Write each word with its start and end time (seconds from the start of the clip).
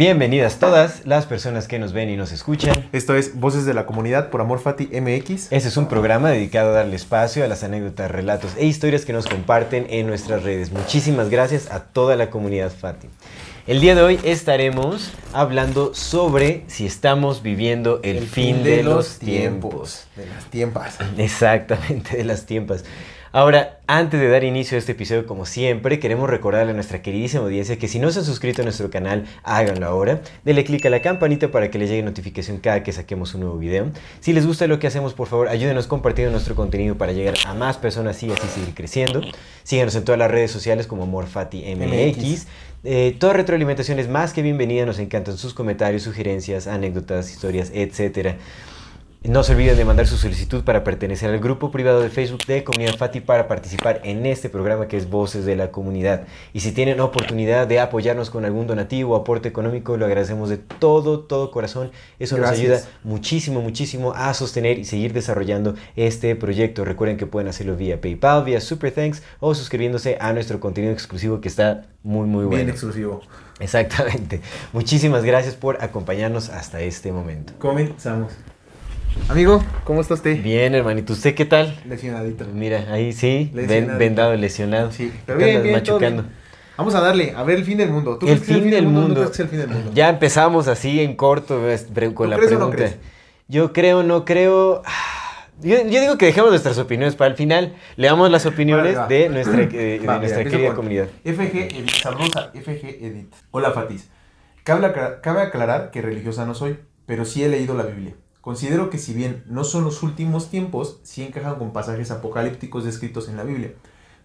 Bienvenidas 0.00 0.58
todas 0.58 1.04
las 1.04 1.26
personas 1.26 1.68
que 1.68 1.78
nos 1.78 1.92
ven 1.92 2.08
y 2.08 2.16
nos 2.16 2.32
escuchan. 2.32 2.88
Esto 2.90 3.16
es 3.16 3.38
Voces 3.38 3.66
de 3.66 3.74
la 3.74 3.84
Comunidad 3.84 4.30
por 4.30 4.40
Amor 4.40 4.58
Fati 4.58 4.86
MX. 4.98 5.52
Este 5.52 5.68
es 5.68 5.76
un 5.76 5.88
programa 5.88 6.30
dedicado 6.30 6.70
a 6.70 6.72
darle 6.72 6.96
espacio 6.96 7.44
a 7.44 7.48
las 7.48 7.64
anécdotas, 7.64 8.10
relatos 8.10 8.52
e 8.56 8.64
historias 8.64 9.04
que 9.04 9.12
nos 9.12 9.26
comparten 9.26 9.86
en 9.90 10.06
nuestras 10.06 10.42
redes. 10.42 10.72
Muchísimas 10.72 11.28
gracias 11.28 11.70
a 11.70 11.80
toda 11.80 12.16
la 12.16 12.30
comunidad 12.30 12.72
Fati. 12.72 13.08
El 13.66 13.82
día 13.82 13.94
de 13.94 14.00
hoy 14.00 14.18
estaremos 14.24 15.12
hablando 15.34 15.92
sobre 15.92 16.64
si 16.68 16.86
estamos 16.86 17.42
viviendo 17.42 18.00
el, 18.02 18.26
fin, 18.26 18.64
de, 18.64 18.82
los 18.82 19.18
tiempos. 19.18 20.06
De 20.16 20.24
las 20.24 20.46
tiempas. 20.46 20.96
Exactamente, 21.18 22.16
de 22.16 22.24
las 22.24 22.46
tiempas. 22.46 22.86
Ahora, 23.32 23.78
antes 23.86 24.18
de 24.18 24.28
dar 24.28 24.42
inicio 24.42 24.74
a 24.74 24.80
este 24.80 24.90
episodio, 24.90 25.24
como 25.24 25.46
siempre, 25.46 26.00
queremos 26.00 26.28
recordarle 26.28 26.72
a 26.72 26.74
nuestra 26.74 27.00
queridísima 27.00 27.44
audiencia 27.44 27.78
que 27.78 27.86
si 27.86 28.00
no 28.00 28.10
se 28.10 28.18
han 28.18 28.24
suscrito 28.24 28.62
a 28.62 28.64
nuestro 28.64 28.90
canal, 28.90 29.24
háganlo 29.44 29.86
ahora. 29.86 30.20
Denle 30.44 30.64
clic 30.64 30.84
a 30.86 30.90
la 30.90 31.00
campanita 31.00 31.52
para 31.52 31.70
que 31.70 31.78
les 31.78 31.88
llegue 31.88 32.02
notificación 32.02 32.58
cada 32.58 32.82
que 32.82 32.90
saquemos 32.90 33.32
un 33.34 33.42
nuevo 33.42 33.56
video. 33.56 33.92
Si 34.18 34.32
les 34.32 34.48
gusta 34.48 34.66
lo 34.66 34.80
que 34.80 34.88
hacemos, 34.88 35.14
por 35.14 35.28
favor, 35.28 35.48
ayúdenos 35.48 35.86
compartiendo 35.86 36.32
nuestro 36.32 36.56
contenido 36.56 36.96
para 36.96 37.12
llegar 37.12 37.34
a 37.46 37.54
más 37.54 37.76
personas 37.76 38.20
y 38.24 38.32
así 38.32 38.48
seguir 38.48 38.74
creciendo. 38.74 39.20
Síganos 39.62 39.94
en 39.94 40.04
todas 40.04 40.18
las 40.18 40.28
redes 40.28 40.50
sociales 40.50 40.88
como 40.88 41.06
MorfatiMX. 41.06 42.48
Eh, 42.82 43.14
toda 43.16 43.34
retroalimentación 43.34 44.00
es 44.00 44.08
más 44.08 44.32
que 44.32 44.42
bienvenida, 44.42 44.86
nos 44.86 44.98
encantan 44.98 45.36
sus 45.36 45.54
comentarios, 45.54 46.02
sugerencias, 46.02 46.66
anécdotas, 46.66 47.30
historias, 47.30 47.70
etcétera. 47.72 48.38
No 49.22 49.42
se 49.42 49.52
olviden 49.52 49.76
de 49.76 49.84
mandar 49.84 50.06
su 50.06 50.16
solicitud 50.16 50.64
para 50.64 50.82
pertenecer 50.82 51.28
al 51.28 51.40
grupo 51.40 51.70
privado 51.70 52.00
de 52.00 52.08
Facebook 52.08 52.46
de 52.46 52.64
Comunidad 52.64 52.96
Fati 52.96 53.20
para 53.20 53.48
participar 53.48 54.00
en 54.02 54.24
este 54.24 54.48
programa 54.48 54.88
que 54.88 54.96
es 54.96 55.10
Voces 55.10 55.44
de 55.44 55.56
la 55.56 55.70
Comunidad. 55.70 56.26
Y 56.54 56.60
si 56.60 56.72
tienen 56.72 57.00
oportunidad 57.00 57.66
de 57.66 57.80
apoyarnos 57.80 58.30
con 58.30 58.46
algún 58.46 58.66
donativo 58.66 59.12
o 59.12 59.16
aporte 59.16 59.46
económico, 59.46 59.98
lo 59.98 60.06
agradecemos 60.06 60.48
de 60.48 60.56
todo, 60.56 61.20
todo 61.20 61.50
corazón. 61.50 61.90
Eso 62.18 62.38
nos 62.38 62.48
ayuda 62.48 62.80
muchísimo, 63.04 63.60
muchísimo 63.60 64.14
a 64.14 64.32
sostener 64.32 64.78
y 64.78 64.86
seguir 64.86 65.12
desarrollando 65.12 65.74
este 65.96 66.34
proyecto. 66.34 66.86
Recuerden 66.86 67.18
que 67.18 67.26
pueden 67.26 67.48
hacerlo 67.48 67.76
vía 67.76 68.00
PayPal, 68.00 68.44
vía 68.44 68.62
Super 68.62 68.90
Thanks 68.90 69.22
o 69.38 69.54
suscribiéndose 69.54 70.16
a 70.18 70.32
nuestro 70.32 70.60
contenido 70.60 70.94
exclusivo 70.94 71.42
que 71.42 71.48
está 71.48 71.88
muy, 72.02 72.26
muy 72.26 72.46
bueno. 72.46 72.56
Bien 72.56 72.70
exclusivo. 72.70 73.20
Exactamente. 73.58 74.40
Muchísimas 74.72 75.24
gracias 75.24 75.56
por 75.56 75.84
acompañarnos 75.84 76.48
hasta 76.48 76.80
este 76.80 77.12
momento. 77.12 77.52
Comenzamos. 77.58 78.32
Amigo, 79.28 79.62
¿cómo 79.84 80.00
está 80.00 80.14
usted? 80.14 80.42
Bien, 80.42 80.74
hermanito. 80.74 81.12
¿Usted 81.12 81.34
qué 81.34 81.44
tal? 81.44 81.78
Lesionadito. 81.86 82.44
Mira, 82.52 82.86
ahí 82.92 83.12
sí, 83.12 83.50
ven, 83.54 83.96
vendado, 83.98 84.34
lesionado. 84.34 84.90
Sí, 84.92 85.12
pero 85.24 85.38
bien, 85.38 85.62
bien, 85.62 85.74
machucando. 85.74 86.24
Vamos 86.76 86.94
a 86.94 87.00
darle, 87.00 87.34
a 87.36 87.42
ver 87.42 87.58
el 87.58 87.64
fin 87.64 87.78
del 87.78 87.90
mundo. 87.90 88.18
¿Tú 88.18 88.26
el, 88.26 88.38
fin, 88.38 88.70
del 88.70 88.86
mundo. 88.86 89.22
el 89.22 89.48
fin 89.48 89.58
del 89.58 89.68
mundo. 89.68 89.92
Ya 89.94 90.08
empezamos 90.08 90.66
así 90.66 91.00
en 91.00 91.14
corto 91.14 91.60
con 92.14 92.30
la 92.30 92.36
pregunta. 92.36 92.64
no 92.64 92.70
crees? 92.70 92.96
Yo 93.48 93.72
creo, 93.72 94.02
no 94.02 94.24
creo. 94.24 94.82
Yo, 95.62 95.84
digo 95.84 96.16
que 96.16 96.26
dejemos 96.26 96.50
nuestras 96.50 96.78
opiniones 96.78 97.16
para 97.16 97.30
el 97.30 97.36
final. 97.36 97.76
Leamos 97.96 98.30
las 98.30 98.46
opiniones 98.46 98.96
de 99.08 99.28
nuestra, 99.28 99.60
eh, 99.60 100.00
de 100.00 100.06
nuestra 100.18 100.44
querida 100.44 100.74
comunidad. 100.74 101.08
FG 101.22 101.76
Edit, 101.76 101.90
saludos 101.90 102.34
a 102.36 102.50
FG 102.58 103.04
Edit. 103.04 103.34
Hola 103.50 103.72
Fatis. 103.72 104.08
Cabe, 104.64 104.90
cabe 105.22 105.42
aclarar 105.42 105.90
que 105.90 106.00
religiosa 106.00 106.46
no 106.46 106.54
soy, 106.54 106.78
pero 107.04 107.26
sí 107.26 107.44
he 107.44 107.48
leído 107.48 107.76
la 107.76 107.82
Biblia. 107.82 108.14
Considero 108.40 108.88
que 108.88 108.98
si 108.98 109.12
bien 109.12 109.44
no 109.46 109.64
son 109.64 109.84
los 109.84 110.02
últimos 110.02 110.48
tiempos, 110.48 110.98
sí 111.02 111.22
encajan 111.22 111.56
con 111.56 111.72
pasajes 111.72 112.10
apocalípticos 112.10 112.84
descritos 112.84 113.28
en 113.28 113.36
la 113.36 113.44
Biblia. 113.44 113.72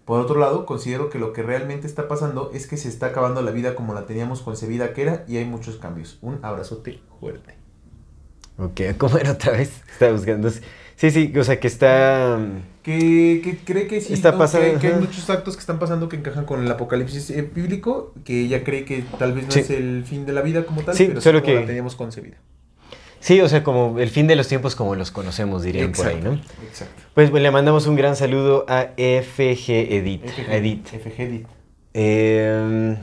Por 0.06 0.20
otro 0.20 0.40
lado, 0.40 0.66
considero 0.66 1.10
que 1.10 1.20
lo 1.20 1.34
que 1.34 1.42
realmente 1.42 1.88
está 1.88 2.08
pasando 2.08 2.52
es 2.54 2.68
que 2.68 2.78
se 2.78 2.88
está 2.88 3.08
acabando 3.08 3.42
la 3.42 3.52
vida 3.52 3.76
como 3.76 3.94
la 3.94 4.06
teníamos 4.06 4.42
concebida 4.42 4.94
que 4.94 5.02
era 5.02 5.26
y 5.28 5.38
hay 5.38 5.46
muchos 5.46 5.78
cambios. 5.78 6.20
Un 6.22 6.40
abrazote 6.44 7.00
fuerte. 7.20 7.56
Ok, 8.58 8.82
¿cómo 8.98 9.18
era 9.18 9.32
otra 9.32 9.54
vez? 9.54 9.82
Estaba 9.92 10.14
buscando. 10.14 10.50
Sí, 10.96 11.12
sí, 11.12 11.34
o 11.38 11.44
sea 11.44 11.60
que 11.60 11.68
está... 11.68 12.40
Que, 12.82 13.60
cree 13.66 13.88
que 13.88 14.00
sí, 14.00 14.14
está 14.14 14.38
pasando, 14.38 14.80
que, 14.80 14.88
hay 14.88 14.94
muchos 14.94 15.30
actos 15.30 15.56
que 15.56 15.60
están 15.60 15.80
pasando 15.80 16.08
que 16.08 16.16
encajan 16.16 16.46
con 16.46 16.64
el 16.64 16.72
apocalipsis 16.72 17.32
eh, 17.32 17.42
bíblico, 17.42 18.14
que 18.24 18.42
ella 18.42 18.64
cree 18.64 18.86
que 18.86 19.04
tal 19.18 19.34
vez 19.34 19.48
no 19.48 19.56
es 19.56 19.70
el 19.72 20.06
fin 20.06 20.26
de 20.26 20.32
la 20.32 20.42
vida 20.42 20.66
como 20.66 20.84
tal, 20.84 20.96
pero 20.96 21.20
solo 21.20 21.42
que... 21.42 21.56
la 21.56 21.66
teníamos 21.66 21.96
concebida. 21.96 22.38
Sí, 23.26 23.42
o 23.42 23.50
sea, 23.50 23.64
como 23.64 23.98
el 23.98 24.12
fin 24.12 24.28
de 24.28 24.36
los 24.36 24.48
tiempos 24.48 24.76
como 24.76 24.94
los 24.94 25.10
conocemos, 25.10 25.64
dirían 25.64 25.94
por 25.94 26.06
ahí, 26.06 26.22
¿no? 26.22 26.34
Exacto. 26.68 27.02
Pues, 27.16 27.34
le 27.34 27.50
mandamos 27.50 27.88
un 27.88 27.96
gran 27.96 28.16
saludo 28.16 28.68
a 28.70 28.90
FG 28.96 29.68
Edit. 29.68 30.28
FG 30.28 30.52
Edit. 30.52 30.88
FG 30.90 31.22
Edit. 31.22 31.48
Em, 31.96 32.98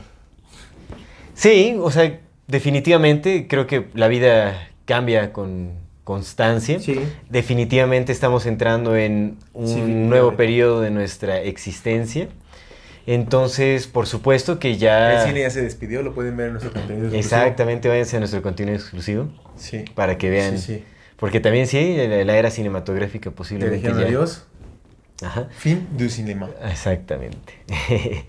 sí, 1.33 1.75
o 1.77 1.91
sea, 1.91 2.21
definitivamente 2.47 3.49
creo 3.49 3.67
que 3.67 3.89
la 3.95 4.07
vida 4.07 4.69
cambia 4.85 5.33
con 5.33 5.71
constancia. 6.05 6.79
Sí. 6.79 7.01
Definitivamente 7.29 8.13
estamos 8.13 8.45
entrando 8.45 8.95
en 8.95 9.35
un 9.51 10.07
nuevo 10.07 10.37
periodo 10.37 10.79
de 10.79 10.89
nuestra 10.89 11.41
existencia. 11.41 12.29
Entonces, 13.05 13.87
por 13.87 14.07
supuesto 14.07 14.59
que 14.59 14.77
ya... 14.77 15.21
El 15.21 15.27
cine 15.27 15.41
ya 15.41 15.49
se 15.49 15.61
despidió, 15.61 16.01
lo 16.03 16.13
pueden 16.13 16.37
ver 16.37 16.47
en 16.47 16.53
nuestro 16.53 16.71
contenido 16.71 17.07
exclusivo. 17.07 17.37
Exactamente, 17.37 17.89
váyanse 17.89 18.15
a 18.15 18.19
nuestro 18.19 18.41
contenido 18.41 18.77
exclusivo. 18.77 19.27
Sí. 19.57 19.83
Para 19.93 20.17
que 20.17 20.29
vean. 20.29 20.57
Sí, 20.57 20.75
sí. 20.75 20.83
Porque 21.17 21.39
también 21.39 21.67
sí, 21.67 21.95
la, 21.97 22.37
era 22.37 22.49
cinematográfica 22.49 23.31
posiblemente 23.31 23.81
ya... 23.81 23.93
adiós. 23.93 24.45
Ajá. 25.21 25.47
Fin 25.51 25.87
du 25.97 26.09
cinema. 26.09 26.49
Exactamente. 26.69 27.53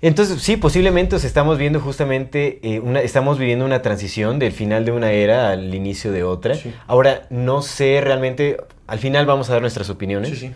Entonces, 0.00 0.40
sí, 0.42 0.56
posiblemente 0.56 1.16
os 1.16 1.24
estamos 1.24 1.58
viendo 1.58 1.80
justamente, 1.80 2.60
eh, 2.62 2.78
una, 2.78 3.00
estamos 3.00 3.38
viviendo 3.38 3.64
una 3.64 3.82
transición 3.82 4.38
del 4.38 4.52
final 4.52 4.84
de 4.84 4.92
una 4.92 5.10
era 5.10 5.50
al 5.50 5.74
inicio 5.74 6.12
de 6.12 6.22
otra. 6.22 6.56
Ahora, 6.86 7.26
no 7.30 7.62
sé 7.62 8.00
realmente, 8.00 8.58
al 8.86 9.00
final 9.00 9.26
vamos 9.26 9.50
a 9.50 9.54
dar 9.54 9.60
nuestras 9.60 9.90
opiniones. 9.90 10.30
Sí, 10.30 10.36
sí 10.36 10.54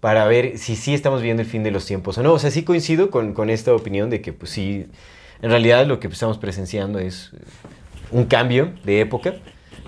para 0.00 0.26
ver 0.26 0.58
si 0.58 0.76
sí 0.76 0.94
estamos 0.94 1.22
viendo 1.22 1.42
el 1.42 1.48
fin 1.48 1.62
de 1.62 1.70
los 1.70 1.86
tiempos 1.86 2.18
o 2.18 2.22
no. 2.22 2.32
O 2.32 2.38
sea, 2.38 2.50
sí 2.50 2.64
coincido 2.64 3.10
con, 3.10 3.50
esta 3.50 3.74
opinión 3.74 4.10
de 4.10 4.22
que, 4.22 4.32
pues 4.32 4.50
sí, 4.50 4.86
en 5.42 5.50
realidad 5.50 5.86
lo 5.86 6.00
que 6.00 6.08
estamos 6.08 6.38
presenciando 6.38 6.98
es 6.98 7.30
un 8.10 8.24
cambio 8.24 8.72
de 8.84 9.00
época. 9.00 9.34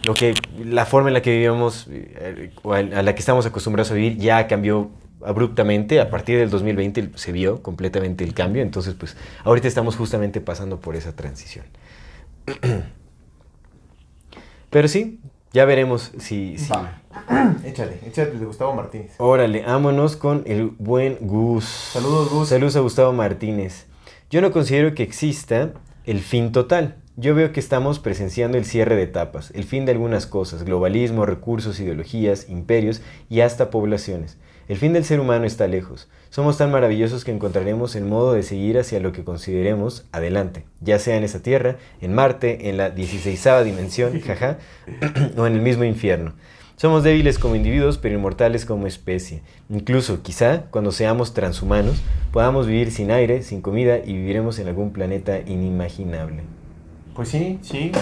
Lo 0.04 0.14
que, 0.14 0.34
la 0.64 0.84
forma 0.84 1.08
en 1.08 1.14
la 1.14 1.22
que 1.22 1.30
vivíamos, 1.30 1.86
eh, 1.90 2.50
a 2.64 3.02
la 3.02 3.14
que 3.14 3.20
estamos 3.20 3.46
acostumbrados 3.46 3.90
a 3.90 3.94
vivir, 3.94 4.18
ya 4.18 4.46
cambió 4.48 4.90
abruptamente. 5.24 6.00
A 6.00 6.10
partir 6.10 6.38
del 6.38 6.50
2020 6.50 7.12
se 7.14 7.32
vio 7.32 7.62
completamente 7.62 8.24
el 8.24 8.34
cambio. 8.34 8.62
Entonces, 8.62 8.94
pues, 8.94 9.16
ahorita 9.44 9.68
estamos 9.68 9.96
justamente 9.96 10.40
pasando 10.40 10.80
por 10.80 10.94
esa 10.96 11.16
transición. 11.16 11.64
Pero 14.70 14.88
sí, 14.88 15.20
ya 15.52 15.64
veremos 15.64 16.12
si... 16.18 16.58
si... 16.58 16.72
échale, 17.64 17.98
échale 18.06 18.30
de 18.32 18.44
Gustavo 18.44 18.74
Martínez. 18.74 19.14
Órale, 19.18 19.62
vámonos 19.62 20.16
con 20.16 20.42
el 20.46 20.70
buen 20.78 21.18
Gus. 21.20 21.64
Saludos, 21.64 22.30
Gus. 22.30 22.48
Saludos 22.48 22.76
a 22.76 22.80
Gustavo 22.80 23.12
Martínez. 23.12 23.86
Yo 24.30 24.40
no 24.40 24.50
considero 24.50 24.94
que 24.94 25.02
exista 25.02 25.72
el 26.04 26.20
fin 26.20 26.52
total. 26.52 26.96
Yo 27.16 27.34
veo 27.34 27.52
que 27.52 27.60
estamos 27.60 27.98
presenciando 27.98 28.56
el 28.56 28.64
cierre 28.64 28.96
de 28.96 29.02
etapas, 29.02 29.50
el 29.54 29.64
fin 29.64 29.84
de 29.84 29.92
algunas 29.92 30.26
cosas, 30.26 30.64
globalismo, 30.64 31.26
recursos, 31.26 31.78
ideologías, 31.78 32.48
imperios 32.48 33.02
y 33.28 33.40
hasta 33.40 33.70
poblaciones. 33.70 34.38
El 34.68 34.76
fin 34.76 34.92
del 34.92 35.04
ser 35.04 35.20
humano 35.20 35.44
está 35.44 35.66
lejos. 35.66 36.08
Somos 36.30 36.56
tan 36.56 36.70
maravillosos 36.70 37.24
que 37.24 37.32
encontraremos 37.32 37.96
el 37.96 38.04
modo 38.04 38.32
de 38.32 38.42
seguir 38.42 38.78
hacia 38.78 39.00
lo 39.00 39.12
que 39.12 39.24
consideremos 39.24 40.06
adelante, 40.12 40.64
ya 40.80 40.98
sea 40.98 41.16
en 41.16 41.24
esa 41.24 41.42
tierra, 41.42 41.76
en 42.00 42.14
Marte, 42.14 42.68
en 42.68 42.76
la 42.76 42.90
16 42.90 43.64
dimensión, 43.64 44.20
jaja, 44.26 44.58
o 45.36 45.46
en 45.46 45.54
el 45.54 45.60
mismo 45.60 45.84
infierno. 45.84 46.34
Somos 46.76 47.04
débiles 47.04 47.38
como 47.38 47.54
individuos, 47.54 47.98
pero 47.98 48.14
inmortales 48.14 48.64
como 48.64 48.86
especie. 48.86 49.42
Incluso, 49.70 50.22
quizá, 50.22 50.64
cuando 50.70 50.90
seamos 50.90 51.34
transhumanos, 51.34 52.02
podamos 52.32 52.66
vivir 52.66 52.90
sin 52.90 53.10
aire, 53.10 53.42
sin 53.42 53.60
comida 53.60 53.98
y 53.98 54.14
viviremos 54.14 54.58
en 54.58 54.68
algún 54.68 54.92
planeta 54.92 55.38
inimaginable. 55.38 56.42
Pues 57.14 57.28
sí, 57.28 57.58
sí. 57.62 57.92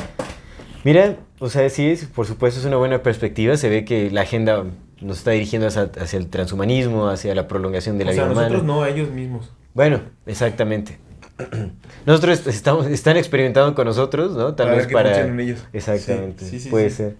Mira, 0.84 1.16
o 1.40 1.50
sea, 1.50 1.68
sí, 1.68 1.94
por 2.14 2.26
supuesto 2.26 2.60
es 2.60 2.64
una 2.64 2.76
buena 2.76 3.02
perspectiva. 3.02 3.56
Se 3.56 3.68
ve 3.68 3.84
que 3.84 4.10
la 4.10 4.22
agenda 4.22 4.64
nos 5.00 5.18
está 5.18 5.30
dirigiendo 5.32 5.66
hacia, 5.68 5.90
el 6.18 6.28
transhumanismo, 6.28 7.08
hacia 7.08 7.34
la 7.34 7.48
prolongación 7.48 7.98
de 7.98 8.04
la 8.04 8.12
vida 8.12 8.24
humana. 8.24 8.48
nosotros 8.48 8.64
no, 8.64 8.84
ellos 8.86 9.10
mismos. 9.10 9.50
Bueno, 9.74 10.00
exactamente. 10.26 10.98
Nosotros 12.06 12.46
estamos, 12.46 12.86
están 12.86 13.16
experimentando 13.16 13.74
con 13.74 13.86
nosotros, 13.86 14.32
¿no? 14.32 14.54
Tal 14.54 14.70
vez 14.70 14.86
para... 14.88 15.26
ellos. 15.26 15.64
Exactamente, 15.72 16.44
sí, 16.44 16.60
sí, 16.60 16.68
puede 16.68 16.90
ser. 16.90 17.16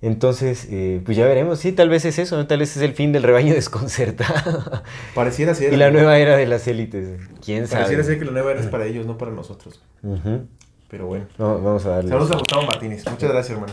Entonces, 0.00 0.68
eh, 0.70 1.00
pues 1.04 1.16
ya 1.16 1.26
veremos. 1.26 1.58
Sí, 1.58 1.72
tal 1.72 1.88
vez 1.88 2.04
es 2.04 2.20
eso, 2.20 2.36
¿no? 2.36 2.46
Tal 2.46 2.60
vez 2.60 2.76
es 2.76 2.82
el 2.82 2.92
fin 2.92 3.12
del 3.12 3.24
rebaño 3.24 3.54
desconcertado. 3.54 4.82
Pareciera 5.14 5.54
ser. 5.54 5.72
Y 5.72 5.76
la 5.76 5.90
nueva 5.90 6.18
era 6.18 6.36
de 6.36 6.46
las 6.46 6.68
élites. 6.68 7.20
¿Quién 7.44 7.66
sabe? 7.66 7.82
Pareciera 7.82 8.04
ser 8.04 8.18
que 8.20 8.24
la 8.24 8.32
nueva 8.32 8.52
era 8.52 8.60
es 8.60 8.68
para 8.68 8.86
ellos, 8.86 9.06
no 9.06 9.18
para 9.18 9.32
nosotros. 9.32 9.82
Pero 10.88 11.06
bueno. 11.06 11.26
vamos 11.38 11.84
a 11.86 11.90
darle. 11.90 12.10
Saludos 12.10 12.30
a 12.30 12.36
Gustavo 12.36 12.62
Martínez. 12.62 13.04
Muchas 13.10 13.30
gracias, 13.30 13.50
hermano. 13.50 13.72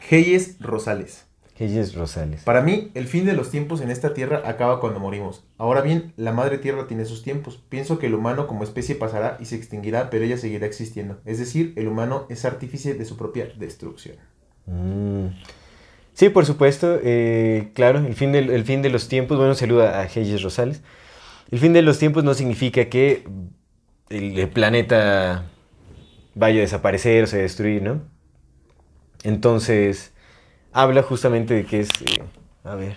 Geyes 0.00 0.56
Rosales. 0.60 1.26
Hedges 1.60 1.94
Rosales. 1.94 2.42
Para 2.44 2.62
mí, 2.62 2.90
el 2.94 3.06
fin 3.06 3.26
de 3.26 3.34
los 3.34 3.50
tiempos 3.50 3.82
en 3.82 3.90
esta 3.90 4.14
tierra 4.14 4.42
acaba 4.46 4.80
cuando 4.80 4.98
morimos. 4.98 5.44
Ahora 5.58 5.82
bien, 5.82 6.14
la 6.16 6.32
madre 6.32 6.56
tierra 6.56 6.86
tiene 6.86 7.04
sus 7.04 7.22
tiempos. 7.22 7.62
Pienso 7.68 7.98
que 7.98 8.06
el 8.06 8.14
humano 8.14 8.46
como 8.46 8.64
especie 8.64 8.94
pasará 8.94 9.36
y 9.40 9.44
se 9.44 9.56
extinguirá, 9.56 10.08
pero 10.08 10.24
ella 10.24 10.38
seguirá 10.38 10.66
existiendo. 10.66 11.20
Es 11.26 11.38
decir, 11.38 11.74
el 11.76 11.86
humano 11.86 12.24
es 12.30 12.46
artífice 12.46 12.94
de 12.94 13.04
su 13.04 13.18
propia 13.18 13.46
destrucción. 13.58 14.16
Mm. 14.64 15.26
Sí, 16.14 16.30
por 16.30 16.46
supuesto. 16.46 16.98
eh, 17.02 17.70
claro, 17.74 17.98
el 17.98 18.14
fin, 18.14 18.34
el 18.34 18.64
fin 18.64 18.80
de 18.80 18.88
los 18.88 19.08
tiempos. 19.08 19.36
Bueno, 19.36 19.54
saluda 19.54 20.00
a 20.00 20.04
Hedges 20.06 20.42
Rosales. 20.42 20.80
El 21.50 21.58
fin 21.58 21.74
de 21.74 21.82
los 21.82 21.98
tiempos 21.98 22.24
no 22.24 22.32
significa 22.32 22.86
que 22.86 23.24
el, 24.08 24.38
el 24.38 24.48
planeta 24.48 25.44
vaya 26.34 26.58
a 26.58 26.60
desaparecer 26.62 27.24
o 27.24 27.26
se 27.26 27.38
destruir, 27.38 27.82
¿no? 27.82 28.00
Entonces, 29.24 30.12
habla 30.72 31.02
justamente 31.02 31.54
de 31.54 31.64
que 31.64 31.80
es... 31.80 31.88
eh, 32.02 32.22
a 32.64 32.74
ver. 32.74 32.96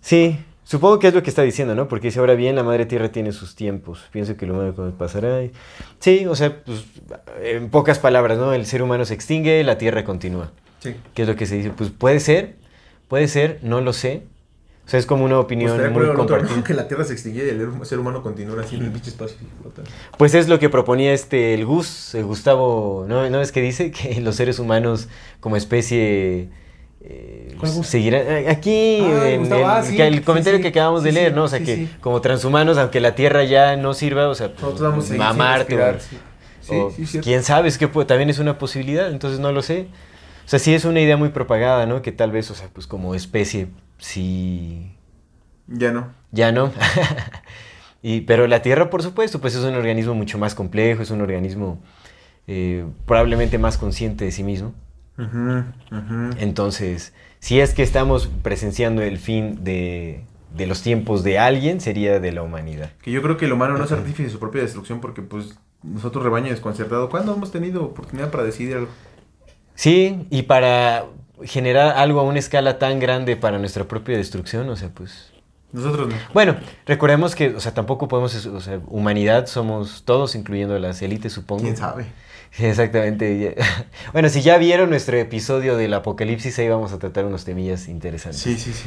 Sí, 0.00 0.38
supongo 0.64 0.98
que 0.98 1.08
es 1.08 1.14
lo 1.14 1.22
que 1.22 1.30
está 1.30 1.42
diciendo, 1.42 1.74
¿no? 1.74 1.88
Porque 1.88 2.08
dice, 2.08 2.20
ahora 2.20 2.34
bien, 2.34 2.56
la 2.56 2.62
madre 2.62 2.86
tierra 2.86 3.10
tiene 3.10 3.32
sus 3.32 3.54
tiempos. 3.54 4.06
Pienso 4.12 4.36
que 4.36 4.44
el 4.44 4.52
humano 4.52 4.94
pasará. 4.96 5.42
y- 5.42 5.52
Sí, 5.98 6.26
o 6.26 6.34
sea, 6.34 6.62
pues, 6.64 6.84
en 7.42 7.68
pocas 7.70 7.98
palabras, 7.98 8.38
¿no? 8.38 8.52
El 8.52 8.64
ser 8.66 8.82
humano 8.82 9.04
se 9.04 9.14
extingue, 9.14 9.62
la 9.64 9.78
tierra 9.78 10.04
continúa. 10.04 10.52
Sí. 10.80 10.94
¿Qué 11.14 11.22
es 11.22 11.28
lo 11.28 11.36
que 11.36 11.46
se 11.46 11.56
dice? 11.56 11.70
Pues 11.70 11.90
puede 11.90 12.20
ser, 12.20 12.56
puede 13.08 13.28
ser, 13.28 13.58
no 13.62 13.80
lo 13.80 13.92
sé. 13.92 14.22
O 14.88 14.90
sea, 14.90 14.98
es 14.98 15.04
como 15.04 15.22
una 15.26 15.38
opinión 15.38 15.68
Pues 15.72 15.80
estaría 15.80 15.94
muy 15.94 16.04
el 16.04 16.10
otro, 16.18 16.26
compartida. 16.38 16.64
Que 16.64 16.72
la 16.72 16.88
tierra 16.88 17.04
se 17.04 17.12
extinguiera 17.12 17.48
y 17.48 17.50
el 17.60 17.84
ser 17.84 17.98
humano 17.98 18.22
continuara 18.22 18.62
así 18.62 18.76
en 18.76 18.84
el 18.84 18.90
pinche 18.90 19.10
espacio. 19.10 19.36
Pues 20.16 20.34
es 20.34 20.48
lo 20.48 20.58
que 20.58 20.70
proponía 20.70 21.12
este, 21.12 21.52
el 21.52 21.66
Gus, 21.66 22.14
el 22.14 22.24
Gustavo, 22.24 23.04
¿no? 23.06 23.28
¿No 23.28 23.42
es 23.42 23.52
que 23.52 23.60
dice 23.60 23.90
que 23.90 24.18
los 24.22 24.36
seres 24.36 24.58
humanos 24.58 25.08
como 25.40 25.56
especie... 25.58 26.48
eh, 27.02 27.54
seguirán 27.82 28.22
eh, 28.28 28.48
aquí 28.48 29.00
Ah, 29.02 29.28
en 29.28 29.40
Gustavo, 29.40 29.60
el, 29.60 29.66
ah, 29.68 29.82
sí, 29.82 29.94
que 29.94 30.06
el 30.06 30.14
sí, 30.14 30.20
comentario 30.22 30.56
sí, 30.58 30.62
que 30.62 30.68
acabamos 30.68 31.02
de 31.02 31.12
leer, 31.12 31.34
¿no? 31.34 31.44
O 31.44 31.48
sea 31.48 31.60
que 31.60 31.88
como 32.00 32.22
transhumanos, 32.22 32.78
aunque 32.78 33.00
la 33.00 33.14
Tierra 33.14 33.44
ya 33.44 33.76
no 33.76 33.92
sirva, 33.92 34.26
o 34.30 34.34
sea, 34.34 34.48
pues, 34.48 34.62
Nosotros 34.62 34.90
vamos 34.90 35.10
a 35.10 35.32
Marte, 35.34 35.74
o- 36.70 36.90
pues, 36.96 37.18
quién 37.22 37.42
sabe, 37.42 37.68
es 37.68 37.76
que 37.76 37.88
puede- 37.88 38.06
también 38.06 38.30
es 38.30 38.38
una 38.38 38.56
posibilidad, 38.58 39.10
entonces 39.10 39.38
no 39.38 39.52
lo 39.52 39.60
sé. 39.60 39.88
O 40.46 40.48
sea, 40.48 40.58
sí 40.58 40.72
es 40.72 40.86
una 40.86 41.00
idea 41.00 41.18
muy 41.18 41.28
propagada, 41.28 41.84
¿no? 41.84 42.00
Que 42.00 42.10
tal 42.10 42.30
vez, 42.30 42.50
o 42.50 42.54
sea, 42.54 42.68
pues 42.72 42.86
como 42.86 43.14
especie, 43.14 43.68
sí 43.98 44.92
Ya 45.66 45.92
no. 45.92 46.12
ya 46.32 46.52
no. 46.52 46.72
y, 48.02 48.22
pero 48.22 48.46
la 48.46 48.62
Tierra, 48.62 48.90
por 48.90 49.02
supuesto, 49.02 49.40
pues 49.40 49.54
es 49.54 49.64
un 49.64 49.74
organismo 49.74 50.14
mucho 50.14 50.38
más 50.38 50.54
complejo, 50.54 51.02
es 51.02 51.10
un 51.10 51.20
organismo 51.20 51.80
eh, 52.46 52.86
probablemente 53.06 53.58
más 53.58 53.76
consciente 53.78 54.24
de 54.24 54.32
sí 54.32 54.42
mismo. 54.42 54.72
Entonces, 56.38 57.12
si 57.40 57.60
es 57.60 57.74
que 57.74 57.82
estamos 57.82 58.30
presenciando 58.42 59.02
el 59.02 59.18
fin 59.18 59.64
de, 59.64 60.24
de 60.54 60.66
los 60.66 60.82
tiempos 60.82 61.24
de 61.24 61.38
alguien, 61.38 61.80
sería 61.80 62.20
de 62.20 62.32
la 62.32 62.42
humanidad. 62.42 62.92
Que 63.02 63.10
yo 63.10 63.20
creo 63.22 63.36
que 63.36 63.46
el 63.46 63.52
humano 63.52 63.76
no 63.76 63.84
es 63.84 63.92
artífice 63.92 64.24
de 64.24 64.30
su 64.30 64.38
propia 64.38 64.62
destrucción 64.62 65.00
porque, 65.00 65.22
pues, 65.22 65.58
nosotros, 65.82 66.22
rebaño 66.24 66.50
desconcertado, 66.50 67.08
¿cuándo 67.08 67.34
hemos 67.34 67.50
tenido 67.52 67.84
oportunidad 67.84 68.30
para 68.30 68.44
decidir 68.44 68.76
algo? 68.76 68.88
Sí, 69.74 70.26
y 70.30 70.42
para 70.42 71.04
generar 71.44 71.96
algo 71.96 72.20
a 72.20 72.22
una 72.22 72.38
escala 72.38 72.78
tan 72.78 72.98
grande 73.00 73.36
para 73.36 73.58
nuestra 73.58 73.84
propia 73.84 74.16
destrucción, 74.16 74.68
o 74.68 74.76
sea, 74.76 74.88
pues... 74.90 75.32
Nosotros 75.70 76.08
no. 76.08 76.14
Bueno, 76.32 76.56
recordemos 76.86 77.34
que, 77.34 77.48
o 77.54 77.60
sea, 77.60 77.74
tampoco 77.74 78.08
podemos, 78.08 78.46
o 78.46 78.60
sea, 78.60 78.80
humanidad 78.86 79.46
somos 79.46 80.02
todos, 80.06 80.34
incluyendo 80.34 80.78
las 80.78 81.02
élites, 81.02 81.32
supongo. 81.34 81.62
¿Quién 81.62 81.76
sabe? 81.76 82.06
Exactamente. 82.58 83.54
Bueno, 84.14 84.30
si 84.30 84.40
ya 84.40 84.56
vieron 84.56 84.88
nuestro 84.88 85.18
episodio 85.18 85.76
del 85.76 85.92
apocalipsis, 85.92 86.58
ahí 86.58 86.68
vamos 86.70 86.92
a 86.94 86.98
tratar 86.98 87.26
unos 87.26 87.44
temillas 87.44 87.88
interesantes. 87.88 88.40
Sí, 88.40 88.56
sí, 88.56 88.72
sí. 88.72 88.84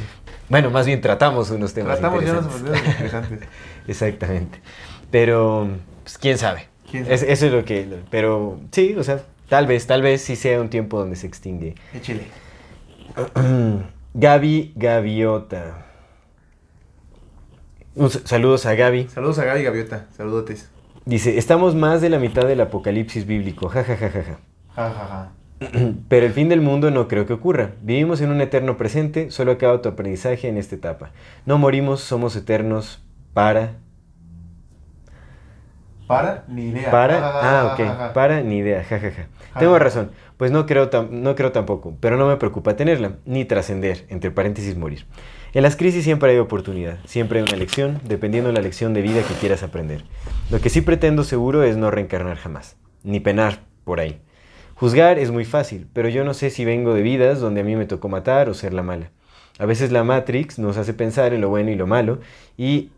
Bueno, 0.48 0.70
más 0.70 0.84
bien 0.86 1.00
tratamos 1.00 1.50
unos 1.50 1.72
temas 1.72 2.00
Tratamos 2.00 2.24
ya 2.24 2.32
unos 2.32 2.46
interesantes. 2.58 2.90
interesantes. 2.96 3.48
Exactamente. 3.86 4.58
Pero, 5.12 5.68
pues, 6.02 6.18
quién 6.18 6.36
sabe. 6.38 6.66
¿Quién 6.90 7.04
sabe? 7.04 7.14
Es- 7.14 7.22
eso 7.22 7.46
es 7.46 7.52
lo 7.52 7.64
que... 7.64 7.86
Pero, 8.10 8.58
sí, 8.72 8.96
o 8.98 9.04
sea, 9.04 9.22
tal 9.48 9.68
vez, 9.68 9.86
tal 9.86 10.02
vez 10.02 10.20
sí 10.22 10.34
sea 10.34 10.60
un 10.60 10.68
tiempo 10.68 10.98
donde 10.98 11.14
se 11.14 11.28
extingue. 11.28 11.76
Échele. 11.94 12.22
Gaby 14.14 14.72
Gaviota. 14.76 15.86
Saludos 18.24 18.66
a 18.66 18.74
Gaby. 18.74 19.08
Saludos 19.08 19.38
a 19.38 19.44
Gaby 19.44 19.62
Gaviota. 19.62 20.06
Saludotes. 20.16 20.70
Dice, 21.04 21.36
estamos 21.36 21.74
más 21.74 22.00
de 22.00 22.10
la 22.10 22.18
mitad 22.18 22.46
del 22.46 22.60
apocalipsis 22.60 23.26
bíblico. 23.26 23.68
Ja, 23.68 23.84
ja, 23.84 23.96
ja, 23.96 24.08
ja, 24.08 24.22
ja. 24.22 24.38
Ja, 24.76 24.90
ja, 24.90 25.06
ja. 25.08 25.32
Pero 26.08 26.26
el 26.26 26.32
fin 26.32 26.48
del 26.48 26.60
mundo 26.60 26.90
no 26.90 27.08
creo 27.08 27.26
que 27.26 27.32
ocurra. 27.32 27.72
Vivimos 27.82 28.20
en 28.20 28.30
un 28.30 28.40
eterno 28.40 28.76
presente, 28.76 29.30
solo 29.30 29.52
acaba 29.52 29.82
tu 29.82 29.88
aprendizaje 29.88 30.48
en 30.48 30.56
esta 30.56 30.74
etapa. 30.74 31.10
No 31.46 31.58
morimos, 31.58 32.00
somos 32.00 32.34
eternos 32.36 33.02
para... 33.34 33.81
Para, 36.12 36.44
ni 36.48 36.68
idea. 36.68 36.90
Para... 36.90 37.18
Ah, 37.22 37.72
ok. 37.72 38.12
Para, 38.12 38.40
ni 38.42 38.58
idea. 38.58 38.84
Ja, 38.84 38.98
ja, 38.98 39.10
ja. 39.10 39.26
Tengo 39.58 39.78
razón. 39.78 40.10
Pues 40.36 40.50
no 40.50 40.66
creo, 40.66 40.90
no 41.10 41.34
creo 41.34 41.52
tampoco, 41.52 41.96
pero 42.00 42.16
no 42.16 42.26
me 42.26 42.36
preocupa 42.36 42.74
tenerla, 42.74 43.12
ni 43.26 43.44
trascender, 43.44 44.06
entre 44.08 44.30
paréntesis 44.30 44.76
morir. 44.76 45.06
En 45.54 45.62
las 45.62 45.76
crisis 45.76 46.02
siempre 46.02 46.32
hay 46.32 46.38
oportunidad, 46.38 46.98
siempre 47.04 47.38
hay 47.38 47.44
una 47.44 47.56
lección, 47.56 48.00
dependiendo 48.04 48.48
de 48.48 48.54
la 48.54 48.62
lección 48.62 48.94
de 48.94 49.02
vida 49.02 49.22
que 49.22 49.34
quieras 49.34 49.62
aprender. 49.62 50.02
Lo 50.50 50.60
que 50.60 50.70
sí 50.70 50.80
pretendo 50.80 51.24
seguro 51.24 51.62
es 51.62 51.76
no 51.76 51.90
reencarnar 51.90 52.38
jamás, 52.38 52.76
ni 53.04 53.20
penar 53.20 53.60
por 53.84 54.00
ahí. 54.00 54.20
Juzgar 54.74 55.18
es 55.18 55.30
muy 55.30 55.44
fácil, 55.44 55.86
pero 55.92 56.08
yo 56.08 56.24
no 56.24 56.34
sé 56.34 56.50
si 56.50 56.64
vengo 56.64 56.94
de 56.94 57.02
vidas 57.02 57.38
donde 57.38 57.60
a 57.60 57.64
mí 57.64 57.76
me 57.76 57.86
tocó 57.86 58.08
matar 58.08 58.48
o 58.48 58.54
ser 58.54 58.74
la 58.74 58.82
mala. 58.82 59.10
A 59.58 59.66
veces 59.66 59.92
la 59.92 60.02
Matrix 60.02 60.58
nos 60.58 60.76
hace 60.76 60.94
pensar 60.94 61.34
en 61.34 61.40
lo 61.40 61.50
bueno 61.50 61.70
y 61.70 61.76
lo 61.76 61.86
malo 61.86 62.18
y 62.56 62.90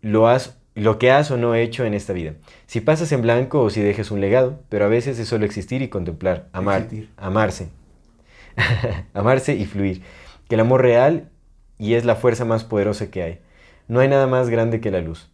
lo, 0.00 0.28
has, 0.28 0.55
lo 0.82 0.98
que 0.98 1.10
has 1.10 1.30
o 1.30 1.36
no 1.36 1.54
hecho 1.54 1.84
en 1.84 1.94
esta 1.94 2.12
vida. 2.12 2.34
Si 2.66 2.80
pasas 2.80 3.10
en 3.12 3.22
blanco 3.22 3.62
o 3.62 3.70
si 3.70 3.80
dejes 3.82 4.10
un 4.10 4.20
legado, 4.20 4.60
pero 4.68 4.84
a 4.84 4.88
veces 4.88 5.18
es 5.18 5.28
solo 5.28 5.44
existir 5.44 5.82
y 5.82 5.88
contemplar, 5.88 6.48
amar, 6.52 6.82
Existir. 6.82 7.10
amarse, 7.16 7.68
amarse 9.14 9.54
y 9.54 9.64
fluir. 9.66 10.02
Que 10.48 10.54
el 10.54 10.60
amor 10.60 10.82
real 10.82 11.28
y 11.78 11.94
es 11.94 12.04
la 12.04 12.16
fuerza 12.16 12.44
más 12.44 12.64
poderosa 12.64 13.10
que 13.10 13.22
hay. 13.22 13.40
No 13.88 14.00
hay 14.00 14.08
nada 14.08 14.26
más 14.26 14.48
grande 14.50 14.80
que 14.80 14.90
la 14.90 15.00
luz. 15.00 15.28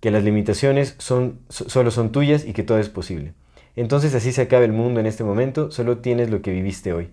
Que 0.00 0.10
las 0.10 0.24
limitaciones 0.24 0.94
son, 0.98 1.40
so- 1.48 1.68
solo 1.68 1.90
son 1.90 2.12
tuyas 2.12 2.44
y 2.46 2.52
que 2.52 2.62
todo 2.62 2.78
es 2.78 2.88
posible. 2.88 3.34
Entonces 3.76 4.14
así 4.14 4.32
se 4.32 4.42
acaba 4.42 4.64
el 4.64 4.72
mundo 4.72 5.00
en 5.00 5.06
este 5.06 5.24
momento, 5.24 5.70
solo 5.70 5.98
tienes 5.98 6.30
lo 6.30 6.42
que 6.42 6.50
viviste 6.50 6.92
hoy. 6.92 7.10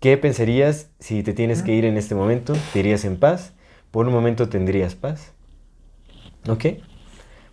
¿Qué 0.00 0.16
pensarías 0.16 0.90
si 0.98 1.22
te 1.22 1.32
tienes 1.32 1.62
que 1.62 1.72
ir 1.72 1.84
en 1.84 1.96
este 1.96 2.14
momento? 2.14 2.54
¿Te 2.72 2.80
irías 2.80 3.04
en 3.04 3.16
paz? 3.18 3.54
¿Por 3.90 4.06
un 4.06 4.12
momento 4.12 4.48
tendrías 4.48 4.94
paz? 4.94 5.32
¿Ok? 6.48 6.66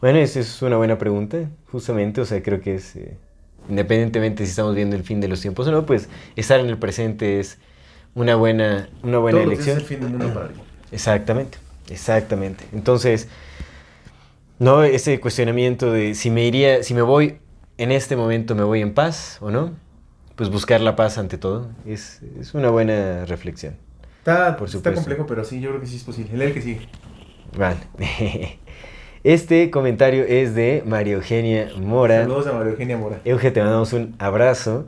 Bueno, 0.04 0.20
esa 0.20 0.42
es 0.42 0.62
una 0.62 0.76
buena 0.76 0.98
pregunta, 0.98 1.50
justamente, 1.72 2.20
o 2.20 2.26
sea, 2.26 2.44
creo 2.44 2.60
que 2.60 2.76
es, 2.76 2.94
eh, 2.98 3.16
independientemente 3.70 4.44
si 4.44 4.50
estamos 4.50 4.76
viendo 4.76 4.98
el 4.98 5.04
fin 5.04 5.22
de 5.22 5.30
los 5.30 5.40
tiempos 5.40 5.66
o 5.66 5.72
no, 5.72 5.86
pues 5.86 6.10
estar 6.36 6.60
en 6.60 6.66
el 6.66 6.78
presente 6.78 7.40
es 7.40 7.58
una 8.14 8.36
buena, 8.36 8.90
una 9.02 9.20
buena 9.20 9.42
elección. 9.42 9.78
es 9.78 9.84
el 9.84 9.88
fin 9.88 10.02
del 10.02 10.10
mundo 10.10 10.34
para. 10.34 10.50
Exactamente, 10.92 11.58
exactamente. 11.90 12.66
Entonces, 12.74 13.30
no 14.60 14.84
ese 14.84 15.22
cuestionamiento 15.22 15.90
de 15.90 16.16
si 16.16 16.30
me 16.30 16.46
iría, 16.46 16.84
si 16.84 16.94
me 16.94 17.02
voy 17.02 17.38
en 17.78 17.94
este 17.94 18.18
momento, 18.18 18.56
me 18.56 18.64
voy 18.64 18.82
en 18.82 18.94
paz 18.94 19.38
o 19.40 19.52
no, 19.52 19.72
pues 20.36 20.50
buscar 20.50 20.82
la 20.82 20.98
paz 20.98 21.18
ante 21.18 21.38
todo 21.38 21.70
es, 21.86 22.20
es 22.42 22.54
una 22.54 22.72
buena 22.72 23.24
reflexión. 23.24 23.78
Está, 24.18 24.58
Por 24.58 24.68
está 24.68 24.80
supuesto. 24.80 25.00
complejo, 25.00 25.26
pero 25.28 25.46
sí, 25.46 25.62
yo 25.62 25.70
creo 25.70 25.80
que 25.80 25.88
sí 25.88 25.96
es 25.96 26.04
posible. 26.04 26.46
El 26.46 26.54
que 26.54 26.62
sigue. 26.62 26.90
Vale. 27.58 27.80
Este 29.24 29.72
comentario 29.72 30.26
es 30.26 30.54
de 30.54 30.84
María 30.86 31.14
Eugenia 31.14 31.70
Mora. 31.78 32.24
Saludos 32.24 32.46
a 32.48 32.52
María 32.52 32.72
Eugenia 32.72 32.98
Mora. 32.98 33.22
Euge, 33.24 33.52
te 33.52 33.62
mandamos 33.62 33.94
un 33.94 34.14
abrazo. 34.20 34.88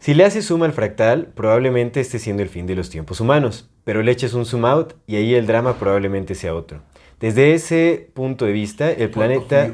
Si 0.00 0.14
le 0.14 0.24
haces 0.24 0.46
suma 0.46 0.64
al 0.64 0.72
fractal, 0.72 1.26
probablemente 1.26 2.00
esté 2.00 2.18
siendo 2.18 2.42
el 2.42 2.48
fin 2.48 2.66
de 2.66 2.74
los 2.74 2.88
tiempos 2.88 3.20
humanos, 3.20 3.68
pero 3.84 4.02
le 4.02 4.10
eches 4.10 4.32
un 4.32 4.46
zoom 4.46 4.64
out 4.64 4.94
y 5.06 5.16
ahí 5.16 5.34
el 5.34 5.46
drama 5.46 5.74
probablemente 5.74 6.34
sea 6.34 6.54
otro. 6.54 6.80
Desde 7.20 7.52
ese 7.52 8.08
punto 8.14 8.46
de 8.46 8.52
vista, 8.52 8.90
el 8.90 9.10
planeta... 9.10 9.70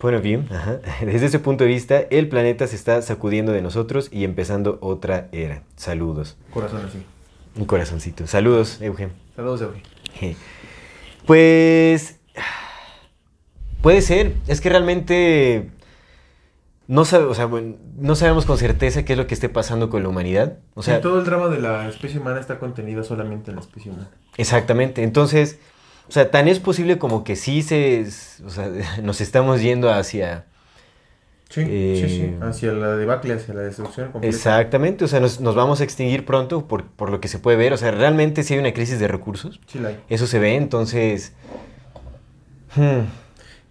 Bueno, 0.00 0.22
bien, 0.22 0.48
desde 1.04 1.26
ese 1.26 1.38
punto 1.38 1.64
de 1.64 1.68
vista, 1.68 2.00
el 2.00 2.30
planeta 2.30 2.66
se 2.66 2.76
está 2.76 3.02
sacudiendo 3.02 3.52
de 3.52 3.60
nosotros 3.60 4.08
y 4.10 4.24
empezando 4.24 4.78
otra 4.80 5.28
era. 5.32 5.64
Saludos. 5.76 6.38
Corazón 6.50 6.86
así. 6.86 7.02
Un 7.54 7.66
corazoncito. 7.66 8.26
Saludos, 8.26 8.80
Eugen. 8.80 9.12
Saludos, 9.36 9.60
Eugen. 9.60 9.82
Pues 11.26 12.20
puede 13.82 14.00
ser, 14.00 14.32
es 14.46 14.62
que 14.62 14.70
realmente 14.70 15.68
no, 16.92 17.04
no 17.96 18.14
sabemos 18.14 18.44
con 18.44 18.58
certeza 18.58 19.02
qué 19.02 19.14
es 19.14 19.18
lo 19.18 19.26
que 19.26 19.32
esté 19.32 19.48
pasando 19.48 19.88
con 19.88 20.02
la 20.02 20.10
humanidad. 20.10 20.58
O 20.74 20.82
sea, 20.82 21.00
todo 21.00 21.20
el 21.20 21.24
drama 21.24 21.48
de 21.48 21.58
la 21.58 21.88
especie 21.88 22.20
humana 22.20 22.38
está 22.38 22.58
contenido 22.58 23.02
solamente 23.02 23.50
en 23.50 23.56
la 23.56 23.62
especie 23.62 23.90
humana. 23.90 24.10
Exactamente, 24.36 25.02
entonces, 25.02 25.58
o 26.06 26.12
sea, 26.12 26.30
tan 26.30 26.48
es 26.48 26.60
posible 26.60 26.98
como 26.98 27.24
que 27.24 27.34
sí 27.34 27.62
se, 27.62 28.06
o 28.44 28.50
sea, 28.50 28.70
nos 29.02 29.22
estamos 29.22 29.62
yendo 29.62 29.90
hacia... 29.90 30.44
Sí, 31.48 31.64
sí, 31.64 32.08
sí, 32.08 32.20
eh, 32.22 32.38
hacia 32.42 32.72
la 32.72 32.96
debacle, 32.96 33.34
hacia 33.34 33.54
la 33.54 33.62
destrucción 33.62 34.10
completa. 34.10 34.34
Exactamente, 34.34 35.04
o 35.04 35.08
sea, 35.08 35.20
nos, 35.20 35.38
vamos 35.40 35.80
a 35.80 35.84
extinguir 35.84 36.26
pronto 36.26 36.66
por, 36.66 36.84
por, 36.84 37.10
lo 37.10 37.20
que 37.20 37.28
se 37.28 37.38
puede 37.38 37.56
ver, 37.56 37.72
o 37.72 37.76
sea, 37.78 37.90
realmente 37.90 38.42
sí 38.42 38.54
hay 38.54 38.60
una 38.60 38.72
crisis 38.72 38.98
de 38.98 39.08
recursos. 39.08 39.60
Sí 39.66 39.78
la 39.78 39.88
hay. 39.88 40.00
Eso 40.10 40.26
se 40.26 40.38
ve, 40.38 40.56
entonces... 40.56 41.32
Hmm, 42.74 43.04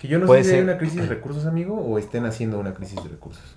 que 0.01 0.07
yo 0.07 0.17
no 0.17 0.27
sé 0.33 0.43
si 0.43 0.55
hay 0.55 0.61
una 0.61 0.79
crisis 0.79 1.01
de 1.01 1.05
recursos, 1.05 1.45
amigo, 1.45 1.75
o 1.75 1.99
estén 1.99 2.25
haciendo 2.25 2.57
una 2.57 2.73
crisis 2.73 2.95
de 3.03 3.07
recursos. 3.07 3.55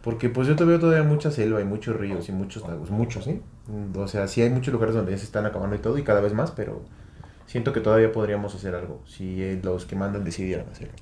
Porque 0.00 0.30
pues 0.30 0.48
yo 0.48 0.56
te 0.56 0.64
veo 0.64 0.80
todavía 0.80 1.04
mucha 1.04 1.30
selva 1.30 1.60
y 1.60 1.64
muchos 1.64 1.94
ríos 1.94 2.30
y 2.30 2.32
muchos 2.32 2.66
lagos, 2.66 2.90
muchos, 2.90 3.24
¿sí? 3.24 3.42
O 3.94 4.08
sea, 4.08 4.28
sí 4.28 4.40
hay 4.40 4.48
muchos 4.48 4.72
lugares 4.72 4.94
donde 4.94 5.12
ya 5.12 5.18
se 5.18 5.24
están 5.24 5.44
acabando 5.44 5.76
y 5.76 5.78
todo 5.78 5.98
y 5.98 6.04
cada 6.04 6.22
vez 6.22 6.32
más, 6.32 6.52
pero 6.52 6.80
siento 7.44 7.74
que 7.74 7.80
todavía 7.80 8.10
podríamos 8.12 8.54
hacer 8.54 8.74
algo 8.74 9.02
si 9.06 9.60
los 9.62 9.84
que 9.84 9.94
mandan 9.94 10.24
decidieran 10.24 10.66
hacerlo. 10.72 10.94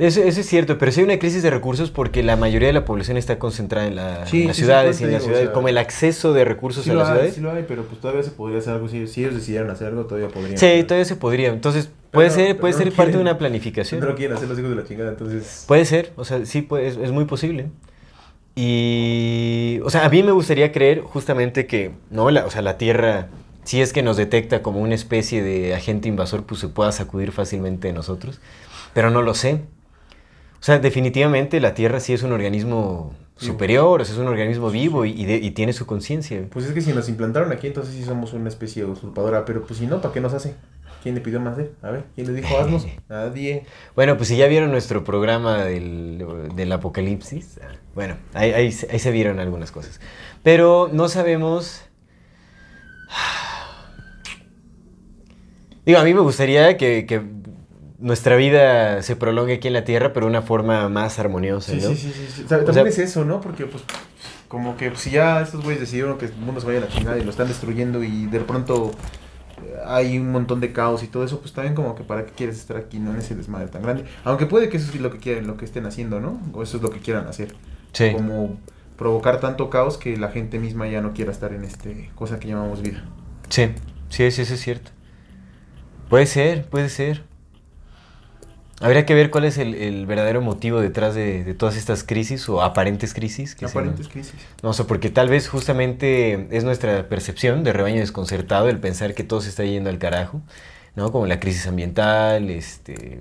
Eso, 0.00 0.24
es 0.24 0.44
cierto, 0.44 0.76
pero 0.76 0.90
sí 0.90 0.98
hay 0.98 1.04
una 1.04 1.20
crisis 1.20 1.44
de 1.44 1.50
recursos 1.50 1.92
porque 1.92 2.24
la 2.24 2.34
mayoría 2.34 2.66
de 2.66 2.74
la 2.74 2.84
población 2.84 3.16
está 3.16 3.38
concentrada 3.38 3.86
en, 3.86 3.94
las 3.94 4.28
ciudades 4.28 5.00
y 5.00 5.04
en 5.04 5.12
las 5.12 5.22
ciudades, 5.22 5.50
como 5.50 5.68
el 5.68 5.78
acceso 5.78 6.32
de 6.32 6.44
recursos 6.44 6.88
a 6.88 6.94
las 6.94 7.06
ciudades. 7.06 7.34
Sí 7.34 7.40
lo 7.40 7.52
hay, 7.52 7.64
pero 7.68 7.84
pues 7.84 8.00
todavía 8.00 8.24
se 8.24 8.32
podría 8.32 8.58
hacer 8.58 8.74
algo. 8.74 8.88
Si, 8.88 8.98
ellos 8.98 9.34
decidieran 9.34 9.70
hacer 9.70 9.86
algo, 9.86 10.06
todavía 10.06 10.30
podrían. 10.30 10.58
Sí, 10.58 10.82
todavía 10.82 11.04
se 11.04 11.14
podría. 11.14 11.52
Entonces, 11.52 11.90
puede 12.14 12.30
ser, 12.30 12.58
puede 12.58 12.72
ser 12.72 12.92
parte 12.92 13.12
de 13.12 13.18
una 13.18 13.36
planificación. 13.36 14.00
Lo 14.00 14.14
quieren 14.14 14.36
hacer 14.36 14.48
los 14.48 14.58
hijos 14.58 14.70
de 14.70 14.76
la 14.76 14.84
chingada, 14.84 15.10
entonces... 15.10 15.64
Puede 15.68 15.84
ser, 15.84 16.12
o 16.16 16.24
sea, 16.24 16.46
sí, 16.46 16.62
pues, 16.62 16.96
es 16.96 17.10
muy 17.10 17.26
posible. 17.26 17.68
Y, 18.54 19.80
o 19.84 19.90
sea, 19.90 20.04
a 20.06 20.08
mí 20.08 20.22
me 20.22 20.32
gustaría 20.32 20.70
creer 20.72 21.00
justamente 21.00 21.66
que, 21.66 21.92
no, 22.10 22.30
la, 22.30 22.46
o 22.46 22.50
sea, 22.50 22.62
la 22.62 22.78
Tierra, 22.78 23.28
si 23.64 23.80
es 23.80 23.92
que 23.92 24.02
nos 24.02 24.16
detecta 24.16 24.62
como 24.62 24.80
una 24.80 24.94
especie 24.94 25.42
de 25.42 25.74
agente 25.74 26.08
invasor, 26.08 26.44
pues 26.44 26.60
se 26.60 26.68
pueda 26.68 26.92
sacudir 26.92 27.32
fácilmente 27.32 27.88
de 27.88 27.94
nosotros, 27.94 28.40
pero 28.94 29.10
no 29.10 29.22
lo 29.22 29.34
sé. 29.34 29.62
O 30.60 30.64
sea, 30.64 30.78
definitivamente 30.78 31.60
la 31.60 31.74
Tierra 31.74 32.00
sí 32.00 32.12
es 32.12 32.22
un 32.22 32.32
organismo 32.32 33.12
superior, 33.36 34.00
o 34.00 34.04
sea, 34.04 34.14
es 34.14 34.20
un 34.20 34.28
organismo 34.28 34.70
vivo 34.70 35.04
y, 35.04 35.50
tiene 35.50 35.72
su 35.72 35.86
conciencia. 35.86 36.46
Pues 36.50 36.66
es 36.66 36.72
que 36.72 36.80
si 36.80 36.92
nos 36.92 37.08
implantaron 37.08 37.50
aquí, 37.52 37.66
entonces 37.66 37.94
sí 37.94 38.04
somos 38.04 38.32
una 38.32 38.48
especie 38.48 38.84
usurpadora, 38.84 39.44
pero 39.44 39.66
pues 39.66 39.80
si 39.80 39.86
no, 39.86 40.00
¿para 40.00 40.14
qué 40.14 40.20
nos 40.20 40.32
hace? 40.32 40.54
¿Quién 41.04 41.14
le 41.14 41.20
pidió 41.20 41.38
más 41.38 41.56
de? 41.56 41.70
A 41.82 41.90
ver, 41.90 42.04
¿quién 42.16 42.26
le 42.26 42.32
dijo 42.40 42.58
haznos? 42.58 42.88
Nadie. 43.08 43.64
Bueno, 43.94 44.16
pues 44.16 44.30
si 44.30 44.36
ya 44.36 44.48
vieron 44.48 44.72
nuestro 44.72 45.04
programa 45.04 45.64
del, 45.64 46.72
apocalipsis, 46.72 47.60
bueno, 47.94 48.16
ahí, 48.32 48.72
se 48.72 49.10
vieron 49.12 49.38
algunas 49.38 49.70
cosas. 49.70 50.00
Pero 50.42 50.90
no 50.92 51.08
sabemos... 51.08 51.82
Digo, 55.84 55.98
a 55.98 56.04
mí 56.04 56.14
me 56.14 56.20
gustaría 56.20 56.78
que 56.78 57.04
nuestra 57.98 58.36
vida 58.36 59.02
se 59.02 59.16
prolongue 59.16 59.54
aquí 59.54 59.68
en 59.68 59.74
la 59.74 59.84
Tierra, 59.84 60.12
pero 60.12 60.26
de 60.26 60.30
una 60.30 60.42
forma 60.42 60.88
más 60.88 61.18
armoniosa, 61.18 61.72
sí, 61.72 61.80
¿no? 61.82 61.88
Sí, 61.90 61.96
sí, 61.96 62.12
sí. 62.34 62.44
también 62.44 62.86
es 62.86 62.98
eso, 62.98 63.24
¿no? 63.24 63.40
Porque, 63.40 63.66
pues, 63.66 63.82
como 64.48 64.76
que 64.76 64.94
si 64.96 65.10
ya 65.10 65.40
estos 65.40 65.62
güeyes 65.62 65.80
decidieron 65.80 66.18
que 66.18 66.26
el 66.26 66.34
mundo 66.34 66.60
se 66.60 66.66
vaya 66.66 66.80
a 66.80 66.82
la 66.82 66.88
chingada 66.88 67.18
y 67.18 67.24
lo 67.24 67.30
están 67.30 67.48
destruyendo 67.48 68.04
y 68.04 68.26
de 68.26 68.40
pronto 68.40 68.92
hay 69.86 70.18
un 70.18 70.32
montón 70.32 70.60
de 70.60 70.72
caos 70.72 71.02
y 71.02 71.08
todo 71.08 71.24
eso, 71.24 71.40
pues 71.40 71.52
también 71.52 71.74
como 71.74 71.94
que 71.94 72.04
para 72.04 72.26
qué 72.26 72.32
quieres 72.32 72.58
estar 72.58 72.76
aquí, 72.76 72.98
no 72.98 73.12
en 73.12 73.18
ese 73.18 73.34
desmadre 73.34 73.68
tan 73.68 73.82
grande. 73.82 74.04
Aunque 74.24 74.46
puede 74.46 74.68
que 74.68 74.76
eso 74.76 74.90
es 74.92 75.00
lo 75.00 75.10
que 75.10 75.18
quieren, 75.18 75.46
lo 75.46 75.56
que 75.56 75.64
estén 75.64 75.86
haciendo, 75.86 76.20
¿no? 76.20 76.40
O 76.52 76.62
eso 76.62 76.76
es 76.76 76.82
lo 76.82 76.90
que 76.90 77.00
quieran 77.00 77.26
hacer. 77.26 77.54
Sí. 77.92 78.10
Como 78.12 78.58
provocar 78.96 79.40
tanto 79.40 79.70
caos 79.70 79.98
que 79.98 80.16
la 80.16 80.30
gente 80.30 80.58
misma 80.58 80.86
ya 80.88 81.00
no 81.00 81.12
quiera 81.12 81.32
estar 81.32 81.52
en 81.52 81.64
este 81.64 82.10
cosa 82.14 82.38
que 82.38 82.48
llamamos 82.48 82.82
vida. 82.82 83.04
Sí, 83.48 83.70
sí, 84.08 84.30
sí, 84.30 84.42
eso 84.42 84.54
es 84.54 84.60
cierto. 84.60 84.90
Puede 86.08 86.26
ser, 86.26 86.66
puede 86.66 86.88
ser. 86.88 87.24
Habría 88.80 89.06
que 89.06 89.14
ver 89.14 89.30
cuál 89.30 89.44
es 89.44 89.56
el, 89.56 90.04
verdadero 90.06 90.40
motivo 90.40 90.80
detrás 90.80 91.14
de, 91.14 91.54
todas 91.54 91.76
estas 91.76 92.02
crisis 92.02 92.48
o 92.48 92.60
aparentes 92.60 93.14
crisis. 93.14 93.54
Que 93.54 93.66
aparentes 93.66 94.08
crisis. 94.08 94.34
No, 94.62 94.70
o 94.70 94.86
porque 94.86 95.10
tal 95.10 95.28
vez 95.28 95.48
justamente 95.48 96.48
es 96.50 96.64
nuestra 96.64 97.08
percepción 97.08 97.62
de 97.62 97.72
rebaño 97.72 98.00
desconcertado 98.00 98.68
el 98.68 98.78
pensar 98.78 99.14
que 99.14 99.22
todo 99.22 99.40
se 99.40 99.50
está 99.50 99.64
yendo 99.64 99.90
al 99.90 99.98
carajo, 99.98 100.42
¿no? 100.96 101.12
Como 101.12 101.26
la 101.26 101.38
crisis 101.38 101.68
ambiental, 101.68 102.50
este, 102.50 103.20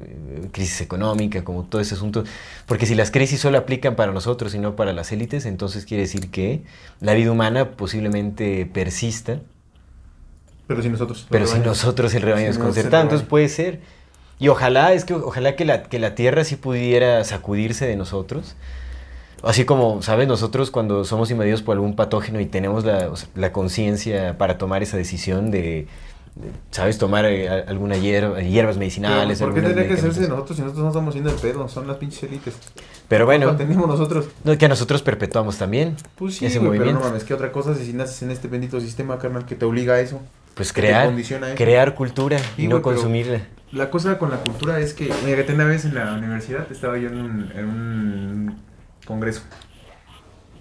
crisis 0.51 0.81
económica, 0.81 1.43
como 1.43 1.63
todo 1.65 1.81
ese 1.81 1.93
asunto. 1.93 2.23
Porque 2.65 2.87
si 2.87 2.95
las 2.95 3.11
crisis 3.11 3.39
solo 3.39 3.59
aplican 3.59 3.95
para 3.95 4.11
nosotros 4.11 4.55
y 4.55 4.59
no 4.59 4.75
para 4.75 4.91
las 4.91 5.11
élites, 5.11 5.45
entonces 5.45 5.85
quiere 5.85 6.03
decir 6.03 6.31
que 6.31 6.63
la 6.99 7.13
vida 7.13 7.31
humana 7.31 7.71
posiblemente 7.71 8.65
persista. 8.65 9.39
Pero 10.65 10.81
si 10.81 10.89
nosotros. 10.89 11.27
Pero 11.29 11.45
si 11.45 11.59
nosotros 11.59 12.11
el 12.15 12.23
rebaño 12.23 12.47
desconcertado, 12.47 13.03
entonces 13.03 13.27
puede 13.27 13.49
ser 13.49 13.81
y 14.39 14.47
ojalá, 14.47 14.93
es 14.93 15.05
que 15.05 15.13
ojalá 15.13 15.55
que 15.55 15.65
la, 15.65 15.83
que 15.83 15.99
la 15.99 16.15
tierra 16.15 16.43
sí 16.43 16.55
pudiera 16.55 17.23
sacudirse 17.23 17.85
de 17.85 17.95
nosotros. 17.95 18.55
Así 19.43 19.65
como, 19.65 20.01
¿sabes? 20.01 20.27
Nosotros 20.27 20.71
cuando 20.71 21.03
somos 21.03 21.29
invadidos 21.29 21.61
por 21.61 21.73
algún 21.73 21.95
patógeno 21.95 22.39
y 22.39 22.45
tenemos 22.45 22.85
la, 22.85 23.11
la 23.35 23.51
conciencia 23.51 24.37
para 24.37 24.57
tomar 24.57 24.83
esa 24.83 24.95
decisión 24.95 25.51
de, 25.51 25.87
¿sabes? 26.71 26.97
Tomar 26.97 27.25
eh, 27.25 27.49
alguna 27.49 27.97
hierba, 27.97 28.41
hierbas 28.41 28.77
medicinales. 28.77 29.39
¿Por 29.39 29.53
qué 29.53 29.61
tendría 29.61 29.87
que 29.87 29.93
hacerse 29.93 30.21
de 30.21 30.29
nosotros 30.29 30.55
si 30.55 30.61
nosotros 30.61 30.83
no 30.83 30.89
estamos 30.89 31.09
haciendo 31.09 31.29
el 31.29 31.35
pedo? 31.35 31.67
Son 31.67 31.87
las 31.87 31.97
pinches 31.97 32.23
élites. 32.23 32.55
Pero 33.07 33.25
bueno. 33.25 33.55
tenemos 33.55 33.87
nosotros. 33.87 34.27
No, 34.43 34.57
que 34.57 34.65
a 34.65 34.69
nosotros 34.69 35.01
perpetuamos 35.01 35.57
también. 35.57 35.95
Pues 36.15 36.35
sí, 36.35 36.45
ese 36.45 36.59
movimiento. 36.59 36.85
pero 36.85 36.99
no 36.99 37.05
mames, 37.05 37.23
¿qué 37.23 37.33
otra 37.33 37.51
cosa 37.51 37.75
si 37.75 37.93
naces 37.93 38.21
en 38.23 38.31
este 38.31 38.47
bendito 38.47 38.79
sistema, 38.79 39.19
carnal, 39.19 39.45
que 39.45 39.55
te 39.55 39.65
obliga 39.65 39.95
a 39.95 39.99
eso? 39.99 40.21
Pues 40.55 40.71
crear, 40.71 41.13
crear 41.55 41.95
cultura 41.95 42.37
y 42.57 42.67
no 42.67 42.81
consumirla. 42.81 43.41
La 43.73 43.89
cosa 43.89 44.19
con 44.19 44.29
la 44.29 44.37
cultura 44.37 44.79
es 44.79 44.93
que, 44.93 45.11
mira, 45.25 45.43
que 45.47 45.51
una 45.51 45.65
vez 45.65 45.83
en 45.83 45.95
la 45.95 46.13
universidad 46.13 46.71
estaba 46.71 46.95
yo 46.99 47.09
en 47.09 47.17
un, 47.17 48.55
congreso 49.03 49.41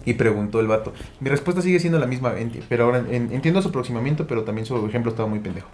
y 0.06 0.14
preguntó 0.14 0.60
el 0.60 0.66
vato. 0.66 0.94
Mi 1.20 1.28
respuesta 1.28 1.60
sigue 1.60 1.78
siendo 1.78 1.98
la 1.98 2.06
misma, 2.06 2.32
pero 2.70 2.84
ahora 2.84 3.04
entiendo 3.10 3.60
su 3.60 3.68
aproximamiento, 3.68 4.26
pero 4.26 4.44
también 4.44 4.64
su 4.64 4.86
ejemplo 4.86 5.10
estaba 5.10 5.28
muy 5.28 5.40
pendejo. 5.40 5.68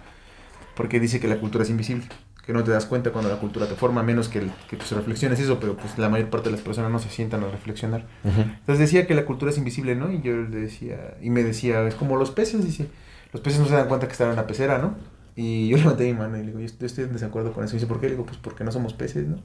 Porque 0.75 0.99
dice 0.99 1.21
que 1.21 1.29
la 1.29 1.37
cultura 1.37 1.63
es 1.63 1.69
invisible, 1.69 2.03
que 2.45 2.51
no 2.51 2.61
te 2.65 2.71
das 2.71 2.85
cuenta 2.85 3.11
cuando 3.11 3.29
la 3.29 3.37
cultura 3.37 3.67
te 3.67 3.75
forma, 3.75 4.03
menos 4.03 4.27
que, 4.27 4.45
que 4.69 4.75
tus 4.75 4.91
reflexiones 4.91 5.39
eso, 5.39 5.61
pero 5.61 5.77
pues 5.77 5.97
la 5.97 6.09
mayor 6.09 6.29
parte 6.29 6.49
de 6.49 6.57
las 6.57 6.61
personas 6.61 6.91
no 6.91 6.99
se 6.99 7.09
sientan 7.09 7.41
a 7.45 7.47
reflexionar. 7.49 8.05
Entonces 8.25 8.79
decía 8.79 9.07
que 9.07 9.15
la 9.15 9.23
cultura 9.23 9.49
es 9.49 9.57
invisible, 9.57 9.95
¿no? 9.95 10.11
Y 10.11 10.21
yo 10.21 10.35
le 10.35 10.57
decía, 10.57 11.15
y 11.21 11.29
me 11.29 11.43
decía, 11.43 11.87
es 11.87 11.95
como 11.95 12.17
los 12.17 12.31
peces, 12.31 12.65
dice, 12.65 12.87
los 13.31 13.41
peces 13.41 13.61
no 13.61 13.65
se 13.65 13.75
dan 13.75 13.87
cuenta 13.87 14.07
que 14.07 14.11
están 14.11 14.29
en 14.29 14.35
la 14.35 14.45
pecera, 14.45 14.77
¿no? 14.77 15.18
Y 15.41 15.69
yo 15.69 15.77
levanté 15.83 16.03
mi 16.05 16.13
mano 16.19 16.35
y 16.37 16.41
le 16.41 16.47
digo, 16.47 16.59
yo 16.59 16.65
estoy, 16.65 16.87
estoy 16.87 17.05
en 17.05 17.13
desacuerdo 17.13 17.53
con 17.53 17.63
eso. 17.63 17.75
Y 17.75 17.77
dice, 17.77 17.87
¿por 17.87 17.99
qué? 17.99 18.07
Le 18.07 18.13
digo, 18.13 18.25
pues 18.25 18.37
porque 18.37 18.63
no 18.63 18.71
somos 18.71 18.93
peces, 18.93 19.27
¿no? 19.27 19.37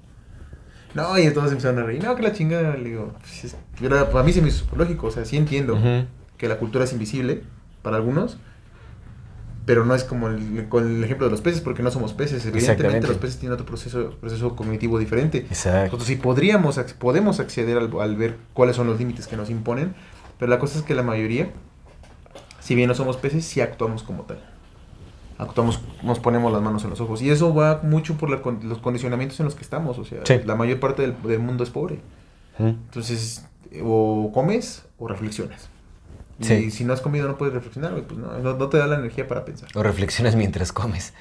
No, 0.95 1.19
y 1.19 1.29
todos 1.33 1.51
empezaron 1.51 1.79
a 1.81 1.83
reír, 1.85 2.03
no, 2.03 2.15
que 2.17 2.23
la 2.23 2.33
chingada, 2.33 2.77
le 2.77 2.91
digo, 2.91 3.15
pues, 3.21 3.45
es- 3.45 3.57
pero 3.81 4.11
para 4.11 4.25
mí 4.25 4.33
se 4.33 4.41
me 4.43 4.49
hizo 4.49 4.65
psicológico, 4.65 5.09
o 5.09 5.11
sea, 5.11 5.25
sí 5.25 5.37
entiendo 5.37 5.77
que 6.39 6.49
la 6.49 6.57
cultura 6.59 6.85
es 6.85 6.93
invisible 6.93 7.43
para 7.83 7.97
algunos, 7.97 8.39
pero 9.67 9.85
no 9.85 9.95
es 9.95 10.05
como 10.05 10.29
el, 10.29 10.69
con 10.69 10.87
el 10.99 11.03
ejemplo 11.05 11.27
de 11.27 11.31
los 11.33 11.41
peces, 11.41 11.61
porque 11.63 11.83
no 11.83 11.91
somos 11.91 12.13
peces. 12.13 12.45
Evidentemente 12.47 13.07
los 13.09 13.17
peces 13.21 13.39
tienen 13.39 13.55
otro 13.55 13.67
proceso, 13.67 14.11
proceso 14.21 14.55
cognitivo 14.55 14.99
diferente. 14.99 15.39
Exacto. 15.39 15.85
Nosotros 15.87 16.07
sí 16.07 16.17
podríamos, 16.17 16.79
podemos 16.99 17.41
acceder 17.41 17.79
al, 17.79 17.91
al 18.01 18.17
ver 18.17 18.37
cuáles 18.53 18.77
son 18.77 18.87
los 18.87 18.99
límites 18.99 19.27
que 19.27 19.37
nos 19.37 19.49
imponen, 19.51 19.95
pero 20.39 20.51
la 20.51 20.59
cosa 20.59 20.79
es 20.79 20.85
que 20.85 20.95
la 20.95 21.03
mayoría, 21.03 21.51
si 22.61 22.75
bien 22.75 22.89
no 22.89 22.95
somos 22.95 23.17
peces, 23.17 23.45
sí 23.45 23.61
actuamos 23.61 24.03
como 24.03 24.23
tal. 24.25 24.39
Actuamos, 25.39 25.81
nos 26.03 26.21
ponemos 26.21 26.53
las 26.53 26.63
manos 26.63 26.85
en 26.85 26.91
los 26.91 27.01
ojos. 27.01 27.21
Y 27.23 27.31
eso 27.31 27.53
va 27.55 27.81
mucho 27.83 28.15
por 28.17 28.31
la 28.31 28.41
los 28.63 28.79
condicionamientos 28.79 29.39
en 29.41 29.47
los 29.47 29.55
que 29.55 29.63
estamos. 29.63 29.99
O 29.99 30.05
sea, 30.05 30.21
Sí. 30.25 30.41
la 30.45 30.55
mayor 30.55 30.79
parte 30.81 31.03
del, 31.03 31.21
del 31.23 31.41
mundo 31.41 31.65
es 31.65 31.71
pobre. 31.71 32.01
Entonces, 32.59 33.45
eh, 33.73 33.83
o 33.85 34.31
comes 34.33 34.85
o 34.99 35.09
reflexionas. 35.09 35.69
Y 36.41 36.45
Sí. 36.45 36.71
si 36.71 36.85
no 36.85 36.93
has 36.93 37.01
comido 37.01 37.29
no 37.29 37.37
puedes 37.37 37.55
reflexionar, 37.55 37.93
güey, 37.93 38.05
pues 38.05 38.19
no, 38.19 38.39
no, 38.39 38.55
no 38.57 38.69
te 38.69 38.79
da 38.79 38.87
la 38.87 38.97
energía 38.97 39.27
para 39.29 39.45
pensar. 39.45 39.69
O 39.75 39.83
reflexionas 39.83 40.35
mientras 40.37 40.73
comes, 40.73 41.15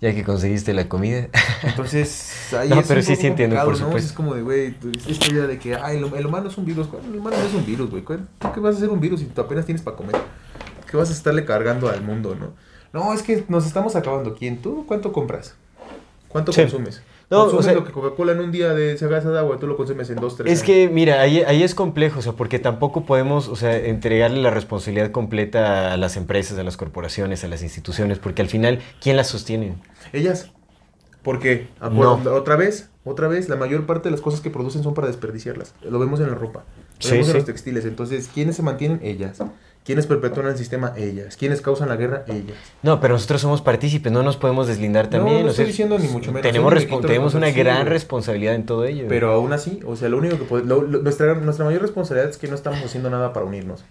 ya 0.00 0.14
que 0.14 0.22
conseguiste 0.24 0.72
la 0.74 0.88
comida. 0.88 1.28
Entonces, 1.62 2.52
ahí 2.54 2.68
No, 2.68 2.80
es 2.80 2.86
pero 2.86 3.00
un 3.00 3.04
sí, 3.06 3.12
poco 3.12 3.20
sí 3.22 3.26
entiendo, 3.26 3.56
por 3.56 3.68
¿no? 3.72 3.76
supuesto. 3.76 4.08
Es 4.08 4.12
como 4.12 4.34
de, 4.34 4.42
güey, 4.42 4.74
esta 5.08 5.26
idea 5.32 5.46
de 5.46 5.58
que, 5.58 5.74
ay, 5.76 5.98
el, 5.98 6.12
el 6.14 6.26
humano 6.26 6.48
es 6.48 6.58
un 6.58 6.64
virus. 6.66 6.88
El 7.10 7.18
humano 7.18 7.36
no 7.38 7.44
es 7.44 7.54
un 7.54 7.64
virus, 7.66 7.90
güey. 7.90 8.02
¿cuál- 8.02 8.26
¿Tú 8.38 8.52
qué 8.52 8.60
vas 8.60 8.74
a 8.74 8.78
hacer 8.78 8.90
un 8.90 9.00
virus 9.00 9.20
si 9.20 9.26
tú 9.26 9.40
apenas 9.40 9.64
tienes 9.66 9.82
para 9.82 9.96
comer? 9.96 10.16
¿Qué 10.90 10.96
vas 10.96 11.08
a 11.10 11.12
estarle 11.12 11.44
cargando 11.44 11.88
al 11.88 12.02
mundo, 12.02 12.34
no? 12.38 12.52
No, 12.92 13.12
es 13.12 13.22
que 13.22 13.44
nos 13.48 13.66
estamos 13.66 13.96
acabando. 13.96 14.34
¿Quién? 14.34 14.60
¿Tú 14.60 14.84
cuánto 14.86 15.12
compras? 15.12 15.54
¿Cuánto 16.28 16.52
Sí. 16.52 16.62
consumes? 16.62 17.02
No, 17.28 17.42
consumes 17.42 17.60
o 17.60 17.68
sea- 17.68 17.74
lo 17.74 17.84
que 17.84 17.92
Coca-Cola 17.92 18.32
en 18.32 18.40
un 18.40 18.50
día 18.50 18.70
de 18.74 18.92
esa 18.92 19.06
gasa 19.06 19.30
de 19.30 19.38
agua, 19.38 19.58
tú 19.58 19.68
lo 19.68 19.76
consumes 19.76 20.10
en 20.10 20.16
dos, 20.16 20.36
tres 20.36 20.52
Es 20.52 20.58
años. 20.60 20.66
que, 20.66 20.88
mira, 20.88 21.20
ahí, 21.20 21.42
ahí 21.42 21.62
es 21.62 21.76
complejo, 21.76 22.18
o 22.18 22.22
sea, 22.22 22.32
porque 22.32 22.58
tampoco 22.58 23.04
podemos, 23.04 23.46
o 23.48 23.54
sea, 23.54 23.76
entregarle 23.76 24.42
la 24.42 24.50
responsabilidad 24.50 25.12
completa 25.12 25.92
a 25.92 25.96
las 25.96 26.16
empresas, 26.16 26.58
a 26.58 26.64
las 26.64 26.76
corporaciones, 26.76 27.44
a 27.44 27.48
las 27.48 27.62
instituciones, 27.62 28.18
porque 28.18 28.42
al 28.42 28.48
final, 28.48 28.80
¿quién 29.00 29.16
las 29.16 29.28
sostiene? 29.28 29.74
Ellas. 30.12 30.50
Porque, 31.22 31.68
No. 31.92 32.14
otra 32.32 32.56
vez, 32.56 32.90
otra 33.04 33.28
vez, 33.28 33.48
la 33.48 33.56
mayor 33.56 33.86
parte 33.86 34.08
de 34.08 34.12
las 34.12 34.20
cosas 34.20 34.40
que 34.40 34.50
producen 34.50 34.82
son 34.82 34.94
para 34.94 35.06
desperdiciarlas. 35.06 35.74
Lo 35.82 35.98
vemos 36.00 36.18
en 36.20 36.28
la 36.30 36.34
ropa, 36.34 36.64
lo 36.64 36.94
Sí, 36.98 37.10
vemos 37.12 37.26
sí. 37.26 37.30
en 37.32 37.36
los 37.36 37.46
textiles. 37.46 37.84
Entonces, 37.84 38.28
¿quiénes 38.32 38.56
se 38.56 38.62
mantienen? 38.62 38.98
Ellas. 39.04 39.38
¿Quiénes 39.84 40.06
perpetúan 40.06 40.46
el 40.46 40.56
sistema? 40.58 40.92
Ellas. 40.96 41.36
¿Quiénes 41.36 41.62
causan 41.62 41.88
la 41.88 41.96
guerra? 41.96 42.24
Ellas. 42.28 42.56
No, 42.82 43.00
pero 43.00 43.14
nosotros 43.14 43.40
somos 43.40 43.62
partícipes, 43.62 44.12
no 44.12 44.22
nos 44.22 44.36
podemos 44.36 44.66
deslindar 44.68 45.08
también. 45.08 45.36
no 45.36 45.40
o 45.40 45.52
sea, 45.52 45.64
estoy 45.64 45.66
diciendo 45.66 45.98
ni 45.98 46.06
mucho 46.08 46.30
menos, 46.32 46.42
Tenemos, 46.42 46.74
tenemos 47.00 47.34
una 47.34 47.50
gran 47.50 47.86
responsabilidad 47.86 48.54
en 48.54 48.66
todo 48.66 48.84
ello. 48.84 49.06
Pero 49.08 49.32
aún 49.32 49.52
así, 49.52 49.80
o 49.86 49.96
sea, 49.96 50.08
lo 50.10 50.18
único 50.18 50.36
que 50.38 50.64
lo- 50.64 50.82
lo- 50.82 51.02
nuestra, 51.02 51.34
nuestra 51.34 51.64
mayor 51.64 51.80
responsabilidad 51.82 52.30
es 52.30 52.36
que 52.36 52.46
no 52.48 52.54
estamos 52.54 52.80
haciendo 52.84 53.08
nada 53.10 53.32
para 53.32 53.46
unirnos. 53.46 53.82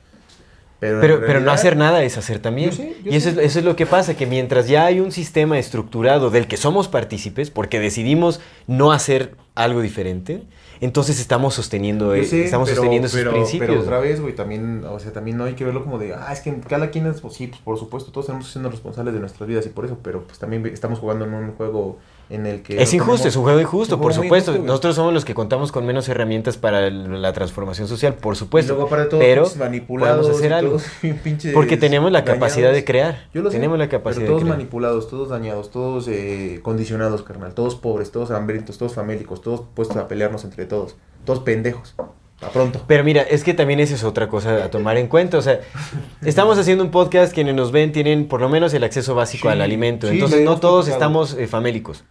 Pero, 0.80 1.02
Pero, 1.02 1.16
pero 1.16 1.26
no 1.26 1.28
realidad- 1.34 1.54
hacer 1.56 1.76
nada 1.76 2.04
es 2.04 2.18
hacer 2.18 2.40
también. 2.40 2.70
Yo 2.70 2.76
sé, 2.78 2.96
yo 3.04 3.12
y 3.12 3.16
eso 3.16 3.32
sé. 3.32 3.42
es, 3.42 3.48
eso 3.48 3.60
es 3.60 3.66
lo 3.66 3.76
que 3.76 3.86
pasa, 3.86 4.16
que 4.16 4.26
mientras 4.26 4.70
ya 4.70 4.86
hay 4.86 5.02
un 5.02 5.12
sistema 5.12 5.60
estructurado 5.60 6.30
del 6.30 6.48
que 6.48 6.56
somos 6.56 6.88
partícipes, 6.88 7.50
porque 7.50 7.82
decidimos 7.82 8.40
no 8.66 8.94
hacer 8.94 9.36
algo 9.56 9.82
diferente, 9.82 10.44
entonces 10.82 11.20
estamos 11.20 11.54
sosteniendo, 11.54 12.14
eh, 12.16 12.24
sé, 12.24 12.46
estamos 12.46 12.68
pero- 12.70 12.78
sosteniendo 12.78 13.08
esos 13.08 13.20
pero- 13.20 13.32
principios. 13.32 13.70
Pero 13.70 13.82
otra 13.82 14.00
vez, 14.00 14.22
güey, 14.22 14.34
también, 14.36 14.84
o 14.86 15.00
sea, 15.00 15.12
también 15.12 15.38
no 15.38 15.44
hay 15.46 15.54
que 15.56 15.66
verlo 15.66 15.84
como 15.84 15.98
de, 16.00 16.14
ah, 16.14 16.32
es 16.32 16.42
que 16.42 16.58
cada 16.62 16.90
quien 16.90 17.06
es, 17.08 17.22
pues 17.22 17.34
sí, 17.34 17.48
pues 17.48 17.62
por 17.62 17.78
supuesto, 17.78 18.12
todos 18.12 18.28
tenemos 18.28 18.48
que 18.48 18.54
ser 18.54 18.64
responsables 18.64 19.14
de 19.14 19.20
nuestras 19.20 19.48
vidas 19.48 19.66
y 19.66 19.70
por 19.70 19.86
eso, 19.86 19.98
pero 20.02 20.24
pues 20.24 20.40
también 20.40 20.66
estamos 20.68 21.00
jugando 21.00 21.26
en 21.26 21.34
un 21.34 21.52
juego 21.54 21.98
en 22.30 22.46
el 22.46 22.62
que... 22.62 22.82
Es 22.82 22.94
injusto, 22.94 23.28
es 23.28 23.36
un 23.36 23.44
juego 23.44 23.60
injusto, 23.60 24.00
por 24.00 24.14
supuesto. 24.14 24.52
injusto. 24.52 24.68
Nosotros 24.68 24.96
somos 24.96 25.14
los 25.14 25.26
que 25.26 25.34
contamos 25.34 25.72
con 25.72 25.86
menos 25.86 26.08
herramientas 26.10 26.58
para 26.58 26.90
la 26.92 27.34
transformación 27.34 27.88
social, 27.88 28.14
por 28.14 28.36
Y 28.36 28.38
supuesto. 28.38 28.74
luego 28.74 28.88
para 28.90 29.10
todos 29.10 29.24
pero 29.24 29.44
pinches 29.44 29.58
manipulados 29.60 30.28
podemos 30.28 30.38
hacer 30.38 30.52
y 30.52 30.54
algo. 30.54 30.78
Porque 31.54 31.78
tenemos 31.78 32.12
la 32.12 32.20
dañados. 32.22 32.40
capacidad 32.40 32.72
de 32.72 32.86
crear. 32.86 33.28
Yo 33.34 33.42
lo 33.42 33.50
sé, 33.50 33.58
tenemos 33.58 33.78
la 33.80 33.90
capacidad 33.90 34.22
pero 34.24 34.34
todos 34.34 34.44
de 34.44 34.50
manipulados, 34.50 35.10
todos 35.10 35.30
dañados, 35.30 35.72
todos 35.72 36.08
eh, 36.08 36.60
condicionados, 36.62 37.24
carnal, 37.24 37.54
todos 37.54 37.76
pobres, 37.76 38.12
todos 38.12 38.32
hambrientos, 38.32 38.78
todos 38.78 38.94
famélicos, 38.94 39.42
todos 39.42 39.62
puestos 39.74 39.98
a 39.98 40.08
pelearnos 40.08 40.44
entre 40.44 40.66
todos, 40.66 40.96
todos 41.26 41.40
pendejos. 41.40 41.96
A 42.42 42.48
pronto. 42.52 42.82
Pero 42.88 43.04
mira, 43.04 43.22
es 43.24 43.44
que 43.44 43.54
también 43.54 43.82
esa 43.82 43.96
es 43.96 44.06
otra 44.06 44.30
cosa 44.30 44.64
a 44.64 44.70
tomar 44.72 44.96
en 44.98 45.08
cuenta. 45.08 45.38
O 45.38 45.42
sea, 45.42 45.60
estamos 46.24 46.58
haciendo 46.58 46.86
un 46.86 46.90
podcast, 46.92 47.34
quienes 47.34 47.54
nos 47.54 47.74
ven 47.74 47.92
tienen 47.92 48.30
por 48.30 48.40
lo 48.40 48.48
menos 48.48 48.74
el 48.74 48.84
acceso 48.86 49.14
básico 49.14 49.50
Sí, 49.50 49.52
al 49.52 49.60
alimento. 49.62 50.08
sí, 50.08 50.14
Entonces 50.14 50.46
no 50.46 50.58
todos 50.58 50.88
estamos 50.88 51.34
eh, 51.34 51.48
famélicos. 51.48 52.06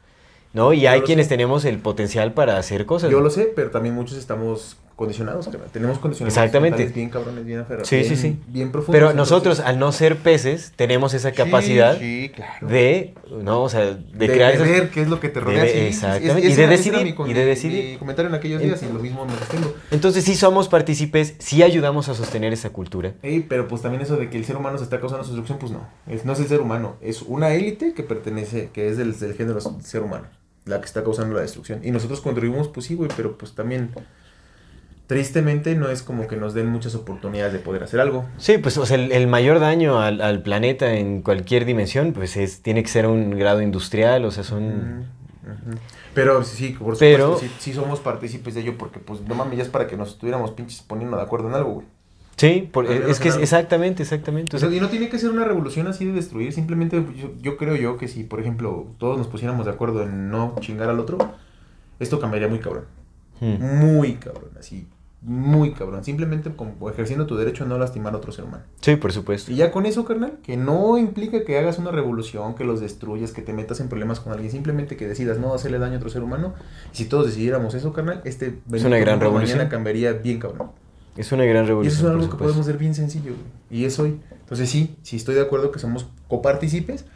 ¿No? 0.52 0.72
Y 0.72 0.80
Yo 0.82 0.90
hay 0.90 1.02
quienes 1.02 1.26
sé. 1.26 1.30
tenemos 1.30 1.64
el 1.64 1.78
potencial 1.78 2.32
para 2.32 2.56
hacer 2.56 2.86
cosas. 2.86 3.10
Yo 3.10 3.20
lo 3.20 3.30
sé, 3.30 3.52
pero 3.54 3.70
también 3.70 3.94
muchos 3.94 4.16
estamos 4.18 4.76
condicionados. 4.98 5.48
Tenemos 5.72 5.98
condicionamientos 6.00 6.26
Exactamente. 6.26 6.86
bien 6.86 7.08
cabrones, 7.08 7.44
bien 7.44 7.60
aferrados. 7.60 7.88
Sí, 7.88 8.02
sí, 8.02 8.16
sí. 8.16 8.36
Bien 8.48 8.72
profundos. 8.72 8.92
Pero 9.00 9.14
nosotros, 9.14 9.60
al 9.60 9.78
no 9.78 9.92
ser 9.92 10.16
peces, 10.16 10.72
tenemos 10.74 11.14
esa 11.14 11.30
capacidad 11.30 11.96
sí, 11.98 12.32
claro. 12.34 12.66
de, 12.66 13.14
¿no? 13.42 13.62
O 13.62 13.68
sea, 13.68 13.84
de, 13.86 13.94
de, 13.94 14.26
crear 14.26 14.58
de 14.58 14.64
ver 14.64 14.90
qué 14.90 15.00
es 15.02 15.08
lo 15.08 15.20
que 15.20 15.28
te 15.28 15.38
rodea. 15.38 15.62
de- 15.62 15.86
exactamente, 15.88 16.48
es- 16.48 16.52
y 16.52 16.56
de 16.60 16.66
decidir, 16.66 17.02
mi 17.04 17.30
y 17.30 17.32
de 17.32 17.44
decidir. 17.44 17.92
mi 17.92 17.96
comentario 17.96 18.28
en 18.28 18.34
aquellos 18.34 18.60
días 18.60 18.82
y 18.82 18.92
lo 18.92 18.98
mismo 18.98 19.24
me 19.24 19.32
sostengo. 19.38 19.72
Entonces 19.92 20.24
sí 20.24 20.34
somos 20.34 20.68
partícipes, 20.68 21.36
sí 21.38 21.62
ayudamos 21.62 22.08
a 22.08 22.14
sostener 22.14 22.52
esa 22.52 22.70
cultura. 22.70 23.14
Ey, 23.22 23.46
pero 23.48 23.68
pues 23.68 23.82
también 23.82 24.02
eso 24.02 24.16
de 24.16 24.28
que 24.28 24.36
el 24.36 24.44
ser 24.44 24.56
humano 24.56 24.78
se 24.78 24.84
está 24.84 24.98
causando 24.98 25.22
su 25.22 25.30
destrucción, 25.30 25.58
pues 25.58 25.70
no. 25.70 25.86
Es, 26.08 26.24
no 26.24 26.32
es 26.32 26.40
el 26.40 26.48
ser 26.48 26.60
humano, 26.60 26.96
es 27.00 27.22
una 27.22 27.54
élite 27.54 27.94
que 27.94 28.02
pertenece, 28.02 28.70
que 28.72 28.88
es 28.88 28.96
del, 28.96 29.16
del 29.16 29.34
género 29.34 29.60
ser 29.60 30.02
humano, 30.02 30.26
la 30.64 30.80
que 30.80 30.86
está 30.86 31.04
causando 31.04 31.36
la 31.36 31.42
destrucción. 31.42 31.80
Y 31.84 31.92
nosotros 31.92 32.20
contribuimos, 32.20 32.66
pues 32.66 32.86
sí, 32.86 32.94
güey, 32.96 33.08
pero 33.16 33.38
pues 33.38 33.54
también, 33.54 33.90
tristemente, 35.08 35.74
no 35.74 35.88
es 35.90 36.02
como 36.02 36.28
que 36.28 36.36
nos 36.36 36.54
den 36.54 36.68
muchas 36.68 36.94
oportunidades 36.94 37.52
de 37.52 37.58
poder 37.58 37.82
hacer 37.82 37.98
algo. 37.98 38.26
Sí, 38.36 38.58
pues 38.58 38.78
o 38.78 38.86
sea, 38.86 38.96
el, 38.96 39.10
el 39.10 39.26
mayor 39.26 39.58
daño 39.58 39.98
al, 40.00 40.20
al 40.20 40.42
planeta 40.42 40.92
en 40.94 41.22
cualquier 41.22 41.64
dimensión, 41.64 42.12
pues 42.12 42.36
es, 42.36 42.62
tiene 42.62 42.82
que 42.82 42.88
ser 42.88 43.06
un 43.06 43.30
grado 43.30 43.60
industrial, 43.62 44.24
o 44.24 44.30
sea, 44.30 44.44
son... 44.44 45.06
Pero 46.14 46.44
sí, 46.44 46.70
por 46.78 46.94
supuesto, 46.94 46.98
Pero- 47.00 47.38
sí, 47.38 47.50
sí 47.58 47.72
somos 47.72 48.00
partícipes 48.00 48.54
de 48.54 48.60
ello, 48.60 48.76
porque 48.76 48.98
pues 49.00 49.20
no 49.22 49.34
mames, 49.34 49.56
ya 49.56 49.62
es 49.64 49.68
para 49.70 49.86
que 49.86 49.96
nos 49.96 50.10
estuviéramos 50.10 50.50
pinches 50.52 50.82
poniendo 50.82 51.16
de 51.16 51.22
acuerdo 51.22 51.48
en 51.48 51.54
algo, 51.54 51.72
güey. 51.74 51.86
Sí, 52.36 52.68
por- 52.70 52.86
es 52.86 53.18
que 53.18 53.28
es- 53.30 53.36
exactamente, 53.36 54.02
exactamente. 54.02 54.54
o 54.54 54.58
sea, 54.60 54.68
y 54.70 54.78
no 54.78 54.88
tiene 54.90 55.08
que 55.08 55.18
ser 55.18 55.30
una 55.30 55.44
revolución 55.44 55.86
así 55.88 56.04
de 56.04 56.12
destruir, 56.12 56.52
simplemente 56.52 57.02
yo, 57.16 57.32
yo 57.40 57.56
creo 57.56 57.74
yo 57.76 57.96
que 57.96 58.08
si, 58.08 58.24
por 58.24 58.40
ejemplo, 58.40 58.88
todos 58.98 59.16
nos 59.16 59.26
pusiéramos 59.26 59.64
de 59.64 59.72
acuerdo 59.72 60.02
en 60.02 60.28
no 60.30 60.54
chingar 60.60 60.90
al 60.90 61.00
otro, 61.00 61.16
esto 61.98 62.20
cambiaría 62.20 62.48
muy 62.48 62.58
cabrón. 62.58 62.84
hmm. 63.40 63.56
Muy 63.78 64.14
cabrón, 64.16 64.50
así, 64.58 64.86
muy 65.20 65.72
cabrón. 65.72 66.04
Simplemente 66.04 66.54
como 66.54 66.88
ejerciendo 66.90 67.26
tu 67.26 67.36
derecho 67.36 67.64
a 67.64 67.66
no 67.66 67.76
lastimar 67.78 68.14
a 68.14 68.18
otro 68.18 68.30
ser 68.32 68.44
humano. 68.44 68.62
Sí, 68.80 68.96
por 68.96 69.12
supuesto. 69.12 69.50
Y 69.50 69.56
ya 69.56 69.70
con 69.72 69.84
eso, 69.86 70.04
carnal, 70.04 70.38
que 70.42 70.56
no 70.56 70.96
implica 70.96 71.44
que 71.44 71.58
hagas 71.58 71.78
una 71.78 71.90
revolución, 71.90 72.54
que 72.54 72.64
los 72.64 72.80
destruyas, 72.80 73.32
que 73.32 73.42
te 73.42 73.52
metas 73.52 73.80
en 73.80 73.88
problemas 73.88 74.20
con 74.20 74.32
alguien, 74.32 74.50
simplemente 74.52 74.96
que 74.96 75.08
decidas 75.08 75.38
no 75.38 75.52
hacerle 75.54 75.78
daño 75.78 75.94
a 75.94 75.96
otro 75.96 76.10
ser 76.10 76.22
humano. 76.22 76.54
Y 76.92 76.96
si 76.98 77.04
todos 77.06 77.26
decidiéramos 77.26 77.74
eso, 77.74 77.92
carnal, 77.92 78.20
este 78.24 78.58
una 78.70 78.98
gran 78.98 79.18
revolución. 79.20 79.58
mañana 79.58 79.68
cambiaría 79.70 80.12
bien 80.12 80.38
cabrón. 80.38 80.70
Es 81.16 81.32
una 81.32 81.44
gran 81.44 81.64
Y 81.64 81.68
revolución. 81.68 81.92
eso 81.96 82.06
es 82.06 82.10
algo 82.10 82.18
que 82.20 82.24
supuesto. 82.30 82.44
podemos 82.44 82.66
hacer 82.68 82.78
bien 82.78 82.94
sencillo, 82.94 83.32
güey. 83.32 83.80
Y 83.80 83.84
es 83.86 83.98
hoy. 83.98 84.20
Entonces 84.40 84.70
sí, 84.70 84.96
sí 85.02 85.16
estoy 85.16 85.34
de 85.34 85.40
acuerdo 85.42 85.72
que 85.72 85.80
somos 85.80 86.06
copartícipes, 86.28 87.06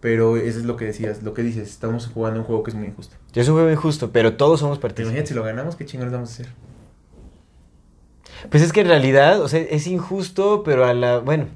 pero 0.00 0.36
eso 0.36 0.58
es 0.58 0.64
lo 0.64 0.76
que 0.76 0.86
decías, 0.86 1.22
lo 1.22 1.34
que 1.34 1.42
dices, 1.42 1.70
estamos 1.70 2.08
jugando 2.12 2.40
un 2.40 2.46
juego 2.46 2.64
que 2.64 2.72
es 2.72 2.76
muy 2.76 2.88
injusto. 2.88 3.14
Es 3.32 3.46
un 3.48 3.54
juego 3.54 3.70
injusto, 3.70 4.10
pero 4.10 4.36
todos 4.36 4.58
somos 4.58 4.78
Pero 4.78 4.88
imagínate, 4.88 5.04
partícipes. 5.04 5.28
si 5.28 5.34
lo 5.34 5.42
ganamos, 5.44 5.76
¿qué 5.76 5.86
chingones 5.86 6.12
vamos 6.12 6.30
a 6.30 6.32
hacer? 6.32 6.48
Pues 8.50 8.62
es 8.62 8.72
que 8.72 8.80
en 8.80 8.88
realidad, 8.88 9.40
o 9.40 9.48
sea, 9.48 9.60
es 9.60 9.86
injusto, 9.86 10.62
pero 10.64 10.84
a 10.84 10.94
la... 10.94 11.18
Bueno, 11.18 11.46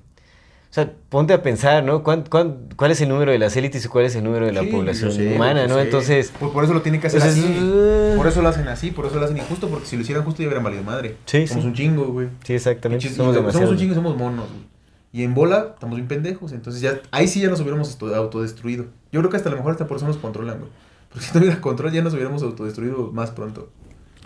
o 0.70 0.74
sea, 0.74 0.92
ponte 1.08 1.32
a 1.32 1.42
pensar, 1.42 1.82
¿no? 1.82 2.02
¿Cuán- 2.02 2.24
cuán- 2.28 2.68
cuál 2.76 2.90
es 2.90 3.00
el 3.00 3.08
número 3.08 3.32
de 3.32 3.38
las 3.38 3.56
élites 3.56 3.84
y 3.84 3.88
cuál 3.88 4.04
es 4.04 4.14
el 4.16 4.24
número 4.24 4.44
de 4.46 4.52
la 4.52 4.60
Sí, 4.60 4.66
población 4.66 5.12
sé, 5.12 5.34
humana, 5.34 5.66
¿no? 5.66 5.78
Entonces... 5.80 6.32
Pues 6.38 6.52
por 6.52 6.62
eso 6.64 6.74
lo 6.74 6.82
tienen 6.82 7.00
que 7.00 7.06
hacer 7.06 7.20
Entonces, 7.22 7.44
así. 7.44 7.58
uh, 7.62 8.16
Por 8.16 8.26
eso 8.26 8.42
lo 8.42 8.48
hacen 8.48 8.68
así, 8.68 8.90
por 8.90 9.06
eso 9.06 9.18
lo 9.18 9.24
hacen 9.24 9.38
injusto, 9.38 9.68
porque 9.68 9.86
si 9.86 9.96
lo 9.96 10.02
hicieran 10.02 10.24
justo 10.24 10.42
ya 10.42 10.48
hubieran 10.48 10.64
valido 10.64 10.82
madre. 10.82 11.16
Sí, 11.24 11.46
somos 11.46 11.62
sí. 11.64 11.68
un 11.68 11.74
chingo, 11.74 12.06
güey. 12.08 12.28
Sí, 12.44 12.52
exactamente. 12.54 13.08
Somos 13.08 13.36
un 13.36 13.76
chingo 13.78 13.92
y 13.92 13.94
somos 13.94 14.16
monos, 14.16 14.48
güey. 14.50 14.62
Y 15.10 15.22
en 15.24 15.32
bola 15.34 15.70
estamos 15.72 15.96
bien 15.96 16.06
pendejos, 16.06 16.52
entonces 16.52 16.82
ya 16.82 17.00
ahí 17.12 17.28
sí 17.28 17.40
ya 17.40 17.48
nos 17.48 17.60
hubiéramos 17.60 17.96
autodestruido. 18.02 18.84
Yo 19.10 19.20
creo 19.20 19.30
que 19.30 19.38
hasta 19.38 19.48
a 19.48 19.52
lo 19.52 19.56
mejor 19.56 19.72
hasta 19.72 19.86
por 19.86 19.96
eso 19.96 20.06
nos 20.06 20.18
controlan, 20.18 20.58
güey. 20.58 20.70
Porque 21.08 21.24
si 21.24 21.32
no 21.32 21.40
hubiera 21.40 21.60
control 21.62 21.90
ya 21.92 22.02
nos 22.02 22.12
hubiéramos 22.12 22.42
autodestruido 22.42 23.10
más 23.12 23.30
pronto. 23.30 23.70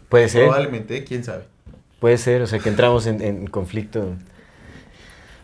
Puede 0.08 0.28
ser. 0.28 0.42
Probablemente, 0.46 0.96
¿eh? 0.96 1.04
quién 1.04 1.22
sabe. 1.22 1.44
Puede 2.02 2.18
ser, 2.18 2.42
o 2.42 2.48
sea, 2.48 2.58
que 2.58 2.68
entramos 2.68 3.06
en, 3.06 3.22
en 3.22 3.46
conflicto. 3.46 4.16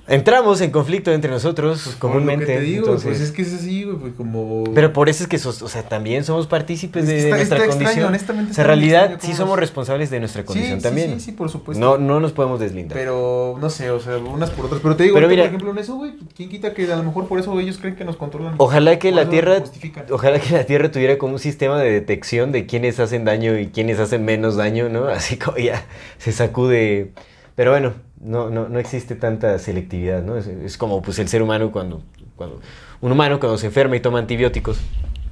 Entramos 0.08 0.60
en 0.60 0.70
conflicto 0.70 1.12
entre 1.12 1.30
nosotros 1.30 1.82
Pues, 1.84 1.96
comúnmente. 1.96 2.46
Por 2.46 2.54
lo 2.54 2.60
que 2.60 2.64
te 2.64 2.70
digo, 2.70 2.84
entonces- 2.86 3.08
pues 3.08 3.20
es 3.20 3.32
que 3.32 3.42
es 3.42 3.54
así, 3.54 3.84
güey, 3.84 3.96
pues 3.98 4.12
como... 4.14 4.64
Pero 4.74 4.92
por 4.92 5.08
eso 5.08 5.22
es 5.24 5.28
que, 5.28 5.38
sos- 5.38 5.62
o 5.62 5.68
sea, 5.68 5.82
también 5.82 6.24
somos 6.24 6.46
partícipes 6.46 7.06
de, 7.06 7.14
nuestra 7.30 7.38
está 7.42 7.56
extraño, 7.56 7.70
condición. 7.72 8.06
honestamente 8.06 8.50
o 8.52 8.54
sea, 8.54 8.62
en 8.64 8.66
realidad 8.68 9.12
extraño 9.12 9.32
sí 9.34 9.36
somos 9.36 9.58
responsables 9.58 10.10
de 10.10 10.20
nuestra 10.20 10.44
condición 10.44 10.78
sí, 10.78 10.82
también. 10.82 11.14
Sí, 11.20 11.26
sí, 11.26 11.32
por 11.32 11.50
supuesto. 11.50 11.78
no, 11.84 11.98
no 11.98 12.20
nos 12.20 12.32
podemos 12.32 12.58
deslindar. 12.60 12.96
Pero, 12.96 13.56
no 13.60 13.70
sé, 13.70 13.90
o 13.90 14.00
sea, 14.00 14.16
unas 14.18 14.50
por 14.50 14.66
otras. 14.66 14.80
Pero 14.82 14.96
te 14.96 15.02
digo, 15.04 15.14
Pero 15.14 15.26
ahorita, 15.26 15.42
mira- 15.42 15.50
por 15.50 15.54
ejemplo, 15.60 15.70
en 15.72 15.78
eso, 15.84 15.94
güey, 15.96 16.12
¿quién 16.36 16.48
quita 16.48 16.74
que 16.74 16.90
a 16.92 16.96
lo 16.96 17.02
mejor 17.02 17.28
por 17.28 17.38
eso 17.38 17.58
ellos 17.60 17.78
creen 17.78 17.96
que 17.96 18.04
nos 18.04 18.16
controlan? 18.16 18.54
Ojalá 18.58 18.98
que 18.98 19.10
Por 19.10 19.16
la 19.24 19.28
Tierra, 19.30 19.62
ojalá 20.10 20.38
que 20.40 20.54
la 20.54 20.64
Tierra 20.64 20.90
tuviera 20.90 21.18
como 21.18 21.34
un 21.34 21.38
sistema 21.38 21.78
de 21.80 21.90
detección 21.90 22.50
de 22.52 22.66
quiénes 22.66 22.98
hacen 23.00 23.24
daño 23.24 23.58
y 23.58 23.66
quiénes 23.68 23.98
hacen 23.98 24.24
menos 24.24 24.56
daño, 24.56 24.88
¿no? 24.88 25.08
Así 25.08 25.36
como 25.36 25.58
ya 25.58 25.84
se 26.18 26.32
sacude. 26.32 27.12
Pero 27.54 27.72
bueno, 27.72 27.92
no, 28.20 28.50
no, 28.50 28.68
no 28.68 28.78
existe 28.78 29.14
tanta 29.14 29.58
selectividad, 29.58 30.22
¿no? 30.22 30.36
Es, 30.36 30.46
es 30.46 30.76
como 30.78 31.02
pues 31.02 31.18
el 31.18 31.28
ser 31.28 31.42
humano 31.42 31.70
cuando, 31.72 32.02
cuando 32.36 32.60
un 33.00 33.12
humano 33.12 33.38
cuando 33.40 33.58
se 33.58 33.66
enferma 33.66 33.96
y 33.96 34.00
toma 34.00 34.18
antibióticos 34.18 34.78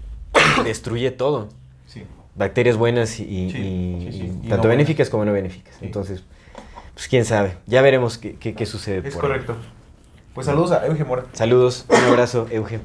destruye 0.64 1.10
todo. 1.10 1.48
Sí. 1.86 2.02
Bacterias 2.34 2.76
buenas 2.76 3.18
y, 3.20 3.50
Sí, 3.50 4.08
sí, 4.12 4.48
tanto 4.48 4.64
no 4.64 4.70
benéficas 4.70 5.08
como 5.10 5.24
no 5.24 5.32
benéficas. 5.32 5.74
Entonces, 5.80 6.22
pues 6.94 7.08
quién 7.08 7.24
sabe. 7.24 7.56
Ya 7.66 7.82
veremos 7.82 8.18
qué, 8.18 8.34
qué- 8.36 8.54
qué 8.54 8.66
sucede. 8.66 9.08
Es 9.08 9.14
por 9.14 9.24
ahí. 9.24 9.30
correcto. 9.30 9.56
Pues 10.34 10.46
saludos 10.46 10.72
a 10.72 10.86
Euge 10.86 11.02
Mora. 11.04 11.24
Saludos, 11.32 11.86
un 11.88 11.96
abrazo, 11.96 12.46
Euge. 12.50 12.80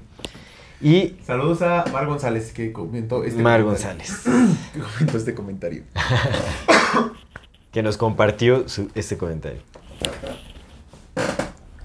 Y 0.81 1.17
Saludos 1.27 1.61
a 1.61 1.83
Mar 1.91 2.07
González, 2.07 2.53
que 2.53 2.71
comentó 2.71 3.23
este 3.23 3.41
Mar 3.41 3.61
comentario. 3.61 3.65
González, 3.65 4.23
Que 4.73 4.79
comentó 4.79 5.17
este 5.17 5.35
comentario. 5.35 5.83
que 7.71 7.83
nos 7.83 7.97
compartió 7.97 8.67
su- 8.67 8.89
este 8.95 9.17
comentario. 9.17 9.59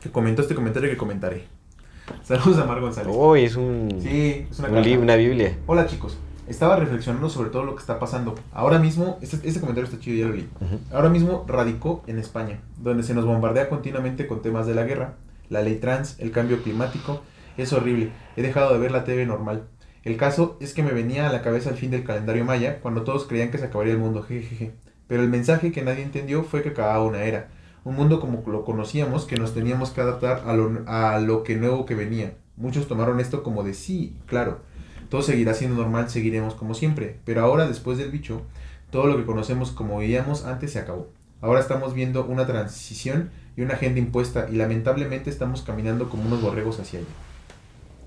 Que 0.01 0.11
comentó 0.11 0.43
este 0.43 0.55
comentario 0.55 0.89
que 0.91 0.97
comentaré. 0.97 1.45
Saludos 2.23 2.59
a 2.59 2.65
Mar 2.65 2.81
González. 2.81 3.13
Hoy 3.17 3.45
es 3.45 3.57
un, 3.57 3.99
Sí, 4.01 4.47
es 4.51 4.59
una 4.59 4.69
un 4.69 4.75
carta. 4.75 4.89
li- 4.89 4.97
una 4.97 5.17
Biblia. 5.17 5.57
Hola 5.67 5.87
chicos, 5.87 6.17
estaba 6.49 6.77
reflexionando 6.77 7.29
sobre 7.29 7.51
todo 7.51 7.65
lo 7.65 7.75
que 7.75 7.81
está 7.81 7.99
pasando. 7.99 8.35
Ahora 8.53 8.79
mismo, 8.79 9.19
este, 9.21 9.37
este 9.49 9.61
comentario 9.61 9.89
está 9.91 9.99
chido, 9.99 10.19
ya 10.19 10.27
lo 10.29 10.35
leí. 10.35 10.49
Ahora 10.93 11.09
mismo 11.09 11.45
radicó 11.49 12.05
en 12.07 12.19
España, 12.19 12.61
donde 12.79 13.03
se 13.03 13.15
nos 13.15 13.25
bombardea 13.25 13.69
continuamente 13.69 14.27
con 14.27 14.43
temas 14.43 14.67
de 14.67 14.75
la 14.75 14.85
guerra, 14.85 15.15
la 15.49 15.63
ley 15.63 15.77
trans, 15.77 16.19
el 16.21 16.31
cambio 16.31 16.63
climático. 16.63 17.23
Es 17.57 17.73
horrible, 17.73 18.11
he 18.37 18.43
dejado 18.43 18.73
de 18.73 18.79
ver 18.79 18.91
la 18.93 19.05
TV 19.05 19.25
normal. 19.27 19.65
El 20.05 20.17
caso 20.17 20.57
es 20.61 20.73
que 20.75 20.83
me 20.85 20.93
venía 20.93 21.29
a 21.29 21.33
la 21.33 21.43
cabeza 21.43 21.71
el 21.71 21.77
fin 21.77 21.91
del 21.91 22.05
calendario 22.05 22.45
maya, 22.45 22.81
cuando 22.81 23.03
todos 23.03 23.25
creían 23.25 23.51
que 23.51 23.59
se 23.59 23.65
acabaría 23.65 23.95
el 23.95 23.99
mundo, 23.99 24.23
jejeje. 24.23 24.73
Pero 25.09 25.23
el 25.23 25.29
mensaje 25.29 25.73
que 25.73 25.83
nadie 25.83 26.03
entendió 26.03 26.45
fue 26.45 26.63
que 26.63 26.69
acababa 26.69 27.03
una 27.03 27.23
era. 27.25 27.49
Un 27.87 27.95
mundo 27.95 28.19
como 28.19 28.43
lo 28.49 28.65
conocíamos, 28.65 29.27
que 29.27 29.37
nos 29.37 29.55
teníamos 29.55 29.91
que 29.91 30.01
adaptar 30.01 30.43
a 30.45 30.55
lo, 30.55 30.83
a 30.87 31.21
lo 31.21 31.45
que 31.45 31.55
nuevo 31.55 31.87
que 31.87 31.95
venía. 31.95 32.35
Muchos 32.57 32.89
tomaron 32.89 33.21
esto 33.21 33.45
como 33.45 33.63
de 33.63 33.75
sí, 33.75 34.17
claro. 34.27 34.59
Todo 35.09 35.23
seguirá 35.23 35.55
siendo 35.55 35.81
normal, 35.81 36.11
seguiremos 36.11 36.57
como 36.57 36.75
siempre. 36.75 37.21
Pero 37.25 37.43
ahora, 37.43 37.69
después 37.69 37.97
del 37.97 38.11
bicho, 38.11 38.43
todo 38.91 39.07
lo 39.07 39.17
que 39.17 39.25
conocemos 39.25 39.71
como 39.71 39.99
veíamos 39.99 40.45
antes 40.45 40.73
se 40.73 40.81
acabó. 40.81 41.07
Ahora 41.41 41.61
estamos 41.61 41.95
viendo 41.95 42.25
una 42.25 42.45
transición 42.45 43.31
y 43.57 43.63
una 43.63 43.75
agenda 43.75 44.01
impuesta 44.01 44.49
y 44.51 44.57
lamentablemente 44.57 45.31
estamos 45.31 45.63
caminando 45.63 46.09
como 46.09 46.27
unos 46.27 46.43
borregos 46.43 46.81
hacia 46.81 46.99
ella. 46.99 47.09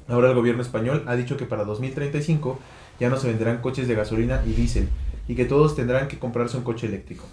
Ahora 0.09 0.27
el 0.27 0.35
gobierno 0.35 0.61
español 0.61 1.05
ha 1.07 1.15
dicho 1.15 1.37
que 1.37 1.45
para 1.45 1.63
2035 1.63 2.59
ya 2.99 3.07
no 3.07 3.15
se 3.15 3.27
venderán 3.27 3.61
coches 3.61 3.87
de 3.87 3.95
gasolina 3.95 4.43
y 4.45 4.51
diésel 4.51 4.89
y 5.29 5.35
que 5.35 5.45
todos 5.45 5.77
tendrán 5.77 6.09
que 6.09 6.19
comprarse 6.19 6.57
un 6.57 6.63
coche 6.63 6.87
eléctrico. 6.87 7.23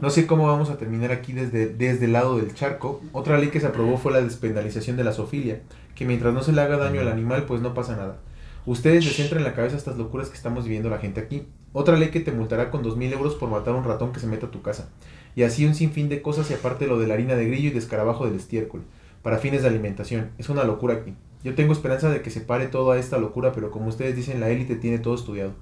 No 0.00 0.10
sé 0.10 0.26
cómo 0.26 0.46
vamos 0.46 0.70
a 0.70 0.78
terminar 0.78 1.12
aquí 1.12 1.32
desde, 1.32 1.68
desde 1.68 2.06
el 2.06 2.12
lado 2.12 2.38
del 2.38 2.54
charco. 2.54 3.00
Otra 3.12 3.38
ley 3.38 3.50
que 3.50 3.60
se 3.60 3.66
aprobó 3.66 3.98
fue 3.98 4.12
la 4.12 4.22
despenalización 4.22 4.96
de 4.96 5.04
la 5.04 5.12
zoofilia, 5.12 5.60
que 5.94 6.04
mientras 6.04 6.32
no 6.34 6.42
se 6.42 6.52
le 6.52 6.60
haga 6.60 6.76
daño 6.76 7.00
al 7.00 7.08
animal 7.08 7.44
pues 7.44 7.60
no 7.60 7.74
pasa 7.74 7.96
nada. 7.96 8.18
Ustedes 8.64 9.04
les 9.04 9.18
entran 9.18 9.40
en 9.40 9.44
la 9.44 9.54
cabeza 9.54 9.76
estas 9.76 9.96
locuras 9.96 10.28
que 10.28 10.36
estamos 10.36 10.64
viviendo 10.64 10.88
la 10.88 10.98
gente 10.98 11.20
aquí. 11.20 11.46
Otra 11.72 11.96
ley 11.96 12.10
que 12.10 12.20
te 12.20 12.32
multará 12.32 12.70
con 12.70 12.84
2.000 12.84 13.12
euros 13.12 13.34
por 13.34 13.50
matar 13.50 13.74
a 13.74 13.78
un 13.78 13.84
ratón 13.84 14.12
que 14.12 14.20
se 14.20 14.26
meta 14.26 14.46
a 14.46 14.50
tu 14.50 14.62
casa. 14.62 14.88
Y 15.34 15.42
así 15.42 15.66
un 15.66 15.74
sinfín 15.74 16.08
de 16.08 16.22
cosas 16.22 16.50
y 16.50 16.54
aparte 16.54 16.86
lo 16.86 16.98
de 16.98 17.06
la 17.06 17.14
harina 17.14 17.34
de 17.34 17.46
grillo 17.46 17.68
y 17.68 17.72
de 17.72 17.78
escarabajo 17.78 18.26
del 18.26 18.36
estiércol, 18.36 18.82
para 19.22 19.38
fines 19.38 19.62
de 19.62 19.68
alimentación. 19.68 20.30
Es 20.38 20.48
una 20.48 20.64
locura 20.64 20.94
aquí. 20.94 21.14
Yo 21.42 21.54
tengo 21.54 21.72
esperanza 21.72 22.08
de 22.08 22.22
que 22.22 22.30
se 22.30 22.40
pare 22.40 22.66
toda 22.66 22.98
esta 22.98 23.18
locura, 23.18 23.52
pero 23.52 23.70
como 23.70 23.88
ustedes 23.88 24.14
dicen, 24.14 24.38
la 24.38 24.50
élite 24.50 24.76
tiene 24.76 24.98
todo 24.98 25.14
estudiado. 25.14 25.54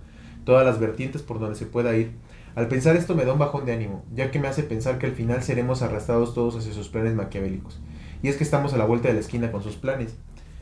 Todas 0.45 0.67
las 0.67 0.79
vertientes 0.79 1.23
por 1.23 1.39
donde 1.41 1.57
se 1.57 1.67
pueda 1.67 1.97
ir. 1.97 2.11
Al 2.55 2.69
pensar 2.69 2.97
esto 2.97 3.15
me 3.15 3.25
da 3.25 3.33
un 3.33 3.39
bajón 3.39 3.65
de 3.65 3.73
ánimo, 3.73 4.05
ya 4.15 4.31
que 4.31 4.39
me 4.39 4.49
hace 4.49 4.63
pensar 4.63 4.99
que 4.99 5.07
al 5.07 5.13
final 5.13 5.43
seremos 5.43 5.83
arrastrados 5.83 6.35
todos 6.35 6.57
hacia 6.57 6.73
sus 6.73 6.89
planes 6.89 7.15
maquiavélicos. 7.15 7.81
Y 8.23 8.29
es 8.29 8.37
que 8.37 8.45
estamos 8.45 8.75
a 8.75 8.77
la 8.77 8.85
vuelta 8.85 9.09
de 9.09 9.15
la 9.15 9.21
esquina 9.21 9.53
con 9.53 9.63
sus 9.63 9.77
planes. 9.77 10.17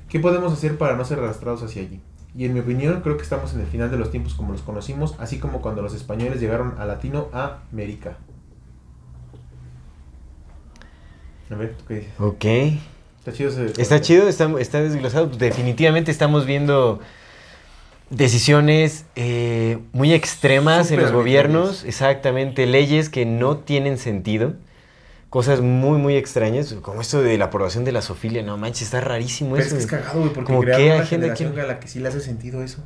¿Qué 0.09 0.21
podemos 0.21 0.53
hacer 0.53 0.79
para 0.79 0.97
no 0.97 1.05
ser 1.05 1.19
arrastrados 1.19 1.63
hacia 1.63 1.83
allí? 1.83 2.01
Y 2.35 2.45
en 2.45 2.55
mi 2.55 2.61
opinión 2.61 3.01
creo 3.01 3.17
que 3.17 3.23
estamos 3.23 3.55
en 3.55 3.61
el 3.61 3.67
final 3.67 3.91
de 3.91 3.97
los 3.97 4.11
tiempos 4.11 4.35
como 4.35 4.53
los 4.53 4.63
conocimos, 4.63 5.17
así 5.19 5.39
como 5.39 5.61
cuando 5.61 5.83
los 5.83 5.95
españoles 5.95 6.41
llegaron 6.41 6.75
a 6.79 6.85
Latino 6.85 7.29
a 7.33 7.61
América. 7.73 8.17
A 11.51 11.55
ver, 11.55 11.75
¿tú 11.77 11.85
qué 11.89 11.95
dices? 11.95 12.13
Ok. 12.21 12.45
Está 13.19 13.33
chido 13.33 13.51
ese 13.51 13.83
Está 13.83 14.01
chido, 14.01 14.29
está, 14.29 14.61
está 14.61 14.81
desglosado. 14.81 15.27
Definitivamente 15.27 16.11
estamos 16.11 16.47
viendo 16.47 17.01
decisiones 18.11 19.05
eh, 19.17 19.79
muy 19.93 20.13
extremas 20.13 20.91
en 20.91 21.01
los 21.01 21.13
gobiernos. 21.13 21.85
Exactamente, 21.85 22.67
leyes 22.67 23.09
que 23.09 23.27
no 23.27 23.59
tienen 23.59 23.99
sentido. 23.99 24.55
Cosas 25.31 25.61
muy, 25.61 25.99
muy 25.99 26.17
extrañas, 26.17 26.73
como 26.81 27.03
esto 27.03 27.21
de 27.23 27.37
la 27.37 27.47
aprobación 27.47 27.85
de 27.85 27.93
la 27.93 28.01
sofilia. 28.01 28.43
No 28.43 28.57
manches, 28.57 28.83
está 28.85 29.03
rarísimo 29.03 29.51
Pero 29.57 29.61
es 29.63 29.67
eso. 29.67 29.77
que 29.77 29.83
es 29.83 29.87
cagado, 29.91 30.21
güey, 30.21 30.33
porque 30.33 30.47
Como 30.47 30.61
crearon 30.63 30.81
qué 30.87 30.87
una 30.95 31.03
agenda 31.03 31.07
generación 31.27 31.53
quieren- 31.53 31.71
a 31.71 31.75
la 31.75 31.81
que 31.81 31.89
sí 31.89 31.99
le 32.01 32.09
hace 32.09 32.21
sentido 32.21 32.63
eso. 32.63 32.83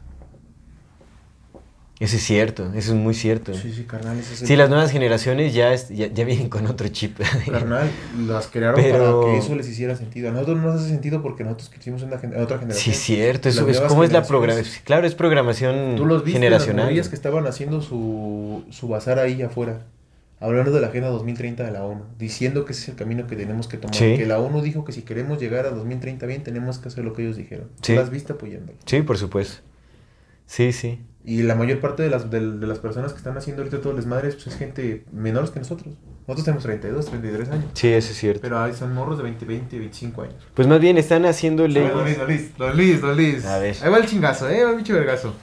Eso 2.03 2.17
es 2.17 2.23
cierto, 2.25 2.73
eso 2.75 2.93
es 2.93 2.99
muy 2.99 3.15
cierto. 3.15 3.55
Sí, 3.55 3.73
sí, 3.73 3.85
carnal, 3.85 4.19
ese 4.19 4.35
es 4.35 4.43
el- 4.43 4.49
Sí, 4.49 4.57
las 4.57 4.69
nuevas 4.69 4.91
generaciones 4.91 5.55
ya, 5.55 5.73
es- 5.73 5.89
ya, 5.89 6.09
ya 6.09 6.25
vienen 6.25 6.49
con 6.49 6.67
otro 6.67 6.89
chip. 6.89 7.19
Carnal, 7.49 7.89
las 8.27 8.49
crearon 8.49 8.81
Pero- 8.83 9.21
para 9.21 9.33
que 9.35 9.39
eso 9.39 9.55
les 9.55 9.69
hiciera 9.69 9.95
sentido. 9.95 10.29
A 10.29 10.33
nosotros 10.33 10.57
no 10.57 10.65
nos 10.73 10.81
hace 10.81 10.89
sentido 10.91 11.23
porque 11.23 11.45
nosotros 11.45 11.71
crecimos 11.71 12.03
en 12.03 12.11
gen- 12.19 12.33
en 12.35 12.43
otra 12.43 12.57
Sí, 12.57 12.63
generación. 12.63 12.93
es 12.95 13.01
cierto. 13.01 13.49
Las 13.49 13.57
Eso 13.59 13.69
es 13.71 13.81
como 13.83 14.03
es 14.03 14.11
la 14.13 14.25
programación. 14.25 14.83
Claro, 14.85 15.07
es 15.07 15.15
programación 15.15 15.95
Tú 15.97 16.05
los 16.05 16.25
viste, 16.25 16.41
las 16.41 16.45
generacional. 16.65 16.85
morrillas 16.87 17.09
que 17.09 17.15
estaban 17.15 17.47
haciendo 17.47 17.81
su, 17.83 18.65
su 18.71 18.89
bazar 18.89 19.21
ahí 19.21 19.41
afuera, 19.43 19.85
hablando 20.41 20.73
de 20.73 20.81
la 20.81 20.89
Agenda 20.89 21.09
2030 21.09 21.63
de 21.65 21.71
la 21.71 21.85
ONU, 21.85 22.03
diciendo 22.19 22.65
que 22.65 22.73
ese 22.73 22.83
es 22.83 22.89
el 22.89 22.95
camino 22.97 23.29
que 23.29 23.37
tenemos 23.37 23.69
que 23.69 23.77
tomar. 23.77 23.95
Sí. 23.95 24.17
Que 24.17 24.27
la 24.27 24.41
ONU 24.41 24.61
dijo 24.61 24.85
que 24.85 24.91
si 24.91 25.03
queremos 25.03 25.41
llegar 25.41 25.67
a 25.67 25.71
2030 25.71 26.27
bien, 26.27 26.43
tenemos 26.43 26.79
que 26.79 26.89
hacer 26.89 27.05
lo 27.05 27.13
que 27.13 27.23
ellos 27.23 27.37
dijeron. 27.37 27.69
Sí. 27.81 27.93
Tú 27.93 28.01
las 28.01 28.11
viste 28.11 28.33
apoyándolo. 28.33 28.77
Sí, 28.87 29.03
por 29.03 29.19
supuesto. 29.19 29.59
Sí, 30.47 30.73
sí. 30.73 30.99
Y 31.25 31.43
la 31.43 31.55
mayor 31.55 31.79
parte 31.81 32.03
de 32.03 32.11
las, 32.11 32.31
de, 32.31 32.41
de 32.59 32.67
las 32.67 32.81
personas 32.81 33.13
que 33.13 33.19
están 33.19 33.37
haciendo 33.37 33.63
ahorita 33.63 33.81
todo 33.81 33.91
el 33.91 33.97
desmadre 33.97 34.31
pues, 34.33 34.47
es 34.49 34.57
gente 34.57 35.05
menores 35.13 35.51
que 35.51 35.61
nosotros. 35.61 35.95
Nosotros 36.27 36.45
tenemos 36.45 36.63
32, 36.65 37.07
33 37.07 37.49
años. 37.51 37.65
Sí, 37.75 37.89
eso 37.89 38.11
es 38.11 38.17
cierto. 38.19 38.41
Pero 38.43 38.59
ahí 38.61 38.73
son 38.75 38.93
morros 38.95 39.19
de 39.19 39.25
20, 39.25 39.45
20, 39.45 39.79
25 39.79 40.23
años. 40.23 40.35
Pues 40.55 40.67
más 40.69 40.81
bien 40.81 40.99
están 40.99 41.25
haciendo 41.27 41.63
Don 41.63 41.73
Luis. 41.75 41.93
Don 41.93 42.27
Luis, 42.27 42.57
Don 42.59 42.77
Luis, 42.77 43.01
Don 43.01 43.17
Luis. 43.17 43.45
A 43.45 43.59
ver. 43.59 43.77
Ahí 43.83 43.91
va 43.91 43.99
el 43.99 44.07
chingazo, 44.07 44.49
eh, 44.49 44.65
va 44.65 44.71
el 44.71 44.77
bicho 44.77 44.95
vergazo. 44.95 45.35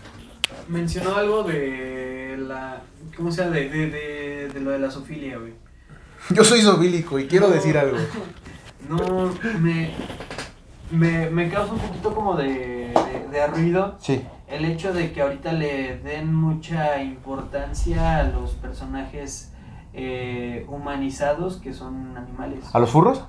Mencionó 0.68 1.16
algo 1.16 1.44
de 1.44 2.38
la. 2.48 2.82
¿Cómo 3.16 3.32
se 3.32 3.42
llama? 3.44 3.56
De, 3.56 3.70
de, 3.70 3.90
de, 3.90 4.50
de 4.54 4.60
lo 4.62 4.72
de 4.72 4.80
la 4.80 4.92
sofilia, 4.92 5.38
güey. 5.38 5.54
Yo 6.32 6.44
soy 6.44 6.62
sobílico 6.62 7.18
y 7.20 7.28
quiero 7.28 7.48
No. 7.48 7.54
decir 7.54 7.78
algo. 7.78 7.98
No, 8.90 9.34
me. 9.60 9.92
Me, 10.92 11.30
me 11.30 11.50
causa 11.50 11.74
un 11.74 11.80
poquito 11.80 12.14
como 12.16 12.36
de, 12.36 12.79
de, 13.06 13.28
de 13.30 13.48
ruido 13.48 13.96
Sí. 14.00 14.22
el 14.48 14.66
hecho 14.66 14.94
de 14.94 15.12
que 15.12 15.22
ahorita 15.22 15.54
le 15.54 15.98
den 16.00 16.34
mucha 16.34 17.02
importancia 17.02 18.18
a 18.18 18.24
los 18.24 18.52
personajes 18.54 19.54
eh, 19.94 20.66
humanizados 20.70 21.58
que 21.58 21.74
son 21.74 22.16
animales. 22.18 22.64
¿A 22.74 22.80
los 22.80 22.90
furros? 22.90 23.24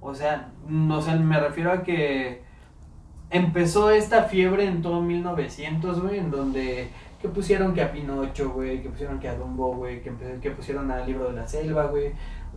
O 0.00 0.14
sea, 0.14 0.50
mm, 0.68 0.90
o 0.90 1.00
sea, 1.02 1.16
me 1.16 1.40
refiero 1.40 1.72
a 1.72 1.82
que 1.82 2.42
empezó 3.30 3.90
esta 3.90 4.24
fiebre 4.24 4.66
en 4.66 4.82
todo 4.82 5.00
1900, 5.02 6.00
güey, 6.00 6.18
en 6.18 6.30
donde 6.30 6.90
que 7.20 7.28
pusieron 7.28 7.74
que 7.74 7.82
a 7.82 7.90
Pinocho, 7.92 8.50
güey, 8.50 8.80
que 8.82 8.90
pusieron 8.90 9.18
que 9.18 9.28
a 9.28 9.34
Dumbo, 9.34 9.74
güey, 9.74 10.02
que, 10.02 10.12
que 10.40 10.50
pusieron 10.52 10.90
al 10.90 11.04
libro 11.06 11.28
de 11.30 11.36
la 11.36 11.46
selva, 11.48 11.86
güey. 11.86 12.12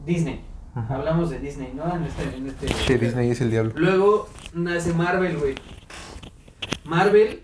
Disney. 0.06 0.46
Hablamos 0.88 1.30
de 1.32 1.40
Disney, 1.40 1.74
¿no? 1.76 1.84
En 1.94 2.04
este, 2.04 2.38
en 2.38 2.48
este 2.48 2.68
Sí, 2.70 2.94
Disney 2.96 3.32
es 3.32 3.42
el 3.42 3.50
diablo. 3.52 3.74
Luego 3.76 4.28
nace 4.54 4.94
Marvel, 4.94 5.38
güey. 5.38 5.56
Marvel, 6.86 7.42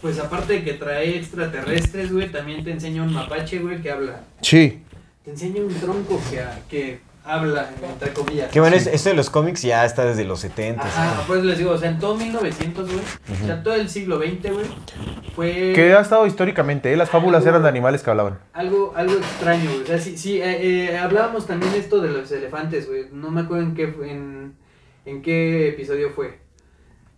pues 0.00 0.18
aparte 0.18 0.54
de 0.54 0.64
que 0.64 0.72
trae 0.74 1.16
extraterrestres, 1.16 2.12
güey, 2.12 2.30
también 2.30 2.64
te 2.64 2.70
enseña 2.72 3.02
un 3.02 3.12
mapache, 3.12 3.58
güey, 3.58 3.80
que 3.82 3.90
habla. 3.90 4.20
Sí. 4.40 4.82
Te 5.24 5.30
enseña 5.30 5.62
un 5.62 5.74
tronco 5.74 6.20
que, 6.30 6.42
que 6.68 7.00
habla, 7.24 7.70
entre 7.88 8.12
comillas. 8.12 8.50
Que 8.50 8.58
bueno, 8.58 8.76
Sí. 8.76 8.82
es- 8.88 8.94
esto 8.94 9.10
de 9.10 9.14
los 9.14 9.30
cómics 9.30 9.62
ya 9.62 9.84
está 9.84 10.04
desde 10.04 10.24
los 10.24 10.40
70. 10.40 10.82
Ajá, 10.82 11.22
pues 11.28 11.44
les 11.44 11.58
digo, 11.58 11.70
o 11.70 11.78
sea, 11.78 11.90
en 11.90 12.00
todo 12.00 12.16
1900, 12.16 12.86
güey, 12.90 13.04
o 13.42 13.46
sea, 13.46 13.62
todo 13.62 13.74
el 13.74 13.88
siglo 13.88 14.18
XX, 14.18 14.50
güey, 14.52 14.66
fue 15.36 15.72
Que 15.74 15.92
ha 15.94 16.00
estado 16.00 16.26
históricamente, 16.26 16.92
¿eh? 16.92 16.96
Las 16.96 17.10
fábulas 17.10 17.46
eran 17.46 17.62
de 17.62 17.68
animales 17.68 18.02
que 18.02 18.10
hablaban. 18.10 18.38
algo, 18.52 18.92
algo 18.96 19.14
extraño, 19.14 19.70
güey. 19.70 19.82
O 19.82 19.86
sea, 19.86 19.98
sí, 20.00 20.18
sí 20.18 20.40
eh, 20.42 20.90
eh, 20.90 20.98
hablábamos 20.98 21.46
también 21.46 21.72
esto 21.74 22.00
de 22.00 22.08
los 22.08 22.30
elefantes, 22.32 22.88
güey. 22.88 23.06
No 23.12 23.30
me 23.30 23.42
acuerdo 23.42 23.64
en 23.64 23.74
qué, 23.74 23.84
en, 23.84 24.54
¿En 25.04 25.20
qué 25.22 25.68
episodio 25.68 26.10
fue? 26.10 26.38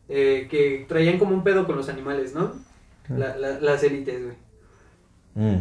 Eh, 0.08 0.46
que 0.50 0.84
traían 0.88 1.18
como 1.18 1.34
un 1.34 1.42
pedo 1.42 1.66
con 1.66 1.76
los 1.76 1.88
animales, 1.88 2.34
¿no? 2.34 2.52
La- 3.08 3.36
la- 3.36 3.58
las 3.60 3.82
élites, 3.82 4.20
güey. 4.22 4.36
Mm. 5.34 5.60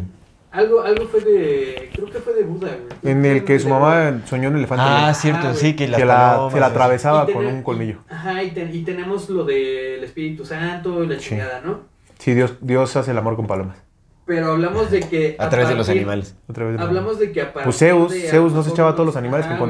Algo, 0.52 0.82
algo 0.82 1.06
fue 1.08 1.20
de. 1.20 1.90
Creo 1.92 2.06
que 2.10 2.18
fue 2.20 2.32
de 2.34 2.44
Buda, 2.44 2.68
güey. 2.68 3.12
En 3.12 3.24
el 3.24 3.44
que 3.44 3.58
su 3.58 3.68
mamá 3.68 4.20
soñó 4.26 4.50
un 4.50 4.56
elefante 4.56 4.84
Ah, 4.86 5.12
cierto, 5.12 5.48
Ah, 5.48 5.54
sí, 5.54 5.74
que 5.74 5.88
las 5.88 5.98
que 5.98 6.06
la, 6.06 6.48
se 6.52 6.60
la 6.60 6.66
atravesaba 6.66 7.26
con 7.26 7.44
un 7.44 7.62
colmillo. 7.62 7.98
ajá, 8.08 8.42
y, 8.42 8.50
te- 8.52 8.70
y 8.72 8.82
tenemos 8.84 9.28
lo 9.30 9.44
del 9.44 10.04
Espíritu 10.04 10.44
Santo 10.44 11.02
y 11.02 11.08
la 11.08 11.18
Sí. 11.18 11.30
chingada, 11.30 11.60
¿no? 11.64 11.80
Sí, 12.18 12.34
Dios, 12.34 12.54
Dios 12.60 12.94
hace 12.96 13.10
el 13.10 13.18
amor 13.18 13.34
con 13.34 13.46
palomas. 13.48 13.78
Pero 14.26 14.52
hablamos 14.52 14.90
de 14.92 15.00
que. 15.00 15.34
A 15.40 15.48
través 15.48 15.68
de 15.68 15.74
los 15.74 15.88
animales. 15.88 16.36
Hablamos 16.78 17.18
de 17.18 17.32
que 17.32 17.40
a 17.42 17.46
partir 17.52 17.64
Pues 17.64 17.78
Zeus, 17.78 18.12
de 18.12 18.20
Zeus 18.28 18.52
no 18.52 18.62
se 18.62 18.70
echaba 18.70 18.90
a 18.90 18.92
todos 18.94 19.06
los 19.06 19.16
animales 19.16 19.46
que 19.46 19.54
güey. 19.56 19.60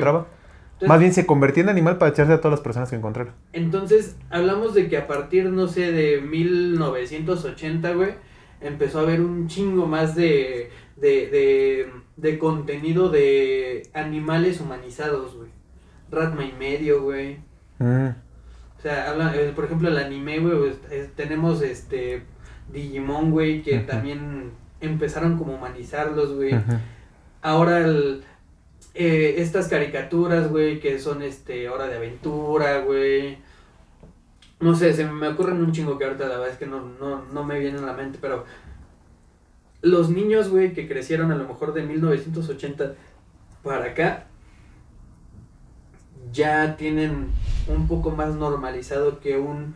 Entonces- 0.75 0.89
Más 0.89 0.99
bien 1.01 1.13
se 1.15 1.25
convertía 1.27 1.63
en 1.63 1.69
animal 1.69 1.99
para 1.99 2.11
echarse 2.13 2.33
a 2.33 2.39
todas 2.41 2.53
las 2.59 2.61
personas 2.61 2.91
que 2.91 2.97
encontrara. 2.97 3.35
Entonces, 3.53 4.17
hablamos 4.31 4.75
de 4.75 4.89
que 4.89 4.97
a 4.99 5.07
partir, 5.07 5.47
no 5.47 5.69
sé, 5.69 5.93
de 5.93 6.21
1980, 6.21 7.93
güey, 7.95 8.15
empezó 8.61 8.99
a 8.99 9.03
haber 9.03 9.21
un 9.21 9.47
chingo 9.49 9.87
más 9.87 10.15
de, 10.17 10.71
de, 10.97 11.29
de, 11.29 11.93
de 12.17 12.39
contenido 12.39 13.09
de 13.09 13.83
animales 13.95 14.61
humanizados, 14.61 15.37
güey. 15.37 15.51
Ratma 16.11 16.45
y 16.45 16.53
medio, 16.59 17.03
güey. 17.03 17.39
Mm, 17.79 18.09
O 18.79 18.83
sea, 18.83 19.11
habla, 19.11 19.35
eh, 19.37 19.53
por 19.55 19.65
ejemplo, 19.65 19.89
el 19.89 19.97
anime, 19.97 20.39
güey, 20.41 20.59
pues, 20.59 20.77
eh, 20.91 21.11
tenemos 21.17 21.63
este 21.63 22.23
Digimon, 22.73 23.31
güey, 23.31 23.63
que 23.63 23.79
también 23.81 24.51
empezaron 24.81 25.39
como 25.39 25.53
a 25.53 25.57
humanizarlos, 25.57 26.35
güey. 26.35 26.55
Ahora 27.43 27.79
el, 27.79 28.25
eh, 28.95 29.35
estas 29.39 29.69
caricaturas, 29.69 30.51
güey, 30.51 30.81
que 30.81 30.99
son 30.99 31.23
este 31.23 31.69
Hora 31.69 31.87
de 31.87 31.97
Aventura, 31.97 32.81
güey. 32.81 33.39
No 34.61 34.75
sé, 34.75 34.95
se 34.95 35.05
me 35.05 35.29
ocurren 35.29 35.61
un 35.63 35.73
chingo 35.73 35.99
que 35.99 36.05
ahorita 36.05 36.25
la 36.29 36.37
verdad 36.39 36.53
es 36.53 36.59
que 36.59 36.67
no, 36.67 36.81
no, 37.01 37.25
no 37.25 37.45
me 37.45 37.59
vienen 37.59 37.83
a 37.83 37.87
la 37.87 37.93
mente, 37.93 38.19
pero 38.21 38.45
los 39.83 40.09
niños, 40.11 40.49
güey, 40.49 40.73
que 40.73 40.89
crecieron 40.89 41.31
a 41.33 41.37
lo 41.37 41.47
mejor 41.47 41.75
de 41.75 41.83
1980 41.83 42.95
para 43.63 43.87
acá, 43.87 44.27
ya 46.33 46.77
tienen 46.77 47.31
un 47.69 47.87
poco 47.89 48.11
más 48.11 48.35
normalizado 48.35 49.21
que 49.21 49.37
un 49.37 49.75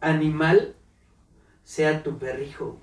animal 0.00 0.74
sea 1.64 2.02
tu 2.02 2.18
perrijo 2.18 2.78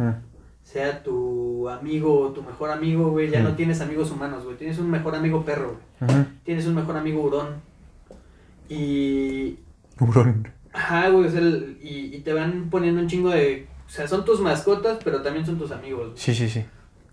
Mm. 0.00 0.29
Sea 0.70 1.02
tu 1.02 1.68
amigo 1.68 2.20
o 2.20 2.30
tu 2.30 2.42
mejor 2.42 2.70
amigo, 2.70 3.10
güey, 3.10 3.28
ya 3.30 3.40
no 3.42 3.56
tienes 3.56 3.80
amigos 3.80 4.10
humanos, 4.12 4.44
güey, 4.44 4.56
tienes 4.56 4.78
un 4.78 4.88
mejor 4.90 5.14
amigo 5.16 5.44
perro, 5.44 5.78
güey, 6.00 6.24
tienes 6.44 6.66
un 6.66 6.74
mejor 6.76 6.96
amigo 6.96 7.22
hurón. 7.22 7.56
Y, 8.68 9.58
Hurón. 9.98 10.48
ajá, 10.72 11.08
güey, 11.10 11.26
o 11.26 11.30
sea, 11.30 11.40
el- 11.40 11.78
y, 11.82 12.14
y 12.14 12.20
te 12.20 12.32
van 12.32 12.68
poniendo 12.70 13.00
un 13.00 13.08
chingo 13.08 13.30
de, 13.30 13.66
o 13.86 13.90
sea, 13.90 14.06
son 14.06 14.24
tus 14.24 14.40
mascotas, 14.40 14.98
pero 15.02 15.22
también 15.22 15.44
son 15.44 15.58
tus 15.58 15.72
amigos. 15.72 16.06
güey. 16.10 16.18
Sí, 16.18 16.34
sí, 16.34 16.48
sí. 16.48 16.64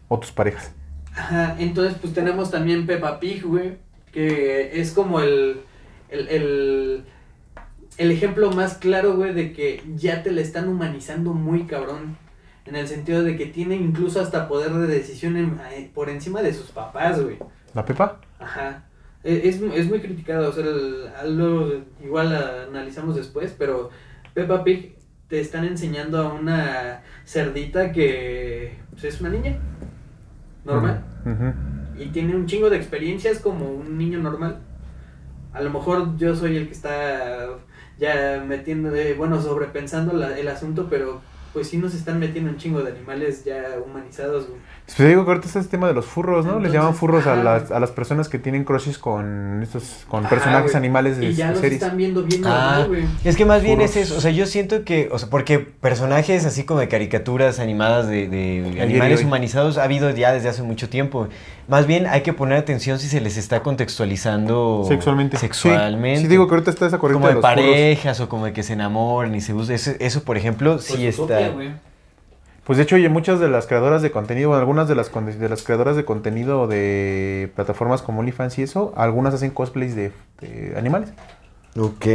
O 0.08 0.20
tus 0.20 0.32
parejas. 0.32 0.72
Ajá, 1.16 1.56
entonces 1.58 1.98
pues 2.00 2.14
tenemos 2.14 2.52
también 2.52 2.86
Peppa 2.86 3.20
Pig, 3.20 3.44
güey, 3.44 3.78
que 4.12 4.80
es 4.80 4.92
como 4.92 5.20
el, 5.20 5.62
el, 6.10 6.28
el, 6.28 7.06
el 7.98 8.12
ejemplo 8.12 8.52
más 8.52 8.76
claro, 8.78 9.16
güey, 9.16 9.34
de 9.34 9.52
que 9.52 9.82
ya 9.96 10.22
te 10.22 10.32
la 10.32 10.42
están 10.42 10.68
humanizando 10.70 11.34
muy 11.34 11.64
cabrón. 11.64 12.16
En 12.68 12.76
el 12.76 12.88
sentido 12.88 13.24
de 13.24 13.38
que 13.38 13.46
tiene 13.46 13.76
incluso 13.76 14.20
hasta 14.22 14.48
poder 14.48 14.74
de 14.74 14.88
decisión 14.88 15.38
en- 15.38 15.60
eh, 15.72 15.90
por 15.94 16.10
encima 16.10 16.42
de 16.42 16.54
sus 16.54 16.72
papás, 16.72 17.22
güey. 17.22 17.38
¿La 17.74 17.86
Pepa? 17.86 18.20
Ajá. 18.40 18.84
E- 19.24 19.42
Es, 19.48 19.62
es 19.62 19.88
muy 19.90 20.00
criticado, 20.02 20.50
o 20.50 20.52
sea, 20.52 20.64
el- 20.66 21.08
algo 21.20 21.72
igual 22.04 22.34
analizamos 22.70 23.16
después, 23.16 23.56
pero 23.58 23.90
Peppa 24.34 24.64
Pig 24.64 24.96
te 25.30 25.40
están 25.40 25.66
enseñando 25.66 26.20
a 26.20 26.34
una 26.34 27.02
cerdita 27.26 27.92
que 27.92 28.78
pues, 28.92 29.04
es 29.06 29.20
una 29.22 29.30
niña 29.30 29.58
normal 30.66 31.04
Ujú. 31.26 32.02
y 32.02 32.08
tiene 32.08 32.36
un 32.36 32.46
chingo 32.46 32.70
de 32.70 32.78
experiencias 32.78 33.40
como 33.40 33.70
un 33.70 33.98
niño 33.98 34.20
normal. 34.20 34.60
A 35.54 35.62
lo 35.62 35.70
mejor 35.70 36.18
yo 36.18 36.36
soy 36.36 36.56
el 36.58 36.68
que 36.68 36.74
está 36.74 37.48
ya 37.98 38.44
metiendo, 38.48 38.92
de, 38.92 39.14
bueno, 39.16 39.42
sobrepensando 39.42 40.14
la- 40.14 40.38
el 40.38 40.48
asunto, 40.48 40.88
pero 40.90 41.22
pues 41.58 41.70
sí 41.70 41.78
nos 41.80 41.96
están 41.96 42.20
metiendo 42.20 42.52
un 42.52 42.58
chingo 42.58 42.84
de 42.84 42.92
animales 42.92 43.44
ya 43.44 43.64
humanizados, 43.84 44.46
güey. 44.48 44.60
Pues 44.86 44.96
te 44.96 45.08
digo 45.08 45.26
que 45.26 45.32
ahorita 45.32 45.48
está 45.48 45.58
este 45.60 45.72
tema 45.72 45.88
de 45.88 45.96
los 45.96 46.06
furros, 46.06 46.46
¿no? 46.46 46.60
Les 46.60 46.72
llaman 46.72 46.94
furros 46.94 47.26
a 47.26 47.36
las, 47.36 47.72
a 47.72 47.80
las 47.80 47.90
personas 47.90 48.30
que 48.30 48.38
tienen 48.38 48.64
crushes 48.64 49.00
con 49.00 49.62
estos 49.64 50.06
con 50.08 50.22
Ajá, 50.22 50.30
personajes 50.30 50.76
animales 50.76 51.18
de 51.18 51.26
Y 51.26 51.34
ya 51.34 51.50
los 51.50 51.60
series. 51.60 51.82
están 51.82 51.98
viendo 51.98 52.22
bien 52.22 52.44
Ah, 52.46 52.78
normal, 52.82 52.88
güey. 52.88 53.04
es 53.24 53.36
que 53.36 53.44
más 53.46 53.64
bien 53.64 53.78
Furros. 53.80 53.96
es 53.98 54.04
eso, 54.12 54.18
o 54.18 54.22
sea, 54.22 54.30
yo 54.30 54.46
siento 54.46 54.86
que, 54.86 55.10
o 55.12 55.18
sea, 55.18 55.30
porque 55.32 55.58
personajes 55.58 56.46
así 56.46 56.64
como 56.64 56.80
de 56.80 56.88
caricaturas 56.90 57.60
animadas 57.60 58.08
de, 58.08 58.30
de 58.30 58.80
animales 58.80 59.24
humanizados 59.24 59.80
ha 59.80 59.84
habido 59.84 60.12
ya 60.12 60.32
desde 60.34 60.50
hace 60.50 60.62
mucho 60.62 60.88
tiempo. 60.90 61.28
Más 61.68 61.86
bien 61.86 62.08
hay 62.08 62.22
que 62.22 62.32
poner 62.32 62.58
atención 62.58 62.98
si 62.98 63.08
se 63.10 63.20
les 63.20 63.36
está 63.36 63.62
contextualizando 63.62 64.86
Sexualmente. 64.88 65.38
sexualmente. 65.38 66.20
Sí, 66.20 66.26
sí, 66.26 66.30
digo 66.30 66.48
que 66.48 66.54
ahorita 66.56 66.72
está 66.72 66.88
esa 66.88 66.98
corriente 66.98 67.20
como 67.20 67.28
de, 67.28 67.36
de 67.36 67.42
los 67.42 67.50
furros. 67.52 67.66
parejas 67.76 68.20
o 68.22 68.30
como 68.30 68.46
de 68.46 68.54
que 68.54 68.64
se 68.64 68.74
enamoren 68.74 69.36
y 69.36 69.42
se 69.42 69.54
usen. 69.54 69.76
Eso, 69.76 69.92
eso, 70.00 70.24
por 70.24 70.38
ejemplo, 70.38 70.74
Pues 70.76 70.86
sí 70.86 71.06
está. 71.06 71.50
güey. 71.50 71.72
Pues 72.64 72.78
de 72.78 72.84
hecho, 72.84 72.96
oye, 72.98 73.08
muchas 73.10 73.40
de 73.40 73.48
las 73.50 73.66
creadoras 73.66 74.02
de 74.02 74.12
contenido, 74.12 74.50
bueno, 74.50 74.60
algunas 74.60 74.88
de 74.90 74.96
las, 74.96 75.12
de 75.14 75.50
las 75.50 75.64
creadoras 75.64 75.96
de 75.96 76.04
contenido 76.06 76.68
de 76.68 77.50
plataformas 77.56 78.02
como 78.02 78.20
OnlyFans 78.20 78.60
y 78.60 78.64
eso, 78.64 78.94
algunas 78.98 79.34
hacen 79.34 79.52
cosplays 79.52 79.96
de, 79.96 80.12
de 80.42 80.74
animales. 80.78 81.10
Ok. 81.78 82.06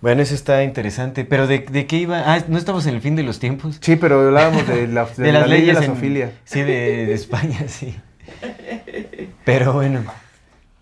Bueno, 0.00 0.22
eso 0.22 0.34
está 0.34 0.62
interesante. 0.64 1.24
Pero 1.24 1.46
¿de, 1.46 1.58
de 1.60 1.86
qué 1.86 1.96
iba? 1.96 2.22
Ah, 2.32 2.42
no 2.48 2.56
estamos 2.56 2.86
en 2.86 2.94
el 2.94 3.00
fin 3.00 3.16
de 3.16 3.22
los 3.22 3.38
tiempos. 3.38 3.78
Sí, 3.80 3.96
pero 3.96 4.20
hablábamos 4.28 4.66
de 4.66 4.86
la, 4.86 5.04
de 5.06 5.22
De 5.24 5.32
la 5.32 5.40
las 5.40 5.48
ley 5.48 5.60
de 5.60 5.66
leyes 5.66 5.78
la 5.80 5.84
en- 5.86 5.92
zoofilia. 5.92 6.32
Sí, 6.44 6.60
de, 6.60 7.06
de 7.06 7.12
España, 7.14 7.58
sí. 7.66 7.94
Pero 9.44 9.72
bueno. 9.72 10.02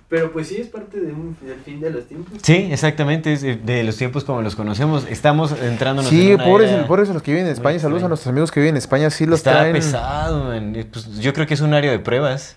Pero 0.09 0.31
pues 0.33 0.47
sí 0.49 0.57
es 0.59 0.69
parte 0.69 1.01
de 1.01 1.13
un, 1.13 1.37
del 1.43 1.59
fin 1.65 1.81
de 1.81 1.91
los 1.91 2.07
tiempos. 2.07 2.39
Sí, 2.41 2.69
exactamente, 2.71 3.33
es 3.33 3.43
de, 3.43 3.57
de 3.57 3.83
los 3.83 3.97
tiempos 3.97 4.23
como 4.23 4.41
los 4.41 4.55
conocemos. 4.55 5.05
Estamos 5.11 5.53
entrándonos 5.61 6.09
Sí, 6.11 6.29
en 6.29 6.35
una 6.37 6.45
pobres, 6.45 6.71
era- 6.71 6.87
pobres 6.87 7.09
los 7.09 7.23
que 7.23 7.33
viven 7.33 7.47
en 7.47 7.53
España. 7.53 7.81
Saludos 7.81 8.05
a 8.05 8.09
nuestros 8.09 8.31
amigos 8.31 8.53
que 8.53 8.61
viven 8.61 8.75
en 8.75 8.79
España. 8.79 9.11
Sí 9.11 9.27
los 9.27 9.41
Está 9.41 9.53
traen. 9.53 9.73
pesado, 9.73 10.45
man. 10.45 10.77
Pues, 10.93 11.19
yo 11.19 11.33
creo 11.33 11.47
que 11.49 11.55
es 11.55 11.61
un 11.61 11.75
área 11.75 11.91
de 11.91 11.99
pruebas. 11.99 12.57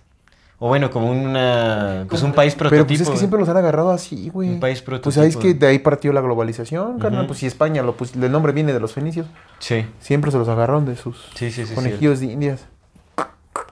O 0.61 0.67
bueno, 0.67 0.91
como 0.91 1.09
una 1.09 2.05
pues 2.09 2.21
un 2.21 2.33
país 2.33 2.53
Pero 2.53 2.69
prototipo. 2.69 2.97
pues 2.97 3.01
es 3.07 3.09
que 3.13 3.17
siempre 3.17 3.39
los 3.39 3.47
han 3.49 3.55
agarrado 3.57 3.91
así, 3.91 4.29
güey. 4.29 4.49
Un 4.49 4.59
país 4.59 4.81
prototipo. 4.81 5.05
Pues 5.05 5.17
ahí 5.17 5.29
es 5.29 5.37
que 5.37 5.53
de 5.53 5.65
ahí 5.67 5.79
partió 5.79 6.11
la 6.13 6.19
globalización, 6.21 6.99
carnal. 6.99 7.25
Pues 7.27 7.39
si 7.39 7.45
España, 7.47 7.81
lo, 7.81 7.95
pues, 7.95 8.13
el 8.13 8.29
nombre 8.31 8.51
viene 8.51 8.73
de 8.73 8.79
los 8.81 8.91
fenicios. 8.93 9.25
Sí, 9.59 9.85
Siempre 10.01 10.31
se 10.31 10.37
los 10.37 10.49
agarraron 10.49 10.85
de 10.85 10.97
sus 10.97 11.15
sí, 11.33 11.49
sí, 11.49 11.65
sí. 11.65 11.73
conejillos 11.73 12.19
de 12.19 12.25
indias. 12.27 12.65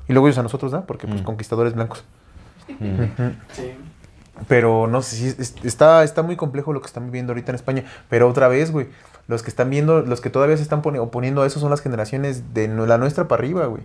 Y 0.07 0.13
luego 0.13 0.27
ellos 0.27 0.37
a 0.37 0.43
nosotros, 0.43 0.71
¿no? 0.71 0.85
Porque 0.85 1.07
pues 1.07 1.21
Mm. 1.21 1.25
conquistadores 1.25 1.73
blancos. 1.73 2.03
Mm. 2.79 3.03
Sí. 3.53 3.71
Pero 4.47 4.87
no 4.87 5.01
sé 5.01 5.15
si 5.15 5.27
es- 5.27 5.55
está, 5.63 6.03
está 6.03 6.21
muy 6.21 6.35
complejo 6.35 6.71
lo 6.73 6.79
que 6.81 6.87
están 6.87 7.05
viviendo 7.05 7.31
ahorita 7.33 7.51
en 7.51 7.55
España. 7.55 7.83
Pero 8.09 8.27
otra 8.29 8.47
vez, 8.47 8.71
güey. 8.71 8.87
Los 9.27 9.41
que 9.43 9.49
están 9.49 9.69
viendo, 9.69 10.01
los 10.01 10.21
que 10.21 10.29
todavía 10.29 10.55
se 10.55 10.63
están 10.63 10.81
poni- 10.81 10.99
oponiendo 10.99 11.41
a 11.41 11.47
eso 11.47 11.59
son 11.59 11.69
las 11.71 11.81
generaciones 11.81 12.53
de 12.53 12.67
la 12.67 12.97
nuestra 12.97 13.27
para 13.27 13.41
arriba, 13.41 13.65
güey. 13.65 13.83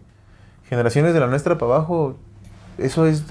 Generaciones 0.69 1.15
de 1.15 1.21
la 1.21 1.27
nuestra 1.27 1.59
para 1.59 1.75
abajo. 1.75 2.17
Eso 2.83 3.07
es, 3.07 3.23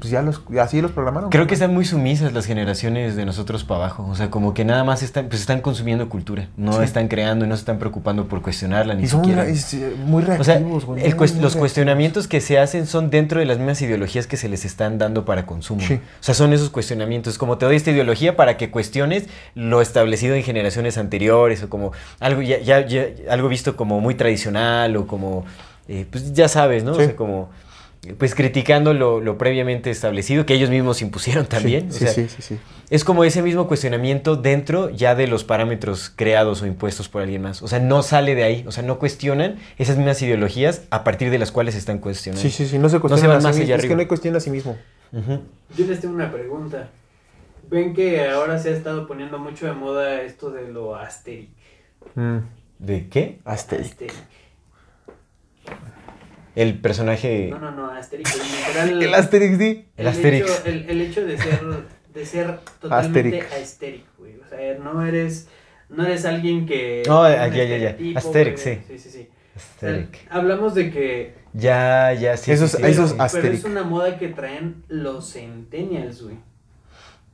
pues 0.00 0.10
ya 0.10 0.22
los, 0.22 0.42
así 0.60 0.80
los 0.82 0.90
programaron. 0.92 1.30
Creo 1.30 1.46
que 1.46 1.54
están 1.54 1.72
muy 1.72 1.84
sumisas 1.84 2.32
las 2.32 2.46
generaciones 2.46 3.16
de 3.16 3.24
nosotros 3.24 3.64
para 3.64 3.80
abajo. 3.84 4.06
O 4.10 4.14
sea, 4.14 4.30
como 4.30 4.52
que 4.54 4.64
nada 4.64 4.84
más 4.84 5.02
están, 5.02 5.28
pues 5.28 5.40
están 5.40 5.60
consumiendo 5.60 6.08
cultura. 6.08 6.48
No 6.56 6.74
Sí. 6.78 6.84
están 6.84 7.08
creando 7.08 7.44
y 7.44 7.48
no 7.48 7.56
se 7.56 7.60
están 7.60 7.78
preocupando 7.78 8.26
por 8.26 8.42
cuestionarla 8.42 8.94
ni 8.94 9.04
Y 9.04 9.06
son 9.08 9.20
siquiera. 9.24 9.46
es, 9.46 9.72
eh, 9.74 9.94
muy 10.04 10.22
O 10.22 10.26
sea, 10.26 10.36
reactivos, 10.56 10.84
güey. 10.84 11.02
el 11.04 11.10
muy, 11.10 11.18
cues- 11.18 11.18
muy 11.18 11.42
los 11.42 11.52
reactivos. 11.52 11.56
cuestionamientos 11.56 12.28
que 12.28 12.40
se 12.40 12.58
hacen 12.58 12.86
son 12.86 13.10
dentro 13.10 13.40
de 13.40 13.46
las 13.46 13.58
mismas 13.58 13.80
ideologías 13.82 14.26
que 14.26 14.36
se 14.36 14.48
les 14.48 14.64
están 14.64 14.98
dando 14.98 15.24
para 15.24 15.46
consumo. 15.46 15.80
Sí. 15.82 15.94
O 15.94 16.22
sea, 16.22 16.34
son 16.34 16.52
esos 16.52 16.70
cuestionamientos. 16.70 17.38
Como 17.38 17.58
te 17.58 17.66
doy 17.66 17.76
esta 17.76 17.90
ideología 17.90 18.36
para 18.36 18.56
que 18.56 18.70
cuestiones 18.70 19.26
lo 19.54 19.80
establecido 19.80 20.34
en 20.34 20.42
generaciones 20.42 20.98
anteriores 20.98 21.62
o 21.62 21.68
como 21.68 21.92
algo 22.20 22.42
ya, 22.42 22.58
ya- 22.60 22.86
ya- 22.86 23.06
algo 23.30 23.48
visto 23.48 23.76
como 23.76 24.00
muy 24.00 24.14
tradicional 24.14 24.96
o 24.96 25.06
como, 25.06 25.44
eh, 25.88 26.06
pues 26.10 26.32
ya 26.32 26.48
sabes, 26.48 26.82
¿no? 26.84 26.94
Sí. 26.94 27.02
O 27.02 27.04
sea, 27.04 27.16
como, 27.16 27.48
pues 28.18 28.34
criticando 28.34 28.94
lo, 28.94 29.20
lo 29.20 29.36
previamente 29.38 29.90
establecido 29.90 30.46
que 30.46 30.54
ellos 30.54 30.70
mismos 30.70 31.02
impusieron 31.02 31.46
también. 31.46 31.92
Sí, 31.92 32.04
o 32.04 32.06
sea, 32.06 32.14
sí, 32.14 32.28
sí, 32.28 32.42
sí. 32.42 32.58
es 32.90 33.04
como 33.04 33.24
ese 33.24 33.42
mismo 33.42 33.66
cuestionamiento 33.66 34.36
dentro 34.36 34.90
ya 34.90 35.14
de 35.14 35.26
los 35.26 35.44
parámetros 35.44 36.12
creados 36.14 36.62
o 36.62 36.66
impuestos 36.66 37.08
por 37.08 37.22
alguien 37.22 37.42
más. 37.42 37.62
O 37.62 37.68
sea, 37.68 37.80
no 37.80 38.02
sale 38.02 38.34
de 38.34 38.44
ahí. 38.44 38.64
O 38.66 38.72
sea, 38.72 38.82
no 38.82 38.98
cuestionan 38.98 39.58
esas 39.78 39.96
mismas 39.96 40.22
ideologías 40.22 40.82
a 40.90 41.04
partir 41.04 41.30
de 41.30 41.38
las 41.38 41.50
cuales 41.50 41.74
se 41.74 41.80
están 41.80 41.98
cuestionando. 41.98 42.42
Sí, 42.42 42.50
sí, 42.50 42.66
sí, 42.66 42.78
no 42.78 42.88
se 42.88 42.96
se 42.96 43.00
cuestiona 43.00 43.28
van 43.28 43.38
a 43.38 43.40
sí 43.40 43.46
más 43.46 43.56
mismo, 43.56 43.74
allá 43.74 43.82
Es 43.82 43.88
que 43.88 43.94
no 43.94 44.00
hay 44.00 44.06
cuestión 44.06 44.36
a 44.36 44.40
sí 44.40 44.50
mismo. 44.50 44.76
Yo 45.12 45.86
les 45.86 46.00
tengo 46.00 46.14
una 46.14 46.30
pregunta. 46.30 46.90
Ven 47.68 47.94
que 47.94 48.28
ahora 48.28 48.58
se 48.58 48.68
ha 48.68 48.72
estado 48.72 49.08
poniendo 49.08 49.38
mucho 49.38 49.66
de 49.66 49.72
moda 49.72 50.22
esto 50.22 50.50
de 50.50 50.68
lo 50.68 50.94
asteric. 50.94 51.50
Mm. 52.14 52.38
¿De 52.78 53.08
qué? 53.08 53.40
Asterix. 53.44 53.90
Asteric. 53.90 54.14
El 56.56 56.80
personaje... 56.80 57.48
No, 57.50 57.58
no, 57.60 57.70
no. 57.70 57.92
Literal, 57.94 59.02
El 59.06 59.14
Asterix 59.14 59.58
D. 59.58 59.86
El 59.96 60.06
Asterix. 60.08 60.44
Hecho, 60.44 60.62
el, 60.64 60.90
el 60.90 61.00
hecho 61.02 61.24
de 61.24 61.38
ser, 61.38 61.60
de 62.14 62.26
ser 62.26 62.58
totalmente 62.80 63.42
Asterix. 63.42 64.04
güey. 64.18 64.40
O 64.40 64.48
sea, 64.48 64.76
no 64.78 65.04
eres, 65.06 65.48
no 65.88 66.04
eres 66.04 66.24
alguien 66.24 66.66
que... 66.66 67.02
Un 67.06 67.12
ya, 67.14 67.46
ya, 67.48 67.76
ya. 67.76 67.96
Asterix, 68.18 68.60
sí. 68.60 68.78
Sí, 68.88 68.98
sí, 68.98 69.10
sí. 69.10 69.28
O 69.54 69.58
sea, 69.80 69.90
Aesthetic. 69.90 70.26
hablamos 70.30 70.74
de 70.74 70.90
que... 70.90 71.34
Ya, 71.52 72.12
ya, 72.14 72.36
sí. 72.36 72.50
Esos- 72.52 72.72
sí, 72.72 72.76
sí, 72.78 72.82
esos 72.84 73.10
sí. 73.10 73.16
as- 73.18 73.32
Pero 73.32 73.44
es 73.48 73.54
Asterix. 73.60 73.64
una 73.64 73.82
moda 73.84 74.18
que 74.18 74.28
traen 74.28 74.82
los 74.88 75.32
centennials, 75.32 76.22
güey. 76.22 76.36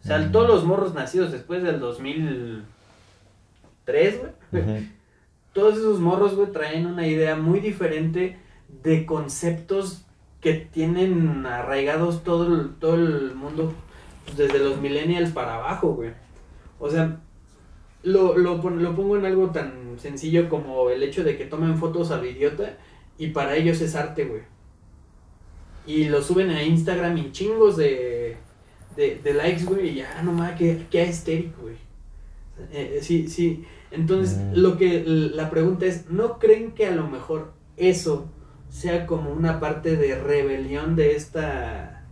O 0.05 0.07
sea, 0.07 0.19
Mm. 0.19 0.33
todos 0.33 0.49
los 0.49 0.65
morros 0.65 0.95
nacidos 0.95 1.31
después 1.33 1.63
del 1.63 1.79
2003, 1.79 4.21
güey. 4.51 4.63
Ujú. 4.63 4.77
Todos 5.53 5.77
esos 5.77 6.01
morros, 6.01 6.35
güey, 6.35 6.51
traen 6.51 6.87
una 6.87 7.07
idea 7.07 7.37
muy 7.37 7.61
diferente 7.61 8.39
de 8.83 9.07
conceptos 9.07 10.05
que 10.41 10.55
tienen 10.55 11.47
arraigados 11.47 12.25
todo 12.25 12.53
el, 12.55 12.75
todo 12.77 12.95
el 12.97 13.35
mundo 13.35 13.73
pues, 14.25 14.37
desde 14.37 14.59
los 14.59 14.81
millennials 14.81 15.31
para 15.31 15.57
abajo, 15.57 15.95
güey. 15.95 16.11
O 16.81 16.91
sea, 16.91 17.21
lo, 18.03 18.37
lo, 18.37 18.57
lo 18.59 18.97
pongo 18.97 19.17
en 19.17 19.25
algo 19.27 19.51
tan 19.51 19.99
sencillo 19.99 20.49
como 20.49 20.91
el 20.91 21.03
hecho 21.03 21.23
de 21.23 21.37
que 21.37 21.45
tomen 21.45 21.77
fotos 21.79 22.11
a 22.11 22.17
lo 22.17 22.27
idiota 22.27 22.77
y 23.19 23.29
para 23.29 23.55
ellos 23.57 23.81
es 23.81 23.95
arte, 23.95 24.25
güey. 24.25 24.43
Y 25.87 26.05
lo 26.05 26.23
suben 26.23 26.51
a 26.51 26.63
Instagram 26.63 27.17
y 27.19 27.33
chingos 27.33 27.77
de, 27.77 28.37
de, 28.97 29.21
de 29.23 29.35
likes, 29.35 29.65
güey, 29.65 29.91
y 29.91 29.95
ya, 29.97 30.23
nomás, 30.23 30.57
qué, 30.57 30.87
qué 30.91 31.03
estérico, 31.03 31.63
güey. 31.63 31.75
Eh, 32.73 32.97
eh, 32.97 32.99
sí, 33.03 33.29
sí. 33.29 33.65
Entonces, 33.91 34.39
Mm. 34.39 34.53
lo 34.55 34.77
que 34.77 35.03
la 35.05 35.51
pregunta 35.51 35.87
es, 35.87 36.09
¿no 36.11 36.39
creen 36.39 36.73
que 36.73 36.87
a 36.87 36.93
lo 36.93 37.09
mejor 37.09 37.53
eso 37.77 38.27
sea 38.73 39.07
como 39.07 39.31
una 39.31 39.61
parte 39.61 39.97
de 39.97 40.17
rebelión 40.17 40.97
de 40.97 41.15
esta 41.15 42.05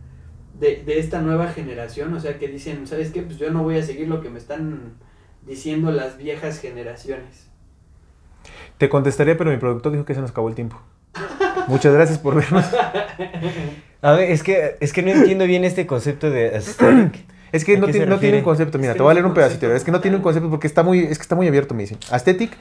de, 0.59 0.83
de 0.85 0.99
esta 0.99 1.21
nueva 1.23 1.49
generación? 1.49 2.13
O 2.15 2.21
sea, 2.21 2.39
que 2.39 2.49
dicen, 2.49 2.87
¿sabes 2.87 3.11
qué? 3.11 3.23
Pues 3.23 3.39
yo 3.39 3.51
no 3.51 3.63
voy 3.63 3.79
a 3.79 3.83
seguir 3.83 4.09
lo 4.09 4.21
que 4.21 4.29
me 4.29 4.39
están 4.39 4.95
diciendo 5.47 5.91
las 5.91 6.19
viejas 6.19 6.61
generaciones. 6.61 7.49
Te 8.79 8.89
contestaría, 8.89 9.37
pero 9.37 9.51
mi 9.51 9.57
productor 9.57 9.93
dijo 9.93 10.05
que 10.05 10.15
se 10.15 10.21
nos 10.21 10.31
acabó 10.31 10.49
el 10.49 10.55
tiempo. 10.55 10.81
Muchas 11.67 11.93
gracias 11.95 12.19
por 12.19 12.35
vernos. 12.35 12.65
A 14.03 14.13
ver, 14.13 14.31
es 14.31 14.43
que, 14.43 14.77
es 14.81 14.93
que 14.93 15.03
no 15.03 15.11
entiendo 15.11 15.45
bien 15.45 15.65
este 15.65 15.87
concepto 15.87 16.31
de 16.31 16.55
aesthetic. 16.55 17.25
Es 17.53 17.65
que 17.65 17.77
¿A 17.77 17.81
no, 17.81 17.89
se 17.89 18.07
no 18.07 18.21
tiene 18.21 18.39
un 18.39 18.45
concepto. 18.45 18.79
Mira, 18.79 18.93
Es 18.93 18.95
que 18.95 18.99
te 18.99 19.03
voy 19.03 19.11
a 19.11 19.15
leer 19.15 19.27
un 19.27 19.35
pedacito. 19.35 19.75
Es 19.75 19.83
que 19.83 19.91
no 19.91 20.01
tiene 20.01 20.19
un 20.19 20.23
concepto 20.23 20.49
porque 20.49 20.69
está 20.69 20.85
muy, 20.85 21.01
es 21.01 21.19
que 21.19 21.23
está 21.23 21.35
muy 21.35 21.49
abierto, 21.49 21.75
me 21.75 21.83
dicen. 21.83 21.99
Aesthetic. 22.09 22.53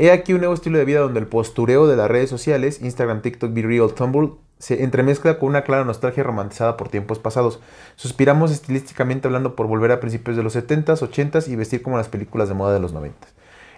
He 0.00 0.12
aquí 0.12 0.32
un 0.32 0.38
nuevo 0.38 0.54
estilo 0.54 0.78
de 0.78 0.84
vida 0.84 1.00
donde 1.00 1.18
el 1.18 1.26
postureo 1.26 1.88
de 1.88 1.96
las 1.96 2.08
redes 2.08 2.30
sociales, 2.30 2.80
Instagram, 2.80 3.20
TikTok, 3.20 3.52
Be 3.52 3.62
Real, 3.62 3.92
Tumblr, 3.94 4.36
se 4.60 4.84
entremezcla 4.84 5.40
con 5.40 5.48
una 5.48 5.62
clara 5.62 5.84
nostalgia 5.84 6.22
romantizada 6.22 6.76
por 6.76 6.88
tiempos 6.88 7.18
pasados. 7.18 7.58
Suspiramos 7.96 8.52
estilísticamente 8.52 9.26
hablando 9.26 9.56
por 9.56 9.66
volver 9.66 9.90
a 9.90 9.98
principios 9.98 10.36
de 10.36 10.44
los 10.44 10.54
70s, 10.54 11.00
80s 11.00 11.48
y 11.48 11.56
vestir 11.56 11.82
como 11.82 11.96
las 11.96 12.06
películas 12.06 12.48
de 12.48 12.54
moda 12.54 12.74
de 12.74 12.78
los 12.78 12.94
90s. 12.94 13.10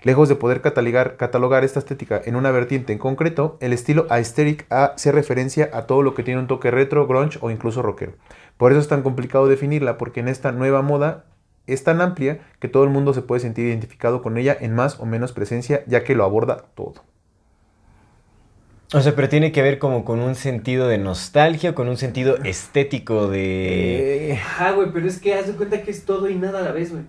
Lejos 0.02 0.28
de 0.28 0.34
poder 0.34 0.60
catalogar, 0.60 1.64
esta 1.64 1.78
estética 1.78 2.20
en 2.22 2.36
una 2.36 2.50
vertiente 2.50 2.92
en 2.92 2.98
concreto, 2.98 3.56
el 3.60 3.72
estilo 3.72 4.06
aesthetic 4.10 4.66
hace 4.68 5.12
referencia 5.12 5.70
a 5.72 5.86
todo 5.86 6.02
lo 6.02 6.12
que 6.12 6.22
tiene 6.22 6.40
un 6.40 6.48
toque 6.48 6.70
retro, 6.70 7.06
grunge 7.06 7.38
o 7.40 7.50
incluso 7.50 7.80
rockero. 7.80 8.12
Por 8.58 8.72
eso 8.72 8.80
es 8.82 8.88
tan 8.88 9.00
complicado 9.00 9.48
definirla, 9.48 9.96
porque 9.96 10.20
en 10.20 10.28
esta 10.28 10.52
nueva 10.52 10.82
moda 10.82 11.24
es 11.66 11.84
tan 11.84 12.00
amplia 12.00 12.40
que 12.58 12.68
todo 12.68 12.84
el 12.84 12.90
mundo 12.90 13.14
se 13.14 13.22
puede 13.22 13.40
sentir 13.40 13.66
identificado 13.66 14.22
con 14.22 14.38
ella 14.38 14.56
en 14.58 14.74
más 14.74 14.98
o 15.00 15.06
menos 15.06 15.32
presencia, 15.32 15.84
ya 15.86 16.04
que 16.04 16.14
lo 16.14 16.24
aborda 16.24 16.64
todo. 16.74 17.04
O 18.92 19.00
sea, 19.00 19.14
pero 19.14 19.28
tiene 19.28 19.52
que 19.52 19.62
ver 19.62 19.78
como 19.78 20.04
con 20.04 20.18
un 20.18 20.34
sentido 20.34 20.88
de 20.88 20.98
nostalgia, 20.98 21.76
con 21.76 21.88
un 21.88 21.96
sentido 21.96 22.38
estético 22.42 23.28
de... 23.28 24.32
Eh, 24.32 24.32
Ajá, 24.34 24.72
güey, 24.72 24.90
pero 24.92 25.06
es 25.06 25.20
que 25.20 25.34
haz 25.34 25.46
de 25.46 25.52
cuenta 25.52 25.82
que 25.82 25.92
es 25.92 26.04
todo 26.04 26.28
y 26.28 26.34
nada 26.34 26.58
a 26.58 26.62
la 26.62 26.72
vez, 26.72 26.90
güey. 26.90 27.04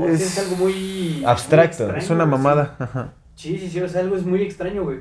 O 0.00 0.06
sea, 0.06 0.14
es, 0.14 0.38
algo 0.38 0.56
muy... 0.56 1.22
Abstracto. 1.26 1.88
muy 1.88 1.98
es 1.98 2.08
una 2.08 2.24
güey, 2.24 2.36
sí. 2.36 2.42
mamada. 2.42 2.76
ajá. 2.78 3.12
Sí, 3.34 3.58
sí, 3.58 3.68
sí, 3.68 3.80
o 3.80 3.88
sea, 3.88 4.00
algo 4.00 4.16
es 4.16 4.24
muy 4.24 4.40
extraño, 4.42 4.84
güey. 4.84 5.00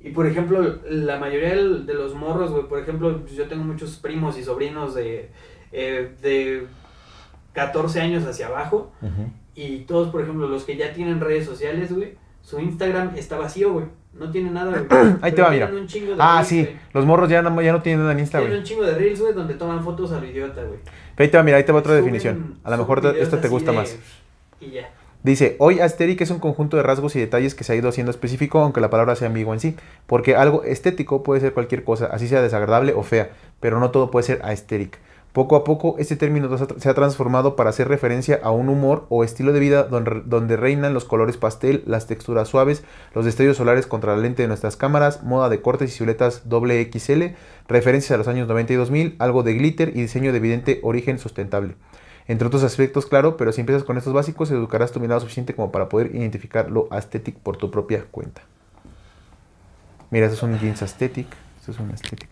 Y 0.00 0.10
por 0.10 0.26
ejemplo, 0.26 0.80
la 0.88 1.18
mayoría 1.18 1.54
de 1.54 1.94
los 1.94 2.14
morros, 2.14 2.50
güey, 2.50 2.68
por 2.68 2.80
ejemplo, 2.80 3.20
pues, 3.22 3.34
yo 3.34 3.46
tengo 3.46 3.64
muchos 3.64 3.96
primos 3.96 4.36
y 4.36 4.42
sobrinos 4.44 4.94
de, 4.94 5.30
eh, 5.72 6.12
de 6.20 6.66
14 7.54 8.00
años 8.02 8.24
hacia 8.26 8.48
abajo. 8.48 8.92
Y 9.54 9.78
todos, 9.80 10.08
por 10.10 10.20
ejemplo, 10.20 10.48
los 10.48 10.64
que 10.64 10.76
ya 10.76 10.92
tienen 10.92 11.20
redes 11.20 11.46
sociales, 11.46 11.92
güey, 11.94 12.14
su 12.42 12.58
Instagram 12.60 13.12
está 13.16 13.38
vacío, 13.38 13.72
güey. 13.72 13.86
No 14.12 14.30
tiene 14.30 14.50
nada, 14.50 14.70
güey. 14.70 14.84
Ahí 15.22 15.32
te 15.32 15.42
va, 15.42 15.50
mira. 15.50 15.66
un 15.66 15.86
chingo 15.86 16.12
de 16.14 16.16
Ah, 16.20 16.34
reels, 16.36 16.48
sí, 16.48 16.62
güey. 16.62 16.76
los 16.92 17.04
morros 17.06 17.28
ya 17.28 17.42
no, 17.42 17.62
ya 17.62 17.72
no 17.72 17.82
tienen 17.82 18.00
nada 18.00 18.12
en 18.12 18.20
Insta, 18.20 18.38
Tienen 18.38 18.50
güey. 18.50 18.60
un 18.60 18.64
chingo 18.66 18.84
de 18.84 18.94
reels, 18.94 19.20
güey, 19.20 19.32
donde 19.32 19.54
toman 19.54 19.82
fotos 19.82 20.12
a 20.12 20.20
lo 20.20 20.26
idiota, 20.26 20.62
güey. 20.62 20.78
Pero 21.16 21.24
ahí 21.26 21.30
te 21.30 21.36
va, 21.36 21.42
mira, 21.42 21.56
ahí 21.56 21.64
te 21.64 21.72
va 21.72 21.78
otra 21.80 21.92
Suben- 21.94 21.96
definición. 21.96 22.58
A 22.64 22.70
lo 22.70 22.76
mejor 22.78 23.04
esta 23.16 23.40
te 23.40 23.48
gusta 23.48 23.70
de- 23.72 23.76
más. 23.78 23.96
Y 24.60 24.70
ya. 24.70 24.90
Dice, 25.22 25.56
hoy 25.58 25.80
aesthetic 25.80 26.20
es 26.20 26.30
un 26.30 26.38
conjunto 26.38 26.76
de 26.76 26.82
rasgos 26.82 27.16
y 27.16 27.20
detalles 27.20 27.54
que 27.54 27.64
se 27.64 27.72
ha 27.72 27.76
ido 27.76 27.88
haciendo 27.88 28.10
específico, 28.10 28.60
aunque 28.60 28.80
la 28.82 28.90
palabra 28.90 29.16
sea 29.16 29.28
ambigua 29.28 29.54
en 29.54 29.60
sí. 29.60 29.74
Porque 30.06 30.36
algo 30.36 30.64
estético 30.64 31.22
puede 31.22 31.40
ser 31.40 31.54
cualquier 31.54 31.82
cosa, 31.82 32.06
así 32.06 32.28
sea 32.28 32.42
desagradable 32.42 32.92
o 32.92 33.02
fea, 33.02 33.30
pero 33.58 33.80
no 33.80 33.90
todo 33.90 34.10
puede 34.10 34.24
ser 34.24 34.40
aesthetic. 34.44 34.98
Poco 35.34 35.56
a 35.56 35.64
poco, 35.64 35.96
este 35.98 36.14
término 36.14 36.48
se 36.56 36.88
ha 36.88 36.94
transformado 36.94 37.56
para 37.56 37.70
hacer 37.70 37.88
referencia 37.88 38.38
a 38.40 38.52
un 38.52 38.68
humor 38.68 39.04
o 39.08 39.24
estilo 39.24 39.52
de 39.52 39.58
vida 39.58 39.82
donde, 39.82 40.56
reinan 40.56 40.94
los 40.94 41.04
colores 41.04 41.38
pastel, 41.38 41.82
las 41.86 42.06
texturas 42.06 42.46
suaves, 42.46 42.84
los 43.16 43.24
destellos 43.24 43.56
solares 43.56 43.88
contra 43.88 44.14
la 44.14 44.22
lente 44.22 44.42
de 44.42 44.48
nuestras 44.48 44.76
cámaras, 44.76 45.24
moda 45.24 45.48
de 45.48 45.60
cortes 45.60 45.90
y 45.90 45.96
siluetas 45.96 46.48
doble 46.48 46.88
XL, 46.88 47.34
referencias 47.66 48.12
a 48.12 48.16
los 48.16 48.28
años 48.28 48.46
90 48.46 48.74
y 48.74 48.76
2000, 48.76 49.16
algo 49.18 49.42
de 49.42 49.54
glitter 49.54 49.88
y 49.88 50.02
diseño 50.02 50.30
de 50.30 50.38
evidente 50.38 50.78
origen 50.84 51.18
sustentable. 51.18 51.74
Entre 52.28 52.46
otros 52.46 52.62
aspectos, 52.62 53.06
claro, 53.06 53.36
pero 53.36 53.50
si 53.50 53.60
empiezas 53.60 53.82
con 53.82 53.98
estos 53.98 54.12
básicos, 54.12 54.52
educarás 54.52 54.92
tu 54.92 55.00
mirada 55.00 55.18
suficiente 55.18 55.56
como 55.56 55.72
para 55.72 55.88
poder 55.88 56.14
identificar 56.14 56.70
lo 56.70 56.86
aesthetic 56.92 57.34
por 57.38 57.56
tu 57.56 57.72
propia 57.72 58.04
cuenta. 58.08 58.42
Mira, 60.12 60.26
esto 60.26 60.36
es 60.36 60.42
un 60.44 60.60
jeans 60.60 60.80
aesthetic. 60.80 61.26
Esto 61.58 61.72
es 61.72 61.80
un 61.80 61.90
aesthetic. 61.90 62.28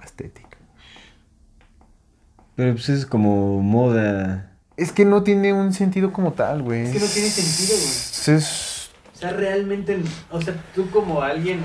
Aesthetic. 0.00 0.55
Pero 2.56 2.72
pues 2.72 2.88
es 2.88 3.06
como 3.06 3.60
moda. 3.62 4.52
Es 4.76 4.92
que 4.92 5.04
no 5.04 5.22
tiene 5.22 5.52
un 5.52 5.72
sentido 5.72 6.12
como 6.12 6.32
tal, 6.32 6.62
güey. 6.62 6.82
Es 6.86 6.92
que 6.92 7.00
no 7.00 7.06
tiene 7.06 7.28
sentido, 7.28 7.78
güey. 7.78 8.36
Es- 8.38 8.90
O 9.14 9.18
sea, 9.18 9.30
realmente, 9.32 9.98
o 10.30 10.40
sea, 10.42 10.54
tú 10.74 10.90
como 10.90 11.22
alguien 11.22 11.60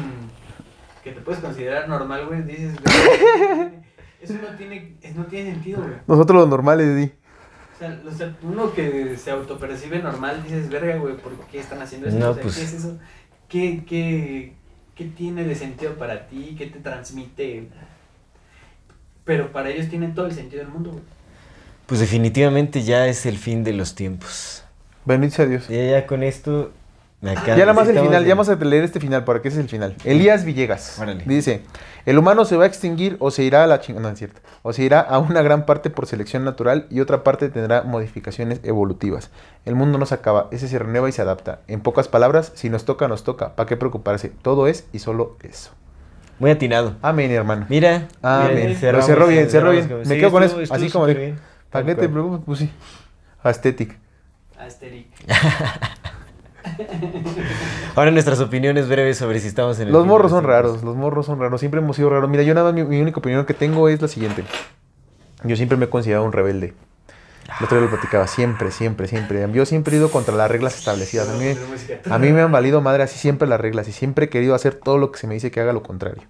que 1.03 1.11
te 1.11 1.21
puedes 1.21 1.41
considerar 1.41 1.89
normal, 1.89 2.27
güey, 2.27 2.43
dices, 2.43 2.75
güey, 2.81 2.85
eso 4.21 4.33
no 4.35 4.55
tiene, 4.57 4.95
es- 5.01 5.15
no 5.15 5.25
tiene 5.25 5.51
sentido, 5.53 5.81
güey. 5.81 5.95
Nosotros 6.07 6.39
los 6.41 6.49
normales, 6.49 6.95
di. 6.95 7.11
O 7.75 7.79
sea, 7.79 7.99
o 8.07 8.11
sea, 8.11 8.35
uno 8.43 8.71
que 8.73 9.17
se 9.17 9.31
autopercibe 9.31 9.99
normal, 9.99 10.43
dices, 10.43 10.69
verga, 10.69 10.95
güey, 10.97 11.17
¿por 11.17 11.33
qué 11.51 11.59
están 11.59 11.81
haciendo 11.81 12.07
eso? 12.07 12.17
No, 12.19 12.29
o 12.29 12.33
sea, 12.35 12.43
pues- 12.43 12.55
¿qué 12.55 12.63
es 12.63 12.73
eso? 12.73 12.97
¿Qué, 13.49 13.83
qué, 13.85 14.53
¿Qué 14.95 15.05
tiene 15.05 15.43
de 15.43 15.55
sentido 15.55 15.95
para 15.95 16.27
ti? 16.27 16.55
¿Qué 16.57 16.67
te 16.67 16.79
transmite? 16.79 17.69
Pero 19.23 19.51
para 19.51 19.69
ellos 19.69 19.89
tiene 19.89 20.07
todo 20.09 20.25
el 20.25 20.33
sentido 20.33 20.63
del 20.63 20.71
mundo, 20.71 20.91
güey. 20.91 21.03
Pues 21.85 21.99
definitivamente 21.99 22.83
ya 22.83 23.07
es 23.07 23.25
el 23.25 23.37
fin 23.37 23.63
de 23.63 23.73
los 23.73 23.95
tiempos. 23.95 24.63
Bendito 25.05 25.35
sea 25.35 25.45
Dios. 25.45 25.67
Ya, 25.67 25.83
ya 25.83 26.07
con 26.07 26.23
esto 26.23 26.71
me 27.21 27.31
acaba. 27.31 27.47
Ya 27.49 27.65
nada 27.65 27.73
más 27.73 27.87
el 27.87 27.99
final, 27.99 28.23
ya 28.25 28.33
vamos 28.33 28.49
a 28.49 28.55
leer 28.55 28.83
este 28.83 28.99
final, 28.99 29.23
para 29.23 29.41
que 29.41 29.49
ese 29.49 29.57
es 29.59 29.63
el 29.63 29.69
final. 29.69 29.95
Elías 30.05 30.43
Villegas 30.43 30.97
Órale. 30.99 31.23
dice, 31.25 31.61
el 32.05 32.17
humano 32.17 32.45
se 32.45 32.57
va 32.57 32.63
a 32.63 32.67
extinguir 32.67 33.17
o 33.19 33.29
se 33.29 33.43
irá 33.43 33.63
a 33.63 33.67
la 33.67 33.79
chingada, 33.79 34.07
no 34.07 34.13
es 34.13 34.17
cierto, 34.17 34.41
o 34.63 34.73
se 34.73 34.83
irá 34.83 35.01
a 35.01 35.19
una 35.19 35.41
gran 35.41 35.65
parte 35.65 35.89
por 35.89 36.07
selección 36.07 36.43
natural 36.43 36.87
y 36.89 36.99
otra 36.99 37.23
parte 37.23 37.49
tendrá 37.49 37.83
modificaciones 37.83 38.59
evolutivas. 38.63 39.29
El 39.65 39.75
mundo 39.75 39.97
no 39.97 40.05
se 40.05 40.15
acaba, 40.15 40.47
ese 40.51 40.67
se 40.67 40.79
renueva 40.79 41.09
y 41.09 41.11
se 41.11 41.21
adapta. 41.21 41.59
En 41.67 41.81
pocas 41.81 42.07
palabras, 42.07 42.51
si 42.55 42.69
nos 42.69 42.85
toca, 42.85 43.07
nos 43.07 43.23
toca, 43.23 43.55
¿para 43.55 43.67
qué 43.67 43.77
preocuparse? 43.77 44.29
Todo 44.41 44.67
es 44.67 44.85
y 44.91 44.99
solo 44.99 45.37
eso. 45.43 45.71
Muy 46.41 46.49
atinado. 46.49 46.95
Amén, 47.03 47.29
hermano. 47.29 47.67
Mira. 47.69 48.07
Amén. 48.23 48.75
cerró 48.75 49.27
bien, 49.27 49.47
cerró 49.47 49.71
cerramos 49.71 49.87
bien. 49.87 49.99
Me 49.99 50.05
sí, 50.05 50.17
quedo 50.19 50.31
con 50.31 50.41
estuvo- 50.41 50.61
eso, 50.61 50.73
estuvo 50.73 50.75
así 50.75 50.89
como 50.91 51.05
de-. 51.05 51.35
¿Para 51.69 51.85
qué 51.85 51.93
te 51.93 52.09
preocupas? 52.09 52.39
Pues 52.43 52.59
sí. 52.59 52.71
Aesthetic. 53.43 53.95
Asterix. 54.57 55.07
Ahora 57.95 58.09
nuestras 58.09 58.39
opiniones 58.39 58.89
breves 58.89 59.19
sobre 59.19 59.39
si 59.39 59.47
estamos 59.49 59.79
en 59.79 59.87
el 59.87 59.93
Los 59.93 60.07
morros 60.07 60.31
son 60.31 60.43
raros, 60.43 60.81
los 60.83 60.95
morros 60.95 61.27
son 61.27 61.39
raros, 61.39 61.59
siempre 61.59 61.79
hemos 61.79 61.95
sido 61.95 62.09
raros. 62.09 62.27
Mira, 62.27 62.41
yo 62.41 62.55
nada 62.55 62.71
más, 62.71 62.73
mi, 62.73 62.83
mi 62.83 63.01
única 63.01 63.19
opinión 63.19 63.45
que 63.45 63.53
tengo 63.53 63.87
es 63.87 64.01
la 64.01 64.07
siguiente. 64.07 64.43
Yo 65.43 65.55
siempre 65.55 65.77
me 65.77 65.85
he 65.85 65.89
considerado 65.89 66.25
un 66.25 66.31
rebelde. 66.31 66.73
El 67.59 67.65
otro 67.65 67.77
día 67.77 67.85
lo 67.85 67.91
platicaba, 67.91 68.27
siempre, 68.27 68.71
siempre, 68.71 69.07
siempre. 69.07 69.47
Yo 69.51 69.65
siempre 69.65 69.95
he 69.95 69.99
ido 69.99 70.09
contra 70.09 70.35
las 70.35 70.49
reglas 70.49 70.77
establecidas. 70.77 71.29
A 71.29 71.33
mí, 71.37 71.53
a 72.09 72.17
mí 72.17 72.31
me 72.31 72.41
han 72.41 72.51
valido 72.51 72.81
madre 72.81 73.03
así 73.03 73.19
siempre 73.19 73.47
las 73.47 73.59
reglas 73.61 73.87
y 73.87 73.91
siempre 73.91 74.25
he 74.25 74.29
querido 74.29 74.55
hacer 74.55 74.75
todo 74.75 74.97
lo 74.97 75.11
que 75.11 75.19
se 75.19 75.27
me 75.27 75.35
dice 75.35 75.51
que 75.51 75.59
haga 75.59 75.73
lo 75.73 75.83
contrario. 75.83 76.23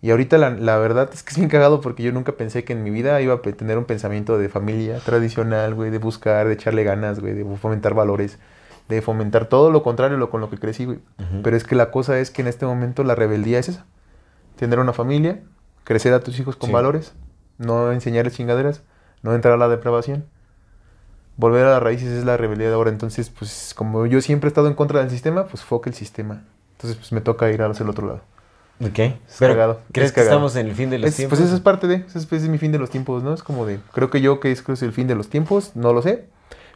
Y 0.00 0.10
ahorita 0.10 0.36
la, 0.38 0.50
la 0.50 0.78
verdad 0.78 1.10
es 1.12 1.22
que 1.22 1.30
es 1.30 1.36
bien 1.36 1.48
cagado 1.48 1.80
porque 1.80 2.02
yo 2.02 2.10
nunca 2.12 2.32
pensé 2.32 2.64
que 2.64 2.72
en 2.72 2.82
mi 2.82 2.90
vida 2.90 3.20
iba 3.20 3.34
a 3.34 3.40
tener 3.42 3.78
un 3.78 3.84
pensamiento 3.84 4.36
de 4.38 4.48
familia 4.48 4.98
tradicional, 4.98 5.74
güey, 5.74 5.90
de 5.90 5.98
buscar, 5.98 6.48
de 6.48 6.54
echarle 6.54 6.82
ganas, 6.84 7.20
güey, 7.20 7.34
de 7.34 7.44
fomentar 7.56 7.94
valores, 7.94 8.38
de 8.88 9.00
fomentar 9.00 9.46
todo 9.46 9.70
lo 9.70 9.82
contrario 9.84 10.16
lo 10.16 10.28
con 10.28 10.40
lo 10.40 10.50
que 10.50 10.58
crecí, 10.58 10.86
güey. 10.86 10.98
Ujú. 11.20 11.42
Pero 11.42 11.56
es 11.56 11.62
que 11.64 11.76
la 11.76 11.90
cosa 11.92 12.18
es 12.18 12.30
que 12.32 12.42
en 12.42 12.48
este 12.48 12.66
momento 12.66 13.04
la 13.04 13.14
rebeldía 13.14 13.58
es 13.60 13.68
esa. 13.68 13.86
Tener 14.56 14.80
una 14.80 14.92
familia, 14.92 15.40
crecer 15.84 16.12
a 16.14 16.20
tus 16.20 16.38
hijos 16.40 16.56
con 16.56 16.68
Sí. 16.68 16.72
valores, 16.72 17.12
no 17.58 17.92
enseñarles 17.92 18.34
chingaderas, 18.34 18.82
no 19.22 19.34
entrar 19.34 19.54
a 19.54 19.56
la 19.56 19.68
depravación. 19.68 20.24
Volver 21.36 21.64
a 21.66 21.70
las 21.70 21.82
raíces 21.82 22.08
es 22.10 22.24
la 22.24 22.36
rebelión 22.36 22.68
de 22.68 22.74
ahora. 22.74 22.90
Entonces, 22.90 23.30
pues 23.30 23.72
como 23.74 24.06
yo 24.06 24.20
siempre 24.20 24.48
he 24.48 24.50
estado 24.50 24.68
en 24.68 24.74
contra 24.74 25.00
del 25.00 25.10
sistema, 25.10 25.46
pues 25.46 25.62
foque 25.64 25.88
el 25.90 25.94
sistema. 25.96 26.42
Entonces, 26.76 26.96
pues 26.98 27.12
me 27.12 27.20
toca 27.20 27.50
ir 27.50 27.62
hacia 27.62 27.84
el 27.84 27.90
otro 27.90 28.06
lado. 28.06 28.20
Ok. 28.84 28.98
Es 28.98 29.14
Pero, 29.38 29.54
cagado, 29.54 29.80
¿crees 29.92 30.06
es 30.08 30.12
que 30.12 30.16
cagado. 30.22 30.36
estamos 30.36 30.56
en 30.56 30.66
el 30.66 30.74
fin 30.74 30.90
de 30.90 30.98
los 30.98 31.10
Es- 31.10 31.16
tiempos? 31.16 31.38
pues 31.38 31.46
eso 31.46 31.54
es 31.56 31.62
parte 31.62 31.86
de, 31.86 31.96
ese 31.96 32.18
es, 32.18 32.24
ese 32.24 32.36
es 32.36 32.48
mi 32.48 32.58
fin 32.58 32.72
de 32.72 32.78
los 32.78 32.90
tiempos, 32.90 33.22
¿no? 33.22 33.32
Es 33.32 33.42
como 33.42 33.64
de, 33.64 33.78
creo 33.92 34.10
que 34.10 34.20
yo 34.20 34.40
que 34.40 34.50
es, 34.50 34.60
creo 34.62 34.74
que 34.74 34.78
es 34.78 34.82
el 34.82 34.92
fin 34.92 35.06
de 35.06 35.14
los 35.14 35.28
tiempos, 35.28 35.72
no 35.76 35.92
lo 35.92 36.02
sé, 36.02 36.24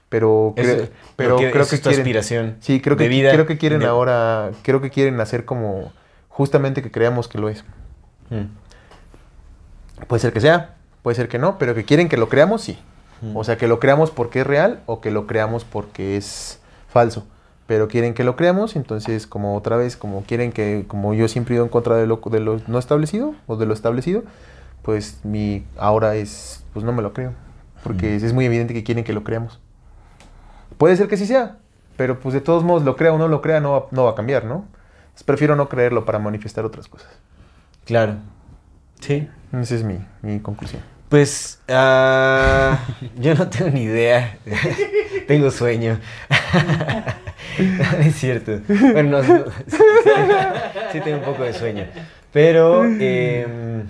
pero, 0.09 0.53
Eso- 0.57 0.89
pero 1.17 1.37
creo 1.37 1.49
eso 1.63 1.71
que 1.71 1.75
es 1.77 1.83
tu 1.83 1.89
quieren, 1.89 2.01
aspiración. 2.03 2.57
sí, 2.61 2.81
creo 2.81 2.97
que, 2.97 3.05
de 3.05 3.09
vida, 3.09 3.33
creo 3.33 3.47
que 3.47 3.59
quieren 3.59 3.81
de- 3.81 3.87
ahora, 3.87 4.53
creo 4.63 4.81
que 4.81 4.91
quieren 4.91 5.19
hacer 5.21 5.45
como 5.45 5.93
justamente 6.29 6.81
que 6.81 6.93
creamos 6.93 7.27
que 7.27 7.39
lo 7.39 7.49
es. 7.49 7.65
Mm. 8.31 8.45
Puede 10.07 10.21
ser 10.21 10.33
que 10.33 10.41
sea, 10.41 10.77
puede 11.03 11.15
ser 11.17 11.29
que 11.29 11.39
no, 11.39 11.59
pero 11.59 11.75
que 11.75 11.85
quieren 11.85 12.09
que 12.09 12.17
lo 12.17 12.29
creamos, 12.29 12.63
sí. 12.63 12.79
O 13.35 13.45
sea, 13.45 13.57
que 13.57 13.67
lo 13.67 13.81
creamos 13.81 14.11
porque 14.11 14.41
es 14.41 14.47
real 14.47 14.83
o 14.87 15.01
que 15.01 15.11
lo 15.11 15.27
creamos 15.27 15.65
porque 15.65 16.17
es 16.17 16.61
falso. 16.89 17.27
Pero 17.67 17.89
quieren 17.89 18.15
que 18.15 18.23
lo 18.25 18.37
creamos, 18.37 18.77
entonces 18.77 19.27
como 19.27 19.57
otra 19.57 19.77
vez, 19.77 19.97
como 19.97 20.23
quieren 20.23 20.53
que, 20.53 20.85
como 20.87 21.15
yo 21.15 21.27
siempre 21.27 21.55
he 21.55 21.57
ido 21.57 21.65
en 21.65 21.71
contra 21.71 21.97
de 21.97 22.07
lo, 22.07 22.21
de 22.25 22.41
lo 22.41 22.61
no 22.69 22.79
establecido 22.79 23.35
o 23.47 23.57
de 23.57 23.67
lo 23.67 23.75
establecido, 23.75 24.23
pues 24.83 25.21
mi 25.25 25.65
ahora 25.79 26.15
es, 26.15 26.63
pues 26.73 26.85
no 26.85 26.93
me 26.93 27.03
lo 27.03 27.13
creo. 27.13 27.33
Porque 27.83 28.13
Mm. 28.13 28.17
es, 28.17 28.23
es 28.23 28.33
muy 28.33 28.45
evidente 28.45 28.75
que 28.75 28.85
quieren 28.85 29.03
que 29.03 29.13
lo 29.13 29.25
creamos. 29.25 29.61
Puede 30.79 30.97
ser 30.97 31.09
que 31.09 31.17
sí 31.17 31.27
sea, 31.27 31.57
pero 31.97 32.21
pues 32.21 32.35
de 32.35 32.41
todos 32.41 32.63
modos, 32.63 32.85
lo 32.85 32.97
crea 32.97 33.13
o 33.13 33.19
no 33.19 33.29
lo 33.29 33.41
crea, 33.43 33.61
no 33.61 33.73
va, 33.73 33.87
no 33.91 34.05
va 34.05 34.11
a 34.11 34.15
cambiar, 34.15 34.45
¿no? 34.45 34.65
Entonces, 35.07 35.25
prefiero 35.25 35.57
no 35.57 35.69
creerlo 35.69 36.05
para 36.05 36.19
manifestar 36.19 36.65
otras 36.65 36.87
cosas. 36.89 37.09
Claro. 37.87 38.17
Sí. 39.01 39.29
Esa 39.53 39.75
es 39.75 39.83
mi, 39.83 39.99
mi 40.23 40.41
conclusión. 40.41 40.83
Pues 41.09 41.61
ah, 41.69 42.79
yo 43.19 43.35
no 43.35 43.49
tengo 43.49 43.71
ni 43.71 43.83
idea. 43.85 44.39
tengo 45.29 45.51
sueño. 45.51 45.99
No, 47.59 47.99
es 48.07 48.15
cierto. 48.17 48.61
Bueno, 48.69 49.23
no, 49.23 49.23
no, 49.23 49.45
sí, 49.67 49.77
sí, 50.05 50.11
sí 50.93 51.01
tengo 51.01 51.19
un 51.19 51.25
poco 51.25 51.43
de 51.45 51.55
sueño. 51.55 51.87
Pero, 52.31 52.85
em, 52.85 53.87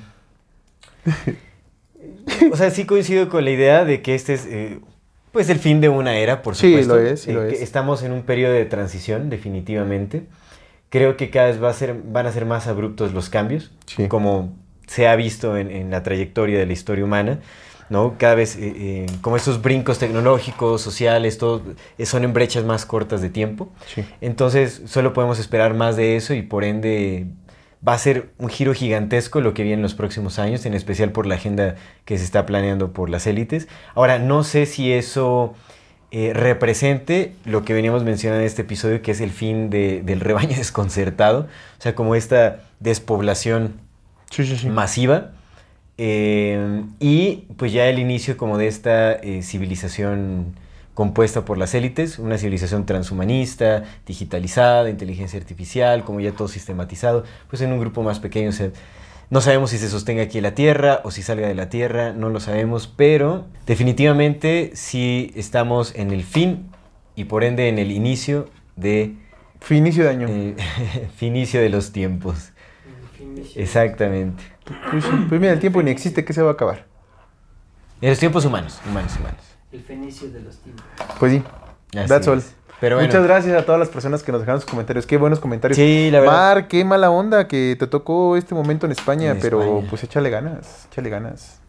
o 2.52 2.56
sea, 2.56 2.70
sí 2.70 2.84
coincido 2.84 3.28
con 3.28 3.44
la 3.44 3.50
idea 3.50 3.84
de 3.84 4.02
que 4.02 4.14
este 4.14 4.34
es, 4.34 4.46
eh, 4.46 4.78
pues, 5.32 5.48
el 5.48 5.58
fin 5.58 5.80
de 5.80 5.88
una 5.88 6.16
era, 6.18 6.42
por 6.42 6.54
Sí, 6.54 6.68
supuesto. 6.68 6.94
lo 6.96 7.00
es, 7.00 7.22
sí 7.22 7.30
Eh, 7.30 7.34
lo 7.34 7.40
que 7.48 7.54
es. 7.54 7.62
Estamos 7.62 8.02
en 8.04 8.12
un 8.12 8.22
periodo 8.22 8.52
de 8.52 8.66
transición, 8.66 9.30
definitivamente. 9.30 10.24
Creo 10.90 11.16
que 11.16 11.30
cada 11.30 11.48
vez 11.48 11.60
va 11.60 11.70
a 11.70 11.74
ser, 11.74 11.94
van 12.04 12.26
a 12.26 12.32
ser 12.32 12.44
más 12.44 12.68
abruptos 12.68 13.12
los 13.14 13.30
cambios 13.30 13.72
Sí. 13.86 14.06
como 14.06 14.54
se 14.86 15.06
ha 15.08 15.16
visto 15.16 15.56
en, 15.56 15.70
en 15.70 15.90
la 15.90 16.02
trayectoria 16.02 16.58
de 16.58 16.66
la 16.66 16.72
historia 16.72 17.04
humana, 17.04 17.38
¿no? 17.88 18.14
Cada 18.18 18.34
vez, 18.34 18.56
eh, 18.56 18.72
eh, 18.76 19.06
como 19.20 19.36
esos 19.36 19.62
brincos 19.62 19.98
tecnológicos, 19.98 20.80
sociales, 20.82 21.38
todo, 21.38 21.62
eh, 21.98 22.06
son 22.06 22.24
en 22.24 22.32
brechas 22.32 22.64
más 22.64 22.84
cortas 22.86 23.20
de 23.22 23.30
tiempo. 23.30 23.68
Sí. 23.94 24.04
Entonces, 24.20 24.82
solo 24.86 25.12
podemos 25.12 25.38
esperar 25.38 25.74
más 25.74 25.96
de 25.96 26.16
eso 26.16 26.34
y 26.34 26.42
por 26.42 26.64
ende 26.64 27.26
va 27.86 27.92
a 27.92 27.98
ser 27.98 28.30
un 28.38 28.48
giro 28.48 28.74
gigantesco 28.74 29.40
lo 29.40 29.54
que 29.54 29.62
viene 29.62 29.76
en 29.76 29.82
los 29.82 29.94
próximos 29.94 30.38
años, 30.40 30.66
en 30.66 30.74
especial 30.74 31.12
por 31.12 31.26
la 31.26 31.36
agenda 31.36 31.76
que 32.04 32.18
se 32.18 32.24
está 32.24 32.44
planeando 32.46 32.92
por 32.92 33.08
las 33.08 33.26
élites. 33.28 33.68
Ahora, 33.94 34.18
no 34.18 34.42
sé 34.42 34.66
si 34.66 34.92
eso 34.92 35.54
represente 36.32 37.34
lo 37.44 37.64
que 37.64 37.74
veníamos 37.74 38.02
mencionando 38.04 38.40
en 38.40 38.46
este 38.46 38.62
episodio, 38.62 39.02
que 39.02 39.10
es 39.12 39.20
el 39.20 39.30
fin 39.30 39.70
de- 39.70 40.02
del 40.02 40.20
rebaño 40.20 40.48
desconcertado, 40.56 41.40
o 41.78 41.82
sea, 41.82 41.94
como 41.94 42.14
esta 42.14 42.60
despoblación 42.80 43.74
Sí, 44.30 44.44
sí, 44.46 44.56
sí. 44.56 44.68
masiva. 44.68 45.32
eh, 45.98 46.84
y 47.00 47.46
pues 47.56 47.72
ya 47.72 47.86
el 47.88 47.98
inicio 47.98 48.36
como 48.36 48.58
de 48.58 48.66
esta 48.68 49.12
eh, 49.14 49.42
civilización 49.42 50.54
compuesta 50.94 51.44
por 51.44 51.58
las 51.58 51.74
élites, 51.74 52.18
una 52.18 52.38
civilización 52.38 52.86
transhumanista, 52.86 53.84
digitalizada, 54.06 54.88
inteligencia 54.90 55.38
artificial, 55.38 56.04
como 56.04 56.20
ya 56.20 56.32
todo 56.32 56.48
sistematizado, 56.48 57.24
pues 57.48 57.62
en 57.62 57.72
un 57.72 57.80
grupo 57.80 58.02
más 58.02 58.18
pequeño. 58.20 58.48
o 58.50 58.52
sea, 58.52 58.70
no 59.30 59.40
sabemos 59.40 59.70
si 59.70 59.78
se 59.78 59.88
sostenga 59.90 60.22
aquí 60.22 60.38
en 60.38 60.44
la 60.44 60.54
Tierra 60.54 61.00
o 61.04 61.10
si 61.10 61.22
salga 61.22 61.48
de 61.48 61.54
la 61.54 61.68
Tierra, 61.68 62.12
no 62.12 62.30
lo 62.30 62.40
sabemos, 62.40 62.86
pero 62.88 63.46
definitivamente 63.66 64.70
sí 64.74 65.32
estamos 65.36 65.94
en 65.96 66.12
el 66.12 66.24
fin 66.24 66.70
y 67.16 67.24
por 67.24 67.44
ende 67.44 67.68
en 67.68 67.78
el 67.78 67.90
inicio 67.92 68.48
de 68.76 69.16
Fue 69.60 69.76
inicio 69.76 70.04
de 70.04 70.10
año. 70.10 70.28
eh, 70.28 70.56
finicio 71.16 71.60
de 71.60 71.68
los 71.70 71.92
tiempos. 71.92 72.52
Exactamente. 73.54 74.42
Pues, 74.90 75.04
pues 75.28 75.40
mira, 75.40 75.52
el 75.52 75.60
tiempo 75.60 75.82
ni 75.82 75.90
existe, 75.90 76.24
¿qué 76.24 76.32
se 76.32 76.42
va 76.42 76.50
a 76.50 76.52
acabar? 76.54 76.84
En 78.00 78.10
los 78.10 78.18
tiempos 78.18 78.44
humanos, 78.44 78.80
humanos, 78.88 79.12
humanos. 79.18 79.40
El 79.72 79.82
fenicio 79.82 80.30
de 80.30 80.40
los 80.40 80.56
tiempos. 80.58 80.84
Pues 81.18 81.32
sí. 81.32 81.42
Así 81.96 82.08
That's 82.08 82.28
all. 82.28 82.38
es. 82.38 82.54
Pero 82.78 82.96
bueno, 82.96 83.08
Muchas 83.08 83.24
gracias 83.24 83.56
a 83.58 83.64
todas 83.64 83.78
las 83.78 83.88
personas 83.88 84.22
que 84.22 84.32
nos 84.32 84.42
dejaron 84.42 84.60
sus 84.60 84.68
comentarios. 84.68 85.06
Qué 85.06 85.16
buenos 85.16 85.40
comentarios. 85.40 85.76
Sí, 85.76 86.10
la 86.10 86.20
verdad. 86.20 86.34
Mar, 86.34 86.68
qué 86.68 86.84
mala 86.84 87.10
onda 87.10 87.48
que 87.48 87.74
te 87.78 87.86
tocó 87.86 88.36
este 88.36 88.54
momento 88.54 88.84
en 88.84 88.92
España, 88.92 89.30
En 89.30 89.40
pero 89.40 89.62
España. 89.62 89.86
pues 89.88 90.04
échale 90.04 90.28
ganas, 90.28 90.86
échale 90.90 91.08
ganas. 91.08 91.60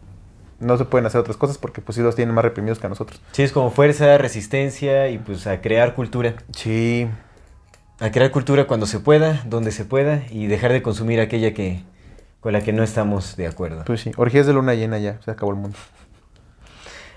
No 0.60 0.76
se 0.76 0.84
pueden 0.84 1.06
hacer 1.06 1.20
otras 1.20 1.36
cosas 1.38 1.56
porque 1.56 1.80
pues 1.80 1.96
sí 1.96 2.02
los 2.02 2.14
tienen 2.14 2.34
más 2.34 2.44
reprimidos 2.44 2.78
que 2.78 2.86
a 2.86 2.88
nosotros. 2.90 3.22
Sí, 3.32 3.42
es 3.42 3.52
como 3.52 3.70
fuerza, 3.70 4.18
resistencia 4.18 5.08
y 5.08 5.16
pues 5.18 5.46
a 5.46 5.60
crear 5.62 5.94
cultura. 5.94 6.34
Sí. 6.54 7.08
A 8.00 8.10
crear 8.12 8.30
cultura 8.30 8.66
cuando 8.66 8.86
se 8.86 9.00
pueda, 9.00 9.42
donde 9.46 9.72
se 9.72 9.84
pueda 9.84 10.22
y 10.30 10.46
dejar 10.46 10.72
de 10.72 10.82
consumir 10.82 11.20
aquella 11.20 11.52
que 11.52 11.82
con 12.40 12.52
la 12.52 12.60
que 12.60 12.72
no 12.72 12.84
estamos 12.84 13.36
de 13.36 13.46
acuerdo. 13.46 13.82
Pues 13.84 14.02
sí. 14.02 14.12
Orgías 14.16 14.46
de 14.46 14.52
luna 14.52 14.74
llena 14.74 14.98
ya, 14.98 15.20
se 15.24 15.30
acabó 15.30 15.50
el 15.50 15.58
mundo. 15.58 15.76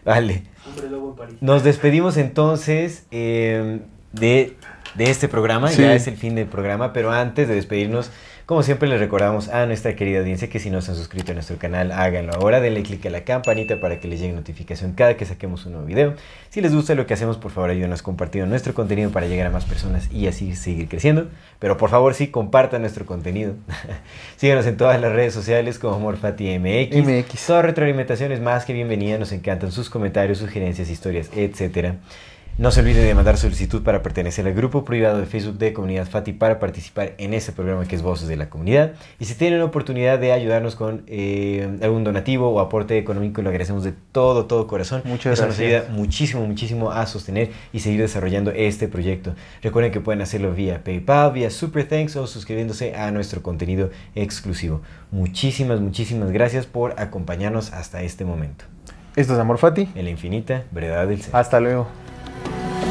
Vale. 0.04 0.44
Hombre 0.68 0.90
lobo 0.90 1.12
en 1.12 1.16
París. 1.16 1.38
Nos 1.42 1.64
despedimos 1.64 2.18
entonces 2.18 3.06
eh, 3.12 3.82
de, 4.12 4.58
de 4.96 5.10
este 5.12 5.28
programa. 5.28 5.70
Sí. 5.70 5.84
Ya 5.84 5.94
es 5.94 6.08
el 6.08 6.18
fin 6.18 6.34
del 6.34 6.48
programa, 6.48 6.94
pero 6.94 7.12
antes 7.12 7.48
de 7.48 7.54
despedirnos, 7.54 8.10
como 8.52 8.64
siempre 8.64 8.90
les 8.90 9.00
recordamos 9.00 9.48
a 9.48 9.66
nuestra 9.66 9.96
querida 9.96 10.20
audiencia 10.20 10.50
que 10.50 10.60
si 10.60 10.70
no 10.70 10.82
se 10.82 10.92
han 10.92 10.98
suscrito 10.98 11.32
a 11.32 11.36
nuestro 11.36 11.56
canal, 11.56 11.94
háganlo 11.94 12.34
ahora. 12.34 12.60
Denle 12.60 12.84
click 12.84 13.06
a 13.06 13.10
la 13.10 13.24
campanita 13.24 13.80
para 13.80 14.02
que 14.02 14.10
les 14.10 14.20
llegue 14.20 14.34
notificación 14.34 14.92
cada 14.92 15.16
que 15.16 15.26
saquemos 15.26 15.66
un 15.66 15.72
nuevo 15.72 15.88
video. 15.88 16.16
Si 16.50 16.60
les 16.60 16.76
gusta 16.76 16.94
lo 16.94 17.08
que 17.08 17.14
hacemos, 17.14 17.38
por 17.38 17.52
favor 17.52 17.70
ayúdenos 17.70 18.02
compartiendo 18.02 18.50
nuestro 18.50 18.74
contenido 18.74 19.10
para 19.10 19.28
llegar 19.28 19.48
a 19.48 19.52
más 19.52 19.64
personas 19.64 20.12
y 20.12 20.28
así 20.28 20.54
seguir 20.58 20.90
creciendo. 20.90 21.30
Pero 21.60 21.78
por 21.78 21.90
favor 21.90 22.14
sí, 22.14 22.28
compartan 22.28 22.82
nuestro 22.82 23.06
contenido. 23.06 23.54
Síganos 24.36 24.66
en 24.66 24.76
todas 24.76 25.00
las 25.00 25.14
redes 25.14 25.34
sociales 25.34 25.80
como 25.80 25.98
MorfatiMX. 26.02 26.94
MX. 26.94 27.46
Toda 27.48 27.62
retroalimentación 27.62 28.34
es 28.34 28.42
más 28.42 28.66
que 28.66 28.74
bienvenida. 28.74 29.18
Nos 29.18 29.32
encantan 29.32 29.72
sus 29.72 29.90
comentarios, 29.90 30.40
sugerencias, 30.40 30.90
historias, 30.90 31.30
etc. 31.38 31.94
No 32.62 32.70
se 32.70 32.82
olviden 32.82 33.08
de 33.08 33.16
mandar 33.16 33.38
solicitud 33.38 33.82
para 33.82 34.04
pertenecer 34.04 34.46
al 34.46 34.54
grupo 34.54 34.86
privado 34.86 35.18
de 35.18 35.26
Facebook 35.26 35.58
de 35.58 35.74
Comunidad 35.74 36.06
Fati 36.06 36.32
para 36.32 36.60
participar 36.60 37.16
en 37.18 37.34
este 37.34 37.52
programa 37.54 37.88
que 37.88 37.96
es 37.96 38.04
Voces 38.04 38.28
de 38.28 38.36
la 38.36 38.52
Comunidad. 38.52 38.94
Y 39.20 39.26
si 39.26 39.34
tienen 39.34 39.58
la 39.58 39.66
oportunidad 39.66 40.20
de 40.20 40.32
ayudarnos 40.32 40.76
con 40.76 41.02
eh, 41.08 41.80
algún 41.82 42.04
donativo 42.04 42.52
o 42.52 42.60
aporte 42.60 43.00
económico, 43.00 43.42
lo 43.42 43.50
agradecemos 43.50 43.84
de 43.84 43.94
todo, 44.12 44.46
todo 44.46 44.68
corazón. 44.68 45.02
Muchas 45.06 45.40
Eso 45.40 45.48
nos 45.48 45.58
gracias. 45.58 45.86
ayuda 45.86 45.96
muchísimo, 45.98 46.46
muchísimo 46.46 46.92
a 46.92 47.08
sostener 47.08 47.50
y 47.74 47.80
seguir 47.80 48.00
desarrollando 48.00 48.52
este 48.52 48.88
proyecto. 48.88 49.34
Recuerden 49.64 49.92
que 49.92 50.00
pueden 50.00 50.22
hacerlo 50.22 50.54
vía 50.54 50.84
PayPal, 50.84 51.32
vía 51.32 51.50
Super 51.50 51.88
Thanks 51.88 52.16
o 52.16 52.28
suscribiéndose 52.28 52.94
a 52.94 53.10
nuestro 53.10 53.42
contenido 53.42 53.90
exclusivo. 54.14 54.84
Muchísimas, 55.10 55.80
muchísimas 55.80 56.30
gracias 56.30 56.68
por 56.68 56.94
acompañarnos 57.00 57.74
hasta 57.74 58.04
este 58.04 58.24
momento. 58.24 58.66
Esto 59.16 59.34
es 59.34 59.40
Amor 59.40 59.58
Fati. 59.58 59.90
En 59.96 60.06
la 60.06 60.12
infinita 60.12 60.66
brevedad 60.70 61.08
del 61.08 61.24
ser. 61.24 61.36
Hasta 61.36 61.60
luego. 61.60 61.88
Bye. 62.40 62.91